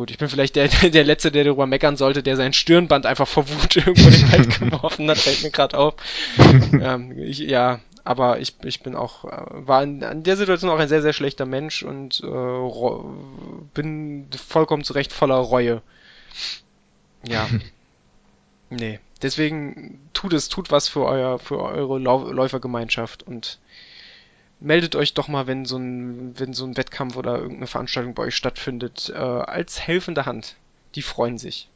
[0.00, 3.28] Gut, ich bin vielleicht der, der Letzte, der darüber meckern sollte, der sein Stirnband einfach
[3.28, 5.94] vor Wut irgendwo in den Wald geworfen hat, fällt mir gerade auf.
[6.38, 10.78] ähm, ich, ja, aber ich, ich bin auch, äh, war in, in der Situation auch
[10.78, 15.82] ein sehr, sehr schlechter Mensch und äh, bin vollkommen zu Recht voller Reue.
[17.26, 17.48] Ja.
[18.70, 19.00] nee.
[19.22, 23.58] Deswegen tut es, tut was für euer, für eure Läufergemeinschaft und
[24.60, 28.24] meldet euch doch mal, wenn so ein, wenn so ein Wettkampf oder irgendeine Veranstaltung bei
[28.24, 30.56] euch stattfindet, äh, als helfende Hand.
[30.94, 31.68] Die freuen sich.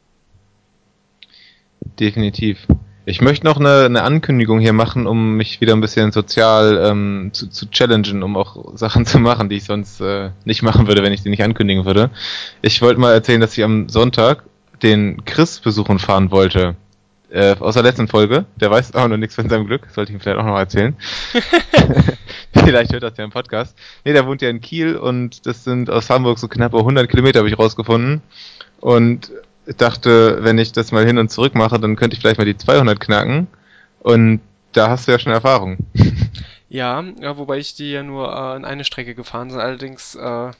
[1.99, 2.67] Definitiv.
[3.07, 7.29] Ich möchte noch eine, eine Ankündigung hier machen, um mich wieder ein bisschen sozial ähm,
[7.33, 11.03] zu, zu challengen, um auch Sachen zu machen, die ich sonst äh, nicht machen würde,
[11.03, 12.09] wenn ich die nicht ankündigen würde.
[12.63, 14.43] Ich wollte mal erzählen, dass ich am Sonntag
[14.81, 16.75] den Chris besuchen fahren wollte.
[17.29, 18.45] Äh, aus der letzten Folge.
[18.55, 19.83] Der weiß auch noch nichts von seinem Glück.
[19.83, 20.95] Das sollte ich ihm vielleicht auch noch erzählen.
[22.53, 23.77] vielleicht hört das ja im Podcast.
[24.03, 27.39] Nee, der wohnt ja in Kiel und das sind aus Hamburg so knapp 100 Kilometer,
[27.39, 28.21] habe ich rausgefunden.
[28.79, 29.31] Und
[29.77, 32.57] dachte, wenn ich das mal hin und zurück mache, dann könnte ich vielleicht mal die
[32.57, 33.47] 200 knacken.
[33.99, 34.41] Und
[34.73, 35.77] da hast du ja schon Erfahrung.
[36.67, 39.59] Ja, ja wobei ich die ja nur äh, in eine Strecke gefahren bin.
[39.59, 40.51] Allerdings äh,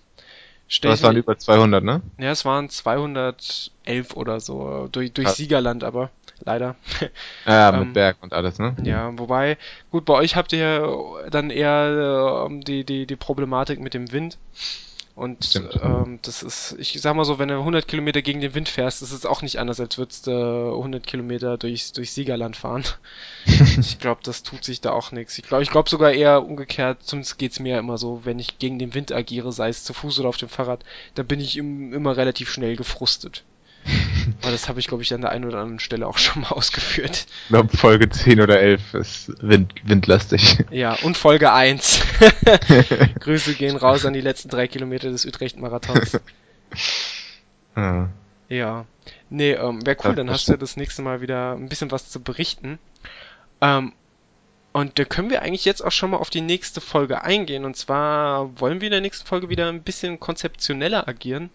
[0.81, 2.01] Das waren über 200, ne?
[2.19, 6.75] Ja, es waren 211 oder so durch, durch Siegerland, aber leider.
[7.45, 8.75] Ja, mit ähm, Berg und alles, ne?
[8.83, 9.57] Ja, wobei,
[9.91, 10.87] gut, bei euch habt ihr
[11.31, 14.37] dann eher äh, die, die, die Problematik mit dem Wind.
[15.15, 18.67] Und ähm, das ist, ich sag mal so, wenn du 100 Kilometer gegen den Wind
[18.67, 22.83] fährst, ist es auch nicht anders, als würdest du 100 Kilometer durchs, durch Siegerland fahren.
[23.45, 25.37] ich glaube, das tut sich da auch nichts.
[25.37, 28.77] Ich glaube, ich glaube sogar eher umgekehrt, zumindest geht's mir immer so, wenn ich gegen
[28.77, 31.93] den Wind agiere, sei es zu Fuß oder auf dem Fahrrad, da bin ich im,
[31.93, 33.45] immer relativ schnell gefrustet.
[34.41, 36.49] Aber das habe ich, glaube ich, an der einen oder anderen Stelle auch schon mal
[36.49, 37.25] ausgeführt.
[37.43, 40.59] Ich glaube, Folge 10 oder 11 ist wind, windlastig.
[40.71, 42.01] Ja, und Folge 1.
[43.19, 46.19] Grüße gehen raus an die letzten drei Kilometer des Utrecht-Marathons.
[47.75, 48.09] ja.
[48.49, 48.85] ja.
[49.29, 52.21] Nee, ähm, wäre cool, dann hast du das nächste Mal wieder ein bisschen was zu
[52.21, 52.79] berichten.
[53.61, 53.93] Ähm,
[54.71, 57.65] und da können wir eigentlich jetzt auch schon mal auf die nächste Folge eingehen.
[57.65, 61.49] Und zwar wollen wir in der nächsten Folge wieder ein bisschen konzeptioneller agieren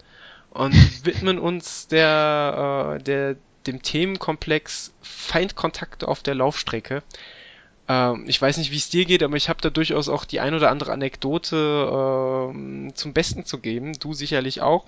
[0.51, 0.73] und
[1.05, 3.35] widmen uns der, äh, der,
[3.67, 7.03] dem Themenkomplex Feindkontakte auf der Laufstrecke.
[7.87, 10.39] Ähm, ich weiß nicht, wie es dir geht, aber ich habe da durchaus auch die
[10.39, 13.93] ein oder andere Anekdote äh, zum Besten zu geben.
[13.99, 14.85] Du sicherlich auch.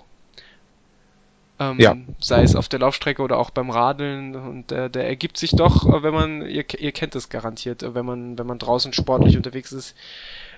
[1.60, 1.96] Ähm, ja.
[2.18, 4.34] Sei es auf der Laufstrecke oder auch beim Radeln.
[4.34, 7.94] Und der, der ergibt sich doch, äh, wenn man, ihr, ihr kennt es garantiert, äh,
[7.94, 9.94] wenn man, wenn man draußen sportlich unterwegs ist,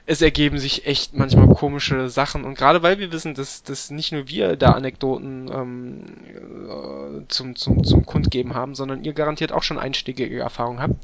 [0.08, 2.44] es ergeben sich echt manchmal komische Sachen.
[2.44, 6.02] Und gerade weil wir wissen, dass, dass nicht nur wir da Anekdoten ähm,
[6.68, 10.94] äh, zum, zum, zum Kundgeben haben, sondern ihr garantiert auch schon einstiegige Erfahrungen habt,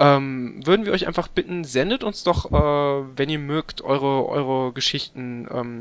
[0.00, 4.72] ähm, würden wir euch einfach bitten, sendet uns doch, äh, wenn ihr mögt, eure, eure
[4.72, 5.46] Geschichten.
[5.52, 5.80] Ähm,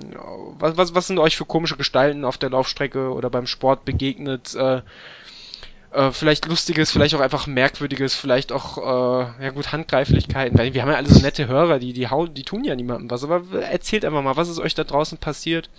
[0.60, 4.54] was, was, was sind euch für komische Gestalten auf der Laufstrecke oder beim Sport begegnet?
[4.54, 4.84] Äh,
[5.94, 10.82] äh, vielleicht Lustiges, vielleicht auch einfach Merkwürdiges, vielleicht auch, äh, ja gut, Handgreiflichkeiten, weil wir
[10.82, 13.44] haben ja alle so nette Hörer, die, die hauen, die tun ja niemandem was, aber
[13.62, 15.70] erzählt einfach mal, was ist euch da draußen passiert.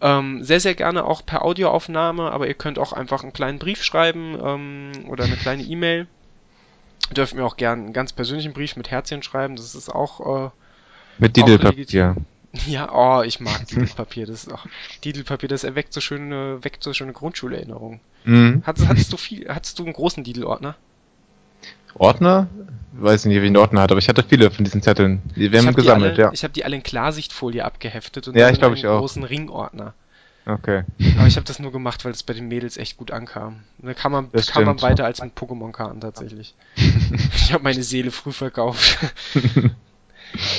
[0.00, 3.82] Ähm, sehr, sehr gerne auch per Audioaufnahme, aber ihr könnt auch einfach einen kleinen Brief
[3.82, 6.08] schreiben ähm, oder eine kleine E-Mail.
[7.12, 10.46] Dürft mir auch gerne einen ganz persönlichen Brief mit Herzchen schreiben, das ist auch.
[10.46, 10.50] Äh,
[11.18, 12.16] mit Didelpapier.
[12.66, 14.26] Ja, oh, ich mag Didelpapier.
[14.26, 14.66] Das ist auch
[15.04, 18.00] Didelpapier, das erweckt so schöne, weckt so schöne Grundschulerinnerungen.
[18.24, 18.62] Mhm.
[18.64, 20.76] Hattest, hattest du viel, hattest du einen großen Didelordner?
[21.96, 22.48] Ordner?
[22.92, 25.22] Weiß nicht, wie ich einen Ordner hatte, aber ich hatte viele von diesen Zetteln.
[25.36, 26.32] Die werden gesammelt, alle, ja.
[26.32, 28.98] Ich habe die alle in Klarsichtfolie abgeheftet und ja, ich glaube ich auch.
[28.98, 29.94] großen Ringordner.
[30.46, 30.84] Okay.
[31.16, 33.60] Aber ich habe das nur gemacht, weil es bei den Mädels echt gut ankam.
[33.78, 36.54] Da kam man, das kam man weiter als mit Pokémon-Karten tatsächlich.
[36.76, 38.98] ich habe meine Seele früh verkauft.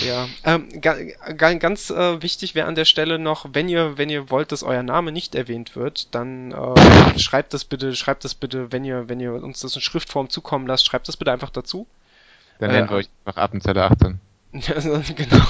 [0.05, 0.95] Ja, ähm, ga,
[1.35, 4.63] ga, ganz äh, wichtig wäre an der Stelle noch, wenn ihr, wenn ihr wollt, dass
[4.63, 9.09] euer Name nicht erwähnt wird, dann äh, schreibt das bitte, schreibt das bitte, wenn ihr,
[9.09, 11.87] wenn ihr uns das in Schriftform zukommen lasst, schreibt das bitte einfach dazu.
[12.59, 14.19] Dann nennen wir euch noch Appenzeller 18.
[15.15, 15.45] genau.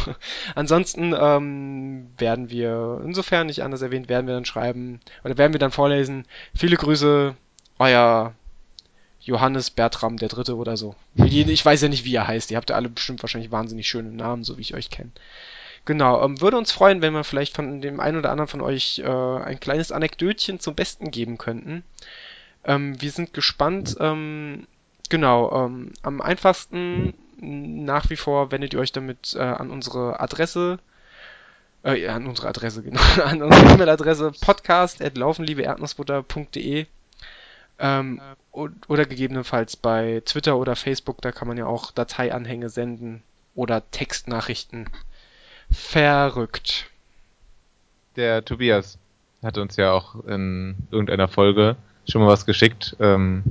[0.56, 5.60] Ansonsten ähm, werden wir, insofern nicht anders erwähnt, werden wir dann schreiben, oder werden wir
[5.60, 6.26] dann vorlesen,
[6.56, 7.36] viele Grüße,
[7.78, 8.34] euer
[9.26, 10.96] Johannes Bertram der Dritte oder so.
[11.16, 12.52] Ich weiß ja nicht, wie er heißt.
[12.52, 15.10] Ihr habt ja alle bestimmt wahrscheinlich wahnsinnig schöne Namen, so wie ich euch kenne.
[15.86, 19.00] Genau, ähm, würde uns freuen, wenn wir vielleicht von dem einen oder anderen von euch
[19.00, 21.84] äh, ein kleines Anekdötchen zum Besten geben könnten.
[22.64, 23.96] Ähm, wir sind gespannt.
[24.00, 24.68] Ähm,
[25.10, 30.80] genau, ähm, am einfachsten nach wie vor wendet ihr euch damit äh, an unsere Adresse,
[31.84, 36.86] äh, an unsere Adresse, genau, an unsere E-Mail-Adresse podcast.laufenliebeerdnussbutter.de
[37.78, 38.22] ähm,
[38.56, 43.22] oder gegebenenfalls bei Twitter oder Facebook, da kann man ja auch Dateianhänge senden
[43.54, 44.90] oder Textnachrichten.
[45.72, 46.90] Verrückt.
[48.16, 48.98] Der Tobias
[49.44, 51.76] hat uns ja auch in irgendeiner Folge
[52.08, 52.96] schon mal was geschickt.
[53.00, 53.44] Ähm,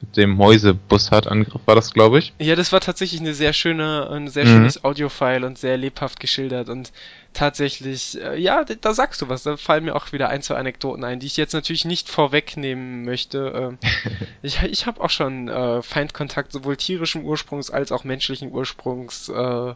[0.00, 2.32] mit dem Mäusebussard-Angriff war das, glaube ich.
[2.38, 4.48] Ja, das war tatsächlich eine sehr schöne, ein sehr mhm.
[4.48, 6.92] schönes Audiofile und sehr lebhaft geschildert und
[7.34, 9.42] tatsächlich, äh, ja, da sagst du was.
[9.42, 13.04] Da fallen mir auch wieder ein, zwei Anekdoten ein, die ich jetzt natürlich nicht vorwegnehmen
[13.04, 13.78] möchte.
[13.82, 13.86] Äh,
[14.42, 19.74] ich ich habe auch schon äh, Feindkontakt sowohl tierischen Ursprungs als auch menschlichen Ursprungs äh,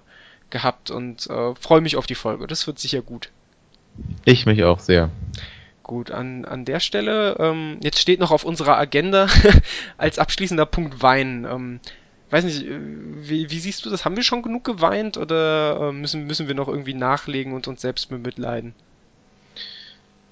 [0.50, 1.22] gehabt und
[1.60, 2.46] freue mich auf die Folge.
[2.46, 3.30] Das wird sicher gut.
[4.24, 5.10] Ich mich auch sehr.
[5.84, 9.28] Gut, an, an der Stelle, ähm, jetzt steht noch auf unserer Agenda
[9.98, 11.46] als abschließender Punkt Wein.
[11.48, 11.78] Ähm,
[12.30, 14.06] weiß nicht, äh, wie, wie siehst du das?
[14.06, 17.82] Haben wir schon genug geweint oder äh, müssen, müssen wir noch irgendwie nachlegen und uns
[17.82, 18.74] selbst bemitleiden?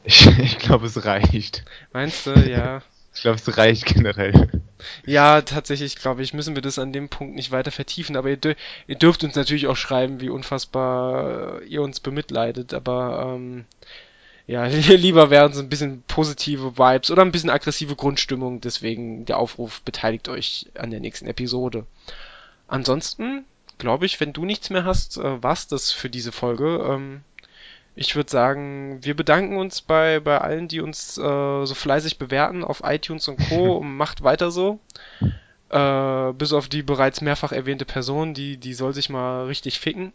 [0.05, 1.67] Ich, ich glaube, es reicht.
[1.93, 2.81] Meinst du, ja.
[3.15, 4.63] ich glaube, es reicht generell.
[5.05, 8.57] Ja, tatsächlich, glaube ich, müssen wir das an dem Punkt nicht weiter vertiefen, aber ihr,
[8.87, 13.67] ihr dürft uns natürlich auch schreiben, wie unfassbar ihr uns bemitleidet, aber ähm,
[14.47, 18.61] ja, lieber wären es ein bisschen positive Vibes oder ein bisschen aggressive Grundstimmung.
[18.61, 21.87] Deswegen der Aufruf, beteiligt euch an der nächsten Episode.
[22.69, 23.45] Ansonsten,
[23.79, 26.85] glaube ich, wenn du nichts mehr hast, äh, war's das für diese Folge.
[26.89, 27.21] Ähm,
[27.95, 31.21] ich würde sagen, wir bedanken uns bei, bei allen, die uns äh,
[31.67, 33.77] so fleißig bewerten auf iTunes und Co.
[33.79, 34.81] und macht weiter so.
[35.69, 40.13] Äh, bis auf die bereits mehrfach erwähnte Person, die, die soll sich mal richtig ficken.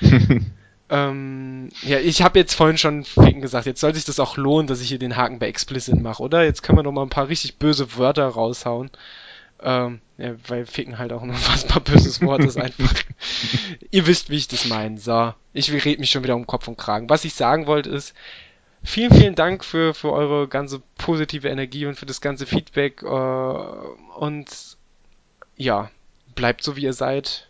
[0.90, 3.66] Ähm, ja, ich habe jetzt vorhin schon Ficken gesagt.
[3.66, 6.42] Jetzt sollte sich das auch lohnen, dass ich hier den Haken bei Explicit mache, oder?
[6.42, 8.90] Jetzt können wir noch mal ein paar richtig böse Wörter raushauen.
[9.62, 12.92] Ähm, ja, weil Ficken halt auch ein unfassbar böses Wort ist einfach.
[13.92, 14.98] Ihr wisst, wie ich das meine.
[14.98, 17.08] So, ich rede mich schon wieder um Kopf und Kragen.
[17.08, 18.14] Was ich sagen wollte ist,
[18.82, 23.02] vielen, vielen Dank für, für eure ganze positive Energie und für das ganze Feedback.
[23.02, 24.48] Äh, und
[25.56, 25.90] ja,
[26.34, 27.49] bleibt so, wie ihr seid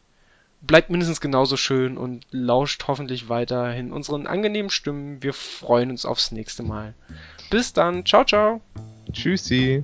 [0.61, 5.23] bleibt mindestens genauso schön und lauscht hoffentlich weiterhin unseren angenehmen Stimmen.
[5.23, 6.95] Wir freuen uns aufs nächste Mal.
[7.51, 8.05] Bis dann.
[8.05, 8.61] Ciao, ciao.
[9.13, 9.83] Tschüssi.